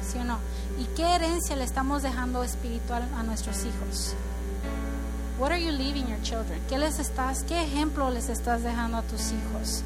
¿sí 0.06 0.18
o 0.18 0.24
no? 0.24 0.38
¿Y 0.78 0.84
qué 0.96 1.14
herencia 1.14 1.56
le 1.56 1.64
estamos 1.64 2.02
dejando 2.02 2.42
espiritual 2.44 3.08
a 3.16 3.22
nuestros 3.22 3.64
hijos? 3.64 4.14
What 5.38 5.50
are 5.50 5.62
you 5.62 5.72
leaving 5.72 6.06
your 6.06 6.20
children? 6.22 6.60
¿Qué 6.68 6.78
les 6.78 6.98
estás, 6.98 7.42
qué 7.44 7.62
ejemplo 7.62 8.10
les 8.10 8.28
estás 8.28 8.62
dejando 8.62 8.98
a 8.98 9.02
tus 9.02 9.32
hijos? 9.32 9.82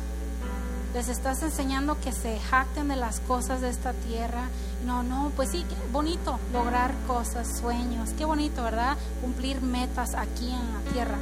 Les 0.92 1.08
estás 1.08 1.42
enseñando 1.42 2.00
que 2.00 2.12
se 2.12 2.38
jacten 2.38 2.88
de 2.88 2.96
las 2.96 3.20
cosas 3.20 3.60
de 3.60 3.70
esta 3.70 3.92
tierra. 3.92 4.48
No, 4.84 5.02
no, 5.02 5.30
pues 5.36 5.50
sí, 5.50 5.64
qué 5.68 5.74
bonito 5.92 6.38
lograr 6.52 6.94
cosas, 7.06 7.58
sueños, 7.58 8.10
qué 8.16 8.24
bonito, 8.24 8.62
¿verdad? 8.62 8.96
Cumplir 9.20 9.60
metas 9.60 10.14
aquí 10.14 10.50
en 10.50 10.72
la 10.72 10.92
tierra. 10.92 11.18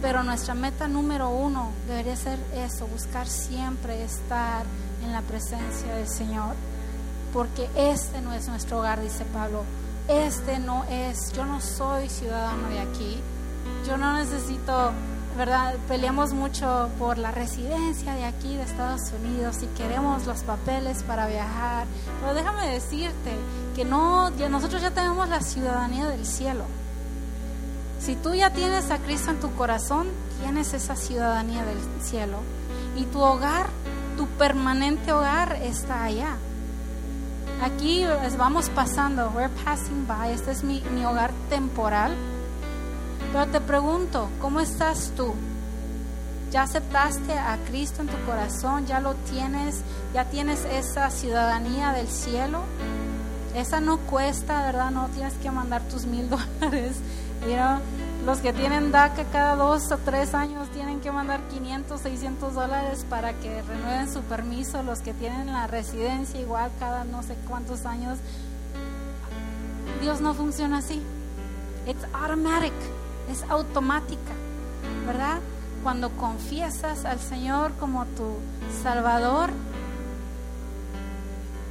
Pero 0.00 0.22
nuestra 0.22 0.54
meta 0.54 0.88
número 0.88 1.28
uno 1.28 1.70
debería 1.86 2.16
ser 2.16 2.38
eso, 2.54 2.86
buscar 2.86 3.26
siempre 3.26 4.02
estar 4.02 4.64
en 5.04 5.12
la 5.12 5.22
presencia 5.22 5.94
del 5.94 6.08
Señor. 6.08 6.54
Porque 7.32 7.68
este 7.76 8.20
no 8.20 8.32
es 8.32 8.48
nuestro 8.48 8.78
hogar, 8.78 9.00
dice 9.00 9.24
Pablo. 9.32 9.62
Este 10.08 10.58
no 10.58 10.84
es, 10.90 11.32
yo 11.32 11.44
no 11.44 11.60
soy 11.60 12.08
ciudadano 12.08 12.68
de 12.68 12.80
aquí. 12.80 13.20
Yo 13.86 13.96
no 13.96 14.14
necesito, 14.14 14.92
¿verdad? 15.36 15.74
Peleamos 15.86 16.32
mucho 16.32 16.88
por 16.98 17.18
la 17.18 17.30
residencia 17.30 18.14
de 18.14 18.24
aquí, 18.24 18.56
de 18.56 18.62
Estados 18.62 19.12
Unidos, 19.22 19.58
y 19.62 19.66
queremos 19.78 20.26
los 20.26 20.40
papeles 20.40 21.04
para 21.04 21.28
viajar. 21.28 21.86
Pero 22.20 22.34
déjame 22.34 22.66
decirte 22.68 23.36
que 23.76 23.84
no, 23.84 24.30
nosotros 24.30 24.82
ya 24.82 24.90
tenemos 24.90 25.28
la 25.28 25.40
ciudadanía 25.40 26.08
del 26.08 26.26
cielo. 26.26 26.64
Si 28.00 28.16
tú 28.16 28.34
ya 28.34 28.50
tienes 28.50 28.90
a 28.90 28.98
Cristo 28.98 29.30
en 29.30 29.40
tu 29.40 29.54
corazón, 29.54 30.08
tienes 30.42 30.72
esa 30.72 30.96
ciudadanía 30.96 31.64
del 31.64 31.78
cielo. 32.02 32.38
Y 32.96 33.04
tu 33.04 33.20
hogar, 33.20 33.66
tu 34.16 34.26
permanente 34.26 35.12
hogar 35.12 35.58
está 35.62 36.04
allá. 36.04 36.36
Aquí 37.62 38.06
vamos 38.38 38.70
pasando, 38.70 39.30
we're 39.34 39.50
passing 39.64 40.06
by. 40.06 40.32
Este 40.32 40.50
es 40.50 40.64
mi, 40.64 40.80
mi 40.94 41.04
hogar 41.04 41.30
temporal. 41.50 42.16
Pero 43.32 43.46
te 43.48 43.60
pregunto, 43.60 44.30
¿cómo 44.40 44.60
estás 44.60 45.12
tú? 45.14 45.34
¿Ya 46.50 46.62
aceptaste 46.62 47.38
a 47.38 47.58
Cristo 47.68 48.00
en 48.00 48.08
tu 48.08 48.16
corazón? 48.24 48.86
¿Ya 48.86 49.00
lo 49.00 49.14
tienes? 49.14 49.82
¿Ya 50.14 50.24
tienes 50.24 50.64
esa 50.64 51.10
ciudadanía 51.10 51.92
del 51.92 52.08
cielo? 52.08 52.62
Esa 53.54 53.80
no 53.80 53.98
cuesta, 53.98 54.62
¿verdad? 54.64 54.90
No 54.90 55.08
tienes 55.08 55.34
que 55.34 55.50
mandar 55.50 55.82
tus 55.82 56.06
mil 56.06 56.30
dólares. 56.60 56.96
You 57.42 57.56
Los 58.24 58.40
que 58.40 58.52
tienen 58.52 58.92
DACA 58.92 59.24
cada 59.32 59.56
dos 59.56 59.90
o 59.90 59.96
tres 59.96 60.34
años 60.34 60.68
tienen 60.70 61.00
que 61.00 61.10
mandar 61.10 61.40
500, 61.48 62.00
600 62.00 62.54
dólares 62.54 63.06
para 63.08 63.32
que 63.32 63.62
renueven 63.62 64.12
su 64.12 64.20
permiso. 64.22 64.82
Los 64.82 65.00
que 65.00 65.14
tienen 65.14 65.46
la 65.46 65.66
residencia 65.66 66.38
igual 66.38 66.70
cada 66.78 67.04
no 67.04 67.22
sé 67.22 67.34
cuántos 67.48 67.86
años. 67.86 68.18
Dios 70.02 70.20
no 70.20 70.34
funciona 70.34 70.78
así. 70.78 71.02
It's 71.86 72.04
automatic, 72.12 72.74
es 73.30 73.42
automática, 73.48 74.32
¿verdad? 75.06 75.40
Cuando 75.82 76.10
confiesas 76.10 77.06
al 77.06 77.18
Señor 77.18 77.72
como 77.80 78.04
tu 78.04 78.36
Salvador, 78.82 79.50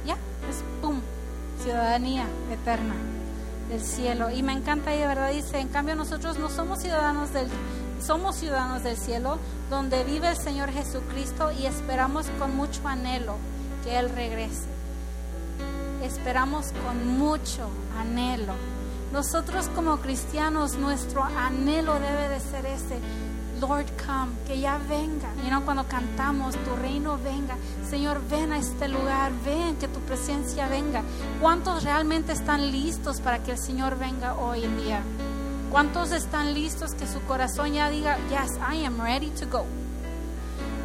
ya, 0.04 0.14
es 0.14 0.64
pum, 0.82 1.00
ciudadanía 1.62 2.26
eterna 2.50 2.94
del 3.70 3.80
cielo. 3.80 4.30
Y 4.30 4.42
me 4.42 4.52
encanta 4.52 4.90
ahí, 4.90 4.98
de 4.98 5.06
verdad, 5.06 5.32
dice, 5.32 5.58
en 5.58 5.68
cambio 5.68 5.94
nosotros 5.94 6.38
no 6.38 6.50
somos 6.50 6.80
ciudadanos 6.80 7.32
del 7.32 7.48
somos 8.00 8.36
ciudadanos 8.36 8.82
del 8.82 8.96
cielo, 8.96 9.38
donde 9.68 10.04
vive 10.04 10.30
el 10.30 10.36
Señor 10.36 10.70
Jesucristo 10.70 11.52
y 11.52 11.66
esperamos 11.66 12.26
con 12.38 12.56
mucho 12.56 12.86
anhelo 12.88 13.36
que 13.84 13.98
Él 13.98 14.08
regrese. 14.10 14.68
Esperamos 16.02 16.72
con 16.84 17.18
mucho 17.18 17.68
anhelo. 17.98 18.54
Nosotros 19.12 19.68
como 19.74 19.98
cristianos, 19.98 20.76
nuestro 20.76 21.22
anhelo 21.22 21.94
debe 21.94 22.28
de 22.28 22.40
ser 22.40 22.64
ese. 22.66 22.98
Lord, 23.60 23.86
come, 24.06 24.32
que 24.46 24.58
ya 24.60 24.78
venga. 24.78 25.28
Y 25.46 25.50
no 25.50 25.64
cuando 25.64 25.84
cantamos, 25.86 26.54
tu 26.64 26.74
reino 26.76 27.18
venga. 27.18 27.56
Señor, 27.88 28.20
ven 28.28 28.52
a 28.52 28.58
este 28.58 28.88
lugar, 28.88 29.32
ven, 29.44 29.76
que 29.76 29.88
tu 29.88 30.00
presencia 30.00 30.66
venga. 30.68 31.02
¿Cuántos 31.40 31.84
realmente 31.84 32.32
están 32.32 32.70
listos 32.70 33.20
para 33.20 33.42
que 33.42 33.52
el 33.52 33.58
Señor 33.58 33.98
venga 33.98 34.34
hoy 34.34 34.64
en 34.64 34.76
día? 34.78 35.02
¿Cuántos 35.70 36.10
están 36.12 36.54
listos 36.54 36.94
que 36.94 37.06
su 37.06 37.20
corazón 37.22 37.72
ya 37.72 37.90
diga, 37.90 38.16
yes, 38.28 38.58
I 38.72 38.84
am 38.84 39.00
ready 39.00 39.30
to 39.30 39.46
go? 39.46 39.64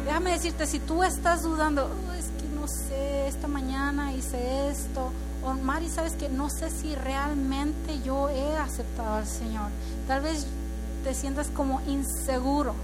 Déjame 0.04 0.30
decirte, 0.32 0.66
si 0.66 0.78
tú 0.78 1.02
estás 1.02 1.42
dudando, 1.42 1.86
"Oh, 1.86 2.12
es 2.12 2.26
que 2.40 2.46
no 2.54 2.68
sé, 2.68 3.26
esta 3.26 3.48
mañana 3.48 4.12
hice 4.12 4.70
esto, 4.70 5.10
o 5.42 5.54
Mari, 5.54 5.88
sabes 5.88 6.12
que 6.14 6.28
no 6.28 6.48
sé 6.50 6.70
si 6.70 6.94
realmente 6.94 8.00
yo 8.04 8.28
he 8.28 8.56
aceptado 8.56 9.14
al 9.16 9.26
Señor. 9.26 9.70
Tal 10.06 10.20
vez 10.20 10.46
te 11.06 11.14
sientas 11.14 11.46
como 11.54 11.80
inseguro. 11.82 12.74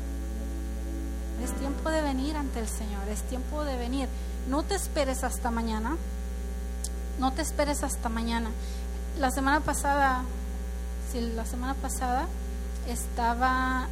Es 1.42 1.52
tiempo 1.54 1.90
de 1.90 2.02
venir 2.02 2.36
ante 2.36 2.60
el 2.60 2.68
Señor, 2.68 3.08
es 3.08 3.20
tiempo 3.22 3.64
de 3.64 3.76
venir. 3.76 4.08
No 4.48 4.62
te 4.62 4.76
esperes 4.76 5.24
hasta 5.24 5.50
mañana, 5.50 5.96
no 7.18 7.32
te 7.32 7.42
esperes 7.42 7.82
hasta 7.82 8.08
mañana. 8.08 8.50
La 9.18 9.32
semana 9.32 9.58
pasada, 9.58 10.22
sí, 11.10 11.32
la 11.34 11.44
semana 11.46 11.74
pasada 11.74 12.28
estaba 12.86 13.88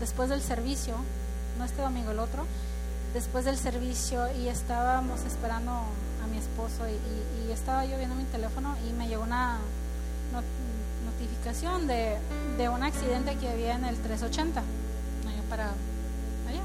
después 0.00 0.30
del 0.30 0.40
servicio, 0.40 0.94
no 1.58 1.66
este 1.66 1.82
domingo, 1.82 2.12
el 2.12 2.20
otro, 2.20 2.46
después 3.12 3.44
del 3.44 3.58
servicio 3.58 4.26
y 4.40 4.48
estábamos 4.48 5.20
esperando 5.26 5.70
a 5.70 6.26
mi 6.30 6.38
esposo 6.38 6.88
y, 6.88 7.52
estaba 7.52 7.84
yo 7.84 7.98
viendo 7.98 8.16
mi 8.16 8.24
teléfono 8.24 8.74
y 8.88 8.92
me 8.94 9.06
llegó 9.06 9.22
una 9.22 9.58
notificación 11.44 11.86
de, 11.86 12.16
de 12.56 12.68
un 12.68 12.82
accidente 12.82 13.36
que 13.36 13.48
había 13.48 13.74
en 13.74 13.84
el 13.84 13.96
380, 13.96 14.60
allá 14.60 15.42
para 15.50 15.64
allá, 16.48 16.62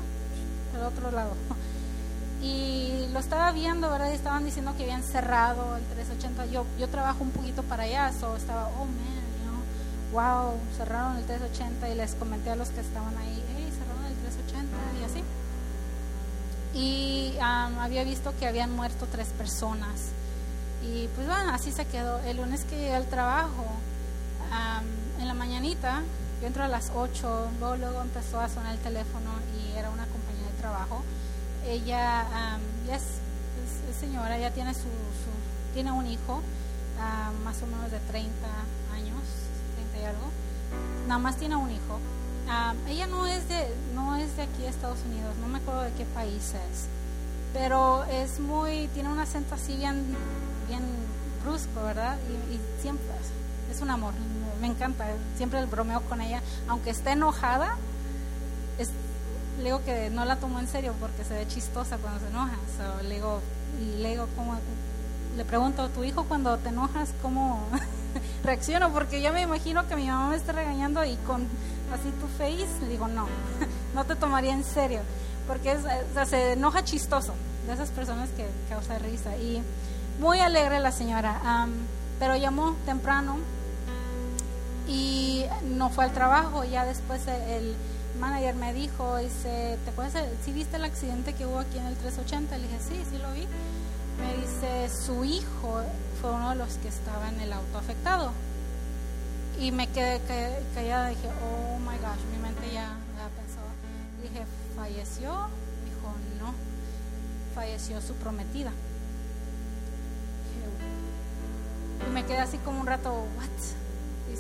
al 0.76 0.84
otro 0.84 1.12
lado. 1.12 1.34
Y 2.42 3.10
lo 3.12 3.20
estaba 3.20 3.52
viendo, 3.52 3.90
¿verdad? 3.90 4.12
Y 4.12 4.16
estaban 4.16 4.46
diciendo 4.46 4.74
que 4.78 4.84
habían 4.84 5.04
cerrado 5.04 5.76
el 5.76 5.84
380. 5.84 6.46
Yo, 6.46 6.66
yo 6.80 6.88
trabajo 6.88 7.22
un 7.22 7.32
poquito 7.32 7.64
para 7.64 7.84
allá, 7.84 8.14
so 8.18 8.34
estaba, 8.38 8.70
oh 8.80 8.86
man, 8.86 9.20
you 9.36 9.50
know, 9.52 9.60
wow, 10.14 10.54
cerraron 10.78 11.18
el 11.18 11.26
380 11.26 11.90
y 11.90 11.96
les 11.96 12.16
comenté 12.16 12.52
a 12.52 12.56
los 12.56 12.70
que 12.70 12.80
estaban 12.80 13.18
ahí, 13.18 13.44
hey, 13.58 13.70
cerraron 13.78 14.06
el 14.06 14.16
380 14.16 14.78
y 15.02 15.04
así. 15.04 15.24
Y 16.74 17.38
um, 17.40 17.80
había 17.80 18.06
visto 18.06 18.34
que 18.40 18.48
habían 18.48 18.74
muerto 18.74 19.06
tres 19.12 19.28
personas. 19.38 20.14
Y 20.82 21.10
pues 21.16 21.28
bueno, 21.28 21.52
así 21.54 21.74
se 21.74 21.84
quedó. 21.88 22.20
El 22.20 22.38
lunes 22.38 22.64
que 22.64 22.78
llegué 22.78 22.96
al 22.96 23.08
trabajo, 23.08 23.66
um, 24.52 25.22
en 25.22 25.28
la 25.28 25.34
mañanita, 25.34 26.02
yo 26.42 26.48
entro 26.48 26.64
a 26.64 26.68
las 26.68 26.92
8, 26.96 27.50
luego, 27.60 27.76
luego 27.78 28.02
empezó 28.02 28.40
a 28.40 28.48
sonar 28.50 28.74
el 28.74 28.80
teléfono 28.80 29.32
y 29.58 29.78
era 29.78 29.90
una 29.90 30.06
compañía 30.06 30.46
de 30.48 30.58
trabajo. 30.62 31.02
Ella 31.66 32.26
um, 32.56 32.88
ya 32.88 32.96
es, 32.96 33.04
es- 33.04 33.90
es 33.90 33.96
señora, 34.00 34.38
ya 34.38 34.52
tiene 34.52 34.74
su, 34.74 34.82
su- 34.82 35.74
tiene 35.74 35.92
un 35.92 36.08
hijo, 36.08 36.42
ah, 37.00 37.32
más 37.44 37.62
o 37.62 37.68
menos 37.68 37.92
de 37.92 38.00
30 38.00 38.48
años, 38.94 39.20
30 39.76 40.00
y 40.00 40.06
algo. 40.06 40.28
Nada 41.08 41.20
más 41.20 41.36
tiene 41.38 41.56
un 41.56 41.70
hijo. 41.72 42.00
Ella 42.88 43.06
no 43.06 43.28
es 43.28 43.48
de 43.48 43.68
no 43.94 44.16
es 44.16 44.36
de 44.36 44.42
aquí 44.44 44.64
de 44.64 44.70
Estados 44.70 44.98
Unidos, 45.08 45.36
no 45.40 45.48
me 45.48 45.60
acuerdo 45.60 45.82
de 45.82 45.92
qué 45.94 46.06
país 46.06 46.54
es. 46.56 46.88
pero 47.54 48.04
es 48.06 48.40
muy, 48.40 48.88
tiene 48.94 49.10
un 49.10 49.20
acento 49.20 49.54
así 49.56 49.76
bien, 49.78 50.04
bien 50.68 50.82
brusco, 51.44 51.84
¿verdad? 51.84 52.18
Y, 52.28 52.56
y 52.56 52.60
siempre 52.82 53.06
es 53.72 53.82
un 53.82 53.90
amor, 53.92 54.14
me 54.60 54.68
encanta, 54.68 55.06
siempre 55.38 55.60
el 55.60 55.68
bromeo 55.68 56.02
con 56.02 56.22
ella, 56.22 56.42
aunque 56.68 56.90
esté 56.90 57.12
enojada, 57.12 57.76
es, 58.78 58.90
le 59.58 59.66
digo 59.66 59.84
que 59.84 60.10
no 60.10 60.26
la 60.26 60.38
tomo 60.38 60.60
en 60.60 60.68
serio 60.68 60.94
porque 61.00 61.24
se 61.24 61.34
ve 61.34 61.48
chistosa 61.48 61.98
cuando 61.98 62.20
se 62.20 62.28
enoja, 62.28 62.56
so, 62.78 63.04
le 63.08 63.16
digo, 63.16 63.42
le 64.00 64.10
digo 64.10 64.28
como, 64.36 64.56
le 65.38 65.46
pregunto, 65.46 65.90
¿tu 65.90 66.04
hijo 66.04 66.26
cuando 66.26 66.58
te 66.58 66.70
enojas 66.70 67.14
cómo 67.22 67.66
reacciona? 68.44 68.90
Porque 68.90 69.22
yo 69.22 69.32
me 69.34 69.42
imagino 69.42 69.88
que 69.88 69.96
mi 69.96 70.08
mamá 70.08 70.30
me 70.30 70.36
esté 70.36 70.52
regañando 70.52 71.04
y 71.06 71.16
con 71.28 71.44
así 71.94 72.12
tu 72.20 72.28
face, 72.38 72.68
le 72.82 72.90
digo, 72.90 73.08
no, 73.08 73.28
no 73.96 74.06
te 74.06 74.16
tomaría 74.16 74.54
en 74.54 74.64
serio, 74.64 75.02
porque 75.48 75.72
es, 75.72 75.80
o 75.80 76.14
sea, 76.14 76.26
se 76.26 76.54
enoja 76.54 76.84
chistoso, 76.84 77.34
de 77.68 77.74
esas 77.74 77.90
personas 77.92 78.30
que 78.30 78.48
causa 78.70 78.98
risa. 79.00 79.36
Y 79.38 79.62
muy 80.20 80.40
alegre 80.40 80.80
la 80.80 80.92
señora, 80.92 81.40
am, 81.44 81.72
pero 82.20 82.36
llamó 82.36 82.76
temprano 82.86 83.38
y 84.90 85.46
no 85.78 85.90
fue 85.90 86.04
al 86.06 86.12
trabajo. 86.14 86.64
Ya 86.66 86.84
después 86.86 87.26
e- 87.28 87.58
el 87.58 87.76
manager 88.20 88.56
me 88.56 88.74
dijo, 88.74 89.18
dice, 89.18 89.78
¿te 89.86 89.92
acuerdas? 89.92 90.24
¿Sí 90.44 90.52
viste 90.52 90.76
el 90.78 90.84
accidente 90.84 91.34
que 91.34 91.46
hubo 91.46 91.60
aquí 91.60 91.78
en 91.78 91.86
el 91.86 91.96
380? 91.96 92.58
Le 92.58 92.64
dije, 92.68 92.80
sí, 92.80 93.04
sí 93.10 93.18
lo 93.20 93.32
vi. 93.34 93.48
Me 94.20 94.36
dice, 94.36 94.90
su 95.06 95.24
hijo 95.24 95.82
fue 96.20 96.32
uno 96.32 96.50
de 96.50 96.56
los 96.56 96.74
que 96.76 96.88
estaba 96.90 97.30
en 97.30 97.40
el 97.40 97.54
auto 97.54 97.78
afectado. 97.78 98.32
Y 99.60 99.72
me 99.72 99.88
quedé 99.88 100.20
ca- 100.22 100.60
callada, 100.76 101.10
dije, 101.10 101.28
oh 101.44 101.78
my 101.80 101.98
gosh, 101.98 102.24
mi 102.32 102.38
mente 102.42 102.68
ya, 102.74 102.96
ya 103.18 103.30
pensó. 103.38 103.60
Dije, 104.24 104.44
¿falleció? 104.76 105.32
Dijo, 105.86 106.14
no, 106.42 106.54
falleció 107.56 108.02
su 108.02 108.14
prometida. 108.16 108.72
Y 112.08 112.12
me 112.12 112.26
quedé 112.26 112.40
así 112.40 112.58
como 112.60 112.80
un 112.82 112.88
rato, 112.88 113.12
what? 113.38 113.50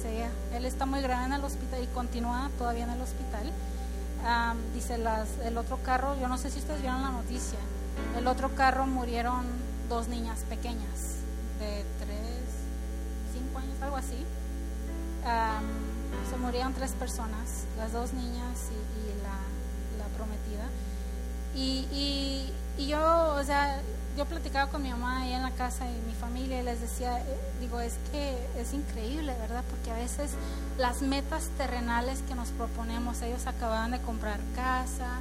Él 0.07 0.65
está 0.65 0.85
muy 0.85 1.01
grave 1.01 1.25
en 1.25 1.33
el 1.33 1.43
hospital 1.43 1.83
y 1.83 1.87
continúa 1.87 2.49
todavía 2.57 2.85
en 2.85 2.91
el 2.91 3.01
hospital. 3.01 3.51
Am, 4.25 4.57
dice, 4.73 4.97
las, 4.97 5.27
el 5.43 5.57
otro 5.57 5.77
carro, 5.83 6.17
yo 6.19 6.27
no 6.27 6.37
sé 6.37 6.49
si 6.49 6.59
ustedes 6.59 6.81
vieron 6.81 7.01
la 7.01 7.11
noticia, 7.11 7.59
el 8.17 8.27
otro 8.27 8.53
carro 8.55 8.85
murieron 8.85 9.45
dos 9.89 10.07
niñas 10.07 10.39
pequeñas, 10.49 11.17
de 11.59 11.85
tres, 11.99 12.39
cinco 13.33 13.59
años, 13.59 13.81
algo 13.81 13.97
así. 13.97 14.25
Am, 15.25 15.65
se 16.29 16.37
murieron 16.37 16.73
tres 16.73 16.91
personas, 16.91 17.65
las 17.77 17.91
dos 17.91 18.13
niñas 18.13 18.69
y, 18.71 19.09
y 19.09 19.21
la, 19.23 20.03
la 20.03 20.07
prometida. 20.15 20.67
Y, 21.55 21.87
y, 21.91 22.53
y 22.77 22.87
yo, 22.87 23.35
o 23.35 23.43
sea, 23.43 23.81
yo 24.17 24.25
platicaba 24.25 24.69
con 24.69 24.83
mi 24.83 24.89
mamá 24.89 25.21
ahí 25.21 25.33
en 25.33 25.43
la 25.43 25.51
casa 25.51 25.85
y 25.89 26.07
mi 26.07 26.13
familia 26.13 26.59
y 26.59 26.63
les 26.63 26.81
decía, 26.81 27.19
eh, 27.19 27.23
digo, 27.59 27.79
es 27.79 27.95
que 28.11 28.37
es 28.57 28.73
increíble, 28.73 29.33
¿verdad? 29.39 29.63
Porque 29.69 29.91
a 29.91 29.95
veces 29.95 30.31
las 30.77 31.01
metas 31.01 31.49
terrenales 31.57 32.21
que 32.27 32.35
nos 32.35 32.49
proponemos, 32.49 33.21
ellos 33.21 33.47
acababan 33.47 33.91
de 33.91 33.99
comprar 33.99 34.39
casa, 34.55 35.19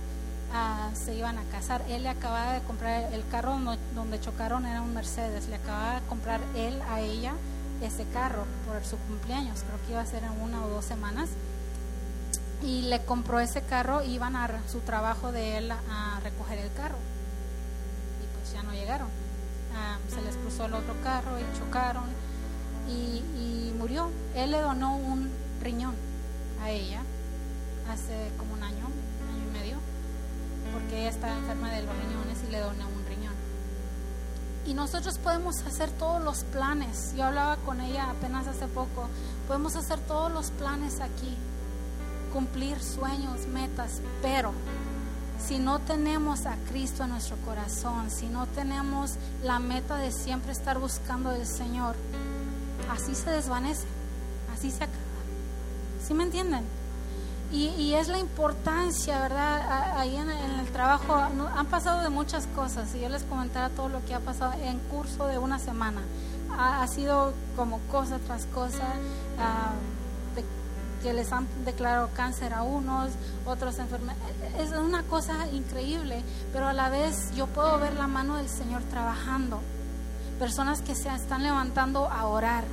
ah, 0.52 0.90
se 0.94 1.14
iban 1.14 1.38
a 1.38 1.44
casar, 1.44 1.82
él 1.88 2.02
le 2.02 2.08
acababa 2.08 2.52
de 2.52 2.60
comprar 2.62 3.12
el 3.12 3.26
carro 3.28 3.58
donde, 3.94 4.20
chocaron 4.20 4.66
era 4.66 4.82
un 4.82 4.94
Mercedes, 4.94 5.48
le 5.48 5.56
acababa 5.56 6.00
de 6.00 6.06
comprar 6.06 6.40
él 6.56 6.80
a 6.90 7.00
ella 7.00 7.34
ese 7.82 8.04
carro 8.06 8.44
por 8.66 8.84
su 8.84 8.96
cumpleaños, 8.98 9.62
creo 9.62 9.78
que 9.86 9.92
iba 9.92 10.00
a 10.00 10.06
ser 10.06 10.24
en 10.24 10.40
una 10.42 10.64
o 10.64 10.68
dos 10.68 10.84
semanas 10.84 11.28
y 12.62 12.82
le 12.82 13.04
compró 13.04 13.38
ese 13.38 13.62
carro 13.62 14.02
iban 14.02 14.34
a 14.34 14.48
su 14.70 14.80
trabajo 14.80 15.30
de 15.30 15.58
él 15.58 15.70
a, 15.70 16.20
recoger 16.22 16.58
el 16.58 16.72
carro 16.72 16.96
ya 18.58 18.64
no 18.64 18.72
llegaron. 18.72 19.08
Se 20.08 20.20
les 20.22 20.36
cruzó 20.36 20.66
el 20.66 20.74
otro 20.74 20.94
carro 21.02 21.38
y 21.38 21.58
chocaron 21.58 22.04
y, 22.88 23.22
y 23.38 23.74
murió. 23.78 24.10
Él 24.34 24.50
le 24.50 24.60
donó 24.60 24.96
un 24.96 25.30
riñón 25.62 25.94
a 26.62 26.70
ella 26.70 27.02
hace 27.90 28.32
como 28.36 28.54
un 28.54 28.62
año 28.62 28.86
un 28.86 29.28
año 29.34 29.48
y 29.48 29.52
medio 29.52 29.76
porque 30.72 31.00
ella 31.00 31.10
estaba 31.10 31.36
enferma 31.36 31.70
de 31.70 31.82
los 31.82 31.94
riñones 31.96 32.38
y 32.46 32.50
le 32.50 32.58
donó 32.58 32.88
un 32.88 33.06
riñón. 33.06 33.34
Y 34.66 34.74
nosotros 34.74 35.18
podemos 35.18 35.62
hacer 35.62 35.90
todos 35.92 36.22
los 36.22 36.44
planes. 36.44 37.14
Yo 37.16 37.24
hablaba 37.24 37.56
con 37.58 37.80
ella 37.80 38.10
apenas 38.10 38.46
hace 38.46 38.66
poco. 38.66 39.08
Podemos 39.46 39.76
hacer 39.76 39.98
todos 40.00 40.30
los 40.30 40.50
planes 40.50 41.00
aquí 41.00 41.36
cumplir 42.32 42.78
sueños, 42.82 43.46
metas, 43.46 44.02
pero 44.20 44.52
si 45.38 45.58
no 45.58 45.78
tenemos 45.78 46.46
a 46.46 46.56
Cristo 46.70 47.04
en 47.04 47.10
nuestro 47.10 47.36
corazón, 47.38 48.10
si 48.10 48.26
no 48.26 48.46
tenemos 48.46 49.12
la 49.42 49.58
meta 49.58 49.96
de 49.96 50.10
siempre 50.12 50.52
estar 50.52 50.78
buscando 50.78 51.30
al 51.30 51.46
Señor, 51.46 51.94
así 52.90 53.14
se 53.14 53.30
desvanece, 53.30 53.86
así 54.54 54.70
se 54.70 54.84
acaba. 54.84 54.98
¿Sí 56.06 56.14
me 56.14 56.24
entienden? 56.24 56.64
Y, 57.50 57.68
y 57.68 57.94
es 57.94 58.08
la 58.08 58.18
importancia, 58.18 59.20
¿verdad? 59.20 59.96
Ahí 59.98 60.14
en, 60.16 60.30
en 60.30 60.60
el 60.60 60.66
trabajo 60.70 61.14
han 61.14 61.66
pasado 61.66 62.02
de 62.02 62.10
muchas 62.10 62.46
cosas. 62.54 62.90
Si 62.90 63.00
yo 63.00 63.08
les 63.08 63.22
comentara 63.22 63.70
todo 63.70 63.88
lo 63.88 64.04
que 64.04 64.14
ha 64.14 64.20
pasado 64.20 64.52
en 64.62 64.78
curso 64.90 65.26
de 65.26 65.38
una 65.38 65.58
semana, 65.58 66.02
ha, 66.58 66.82
ha 66.82 66.88
sido 66.88 67.32
como 67.56 67.78
cosa 67.90 68.18
tras 68.18 68.44
cosa. 68.46 68.76
de- 69.38 69.97
que 71.02 71.12
les 71.12 71.32
han 71.32 71.46
declarado 71.64 72.10
cáncer 72.14 72.54
a 72.54 72.62
unos, 72.62 73.10
otros 73.46 73.78
enfermedades. 73.78 74.20
Es 74.58 74.70
una 74.70 75.02
cosa 75.04 75.46
increíble, 75.52 76.22
pero 76.52 76.68
a 76.68 76.72
la 76.72 76.88
vez 76.88 77.34
yo 77.34 77.46
puedo 77.46 77.78
ver 77.78 77.94
la 77.94 78.06
mano 78.06 78.36
del 78.36 78.48
Señor 78.48 78.82
trabajando. 78.84 79.60
Personas 80.38 80.82
que 80.82 80.94
se 80.94 81.08
están 81.08 81.42
levantando 81.42 82.08
a 82.08 82.26
orar, 82.26 82.64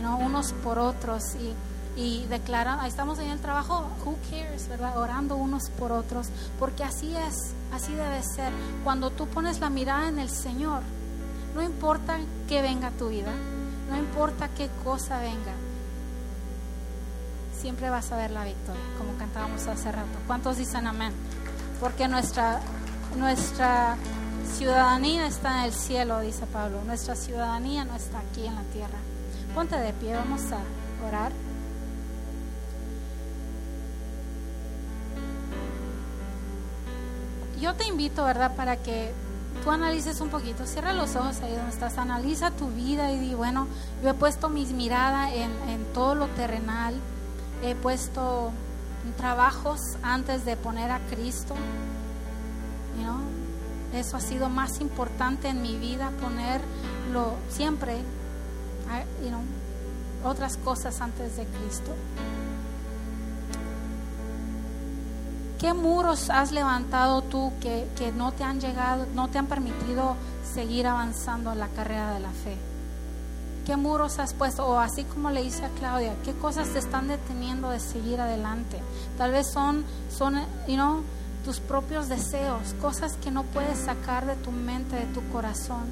know, 0.00 0.18
unos 0.18 0.52
por 0.52 0.78
otros 0.78 1.22
y, 1.36 1.54
y 2.00 2.26
declaran, 2.26 2.80
ahí 2.80 2.88
estamos 2.88 3.18
en 3.18 3.30
el 3.30 3.40
trabajo, 3.40 3.86
who 4.04 4.16
cares, 4.30 4.68
¿verdad? 4.68 4.98
Orando 4.98 5.36
unos 5.36 5.70
por 5.70 5.92
otros, 5.92 6.28
porque 6.58 6.84
así 6.84 7.16
es, 7.16 7.54
así 7.72 7.92
debe 7.92 8.22
ser. 8.22 8.52
Cuando 8.82 9.10
tú 9.10 9.26
pones 9.26 9.60
la 9.60 9.70
mirada 9.70 10.08
en 10.08 10.18
el 10.18 10.28
Señor, 10.28 10.82
no 11.54 11.62
importa 11.62 12.18
que 12.48 12.62
venga 12.62 12.90
tu 12.90 13.08
vida, 13.08 13.32
no 13.88 13.96
importa 13.96 14.48
qué 14.48 14.68
cosa 14.82 15.18
venga, 15.20 15.52
siempre 17.64 17.88
vas 17.88 18.12
a 18.12 18.18
ver 18.18 18.30
la 18.30 18.44
victoria, 18.44 18.82
como 18.98 19.16
cantábamos 19.16 19.66
hace 19.66 19.90
rato. 19.90 20.18
¿Cuántos 20.26 20.58
dicen 20.58 20.86
amén? 20.86 21.14
Porque 21.80 22.08
nuestra, 22.08 22.60
nuestra 23.16 23.96
ciudadanía 24.58 25.26
está 25.26 25.60
en 25.60 25.64
el 25.64 25.72
cielo, 25.72 26.20
dice 26.20 26.44
Pablo. 26.44 26.84
Nuestra 26.84 27.16
ciudadanía 27.16 27.86
no 27.86 27.96
está 27.96 28.18
aquí 28.18 28.44
en 28.44 28.54
la 28.54 28.60
tierra. 28.64 28.98
Ponte 29.54 29.78
de 29.78 29.94
pie, 29.94 30.14
vamos 30.14 30.42
a 30.52 30.58
orar. 31.08 31.32
Yo 37.58 37.72
te 37.76 37.86
invito, 37.86 38.24
¿verdad?, 38.24 38.54
para 38.56 38.76
que 38.76 39.10
tú 39.64 39.70
analices 39.70 40.20
un 40.20 40.28
poquito, 40.28 40.66
cierra 40.66 40.92
los 40.92 41.16
ojos 41.16 41.40
ahí 41.40 41.54
donde 41.54 41.70
estás, 41.70 41.96
analiza 41.96 42.50
tu 42.50 42.68
vida 42.68 43.10
y 43.10 43.18
di, 43.18 43.32
bueno, 43.32 43.68
yo 44.02 44.10
he 44.10 44.14
puesto 44.14 44.50
mis 44.50 44.72
miradas 44.72 45.32
en, 45.32 45.50
en 45.70 45.82
todo 45.94 46.14
lo 46.14 46.26
terrenal, 46.26 47.00
he 47.64 47.74
puesto 47.74 48.52
trabajos 49.16 49.80
antes 50.02 50.44
de 50.44 50.56
poner 50.56 50.90
a 50.90 50.98
Cristo, 51.00 51.54
eso 53.94 54.16
ha 54.16 54.20
sido 54.20 54.48
más 54.48 54.80
importante 54.80 55.48
en 55.48 55.62
mi 55.62 55.76
vida, 55.76 56.10
ponerlo 56.20 57.34
siempre, 57.48 57.98
otras 60.24 60.56
cosas 60.56 61.00
antes 61.00 61.36
de 61.36 61.44
Cristo. 61.44 61.92
¿Qué 65.60 65.72
muros 65.72 66.28
has 66.28 66.50
levantado 66.50 67.22
tú 67.22 67.52
que, 67.60 67.86
que 67.96 68.10
no 68.10 68.32
te 68.32 68.42
han 68.42 68.60
llegado, 68.60 69.06
no 69.14 69.28
te 69.28 69.38
han 69.38 69.46
permitido 69.46 70.16
seguir 70.54 70.88
avanzando 70.88 71.52
en 71.52 71.60
la 71.60 71.68
carrera 71.68 72.12
de 72.14 72.20
la 72.20 72.30
fe? 72.30 72.73
¿Qué 73.64 73.76
muros 73.76 74.18
has 74.18 74.34
puesto? 74.34 74.66
O 74.66 74.78
así 74.78 75.04
como 75.04 75.30
le 75.30 75.42
hice 75.42 75.64
a 75.64 75.70
Claudia, 75.70 76.14
¿qué 76.22 76.34
cosas 76.34 76.68
te 76.68 76.78
están 76.78 77.08
deteniendo 77.08 77.70
de 77.70 77.80
seguir 77.80 78.20
adelante? 78.20 78.78
Tal 79.16 79.32
vez 79.32 79.50
son, 79.50 79.84
son 80.10 80.38
tus 81.46 81.60
propios 81.60 82.08
deseos, 82.10 82.74
cosas 82.82 83.14
que 83.22 83.30
no 83.30 83.42
puedes 83.44 83.78
sacar 83.78 84.26
de 84.26 84.36
tu 84.36 84.50
mente, 84.50 84.96
de 84.96 85.06
tu 85.06 85.26
corazón, 85.30 85.84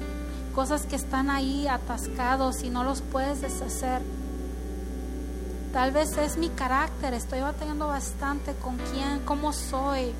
cosas 0.53 0.85
que 0.85 0.95
están 0.95 1.31
ahí 1.31 1.67
atascados 1.67 2.63
y 2.63 2.69
no 2.69 2.83
los 2.83 3.01
puedes 3.01 3.41
deshacer. 3.41 4.01
Tal 5.71 5.91
vez 5.91 6.15
es 6.17 6.37
mi 6.37 6.49
carácter, 6.49 7.15
estoy 7.15 7.39
batallando 7.41 7.87
bastante 7.87 8.53
con 8.53 8.77
quién, 8.77 9.21
cómo 9.25 9.51
soy. 9.51 10.13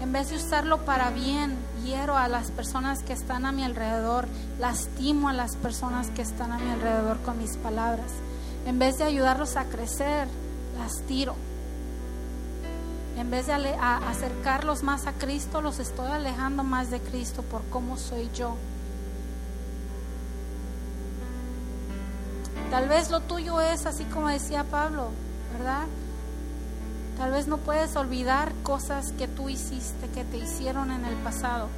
En 0.00 0.12
vez 0.12 0.30
de 0.30 0.36
usarlo 0.36 0.84
para 0.84 1.10
bien, 1.10 1.56
hiero 1.82 2.16
a 2.16 2.28
las 2.28 2.50
personas 2.50 3.02
que 3.02 3.12
están 3.12 3.46
a 3.46 3.52
mi 3.52 3.64
alrededor, 3.64 4.28
lastimo 4.58 5.28
a 5.28 5.32
las 5.32 5.56
personas 5.56 6.10
que 6.10 6.22
están 6.22 6.52
a 6.52 6.58
mi 6.58 6.70
alrededor 6.70 7.18
con 7.20 7.38
mis 7.38 7.56
palabras. 7.56 8.12
En 8.66 8.78
vez 8.78 8.98
de 8.98 9.04
ayudarlos 9.04 9.56
a 9.56 9.64
crecer, 9.64 10.28
las 10.78 11.02
tiro. 11.02 11.34
En 13.16 13.30
vez 13.30 13.46
de 13.46 13.52
acercarlos 13.52 14.82
más 14.82 15.06
a 15.06 15.12
Cristo, 15.12 15.60
los 15.60 15.78
estoy 15.78 16.10
alejando 16.10 16.64
más 16.64 16.90
de 16.90 17.00
Cristo 17.00 17.42
por 17.42 17.62
cómo 17.70 17.96
soy 17.96 18.30
yo. 18.34 18.56
Tal 22.70 22.88
vez 22.88 23.10
lo 23.10 23.20
tuyo 23.20 23.60
es 23.60 23.84
así 23.84 24.04
como 24.04 24.28
decía 24.28 24.64
Pablo, 24.64 25.08
¿verdad? 25.52 25.86
Tal 27.20 27.32
vez 27.32 27.48
no 27.48 27.58
puedes 27.58 27.96
olvidar 27.96 28.50
cosas 28.62 29.12
que 29.12 29.28
tú 29.28 29.50
hiciste, 29.50 30.08
que 30.14 30.24
te 30.24 30.38
hicieron 30.38 30.90
en 30.90 31.04
el 31.04 31.14
pasado. 31.16 31.68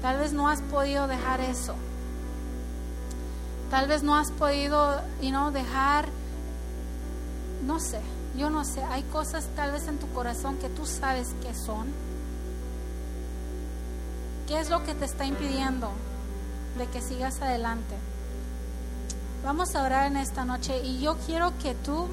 Tal 0.00 0.16
vez 0.16 0.32
no 0.32 0.48
has 0.48 0.62
podido 0.62 1.06
dejar 1.06 1.42
eso. 1.42 1.74
Tal 3.70 3.88
vez 3.88 4.02
no 4.02 4.16
has 4.16 4.30
podido, 4.30 5.02
you 5.20 5.28
know, 5.28 5.50
dejar, 5.50 6.08
no 7.66 7.78
sé, 7.78 8.00
yo 8.38 8.48
no 8.48 8.64
sé, 8.64 8.82
hay 8.84 9.02
cosas 9.02 9.46
tal 9.54 9.72
vez 9.72 9.86
en 9.86 9.98
tu 9.98 10.08
corazón 10.14 10.56
que 10.56 10.70
tú 10.70 10.86
sabes 10.86 11.28
que 11.42 11.52
son. 11.52 11.88
¿Qué 14.48 14.58
es 14.58 14.70
lo 14.70 14.82
que 14.82 14.94
te 14.94 15.04
está 15.04 15.26
impidiendo 15.26 15.90
de 16.78 16.86
que 16.86 17.02
sigas 17.02 17.42
adelante? 17.42 17.96
Vamos 19.44 19.74
a 19.74 19.84
orar 19.84 20.06
en 20.06 20.16
esta 20.16 20.44
noche 20.44 20.80
y 20.84 21.00
yo 21.00 21.16
quiero 21.26 21.52
que 21.62 21.74
tú 21.74 22.08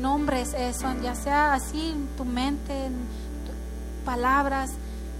nombres 0.00 0.54
eso, 0.54 0.86
ya 1.02 1.14
sea 1.14 1.52
así 1.52 1.90
en 1.90 2.06
tu 2.16 2.24
mente, 2.24 2.86
en 2.86 2.94
palabras, 4.04 4.70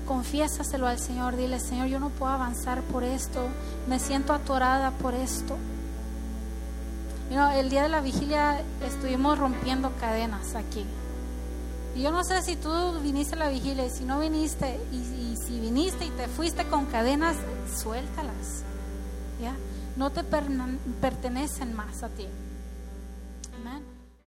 confiésaselo 0.07 0.87
al 0.87 0.99
Señor, 0.99 1.37
dile, 1.37 1.59
Señor, 1.59 1.89
yo 1.89 1.99
no 1.99 2.11
puedo 2.11 2.32
avanzar 2.32 2.82
por 2.82 3.03
esto, 3.03 3.49
me 3.89 3.99
siento 3.99 4.32
atorada 4.32 4.91
por 4.93 5.14
esto. 5.14 5.57
You 7.30 7.37
know, 7.37 7.51
el 7.53 7.70
día 7.70 7.82
de 7.82 7.89
la 7.89 8.01
vigilia 8.01 8.62
estuvimos 8.87 9.39
rompiendo 9.39 9.93
cadenas 9.99 10.55
aquí. 10.55 10.85
Y 11.97 12.03
yo 12.03 12.11
no 12.11 12.22
sé 12.22 12.43
si 12.43 12.57
tú 12.57 12.70
viniste 13.03 13.35
a 13.35 13.39
la 13.39 13.49
vigilia 13.49 13.87
y 13.87 13.91
si 13.91 14.05
no 14.05 14.20
viniste, 14.20 14.78
y, 14.93 14.97
y 14.97 15.37
si 15.37 15.59
viniste 15.59 16.05
y 16.05 16.11
te 16.11 16.28
fuiste 16.28 16.64
con 16.66 16.87
cadenas, 16.87 17.37
suéltalas. 17.74 18.62
¿ya? 19.41 19.55
No 19.97 20.11
te 20.11 20.22
pertenecen 20.24 21.74
más 21.74 22.03
a 22.03 22.09
ti. 22.09 22.26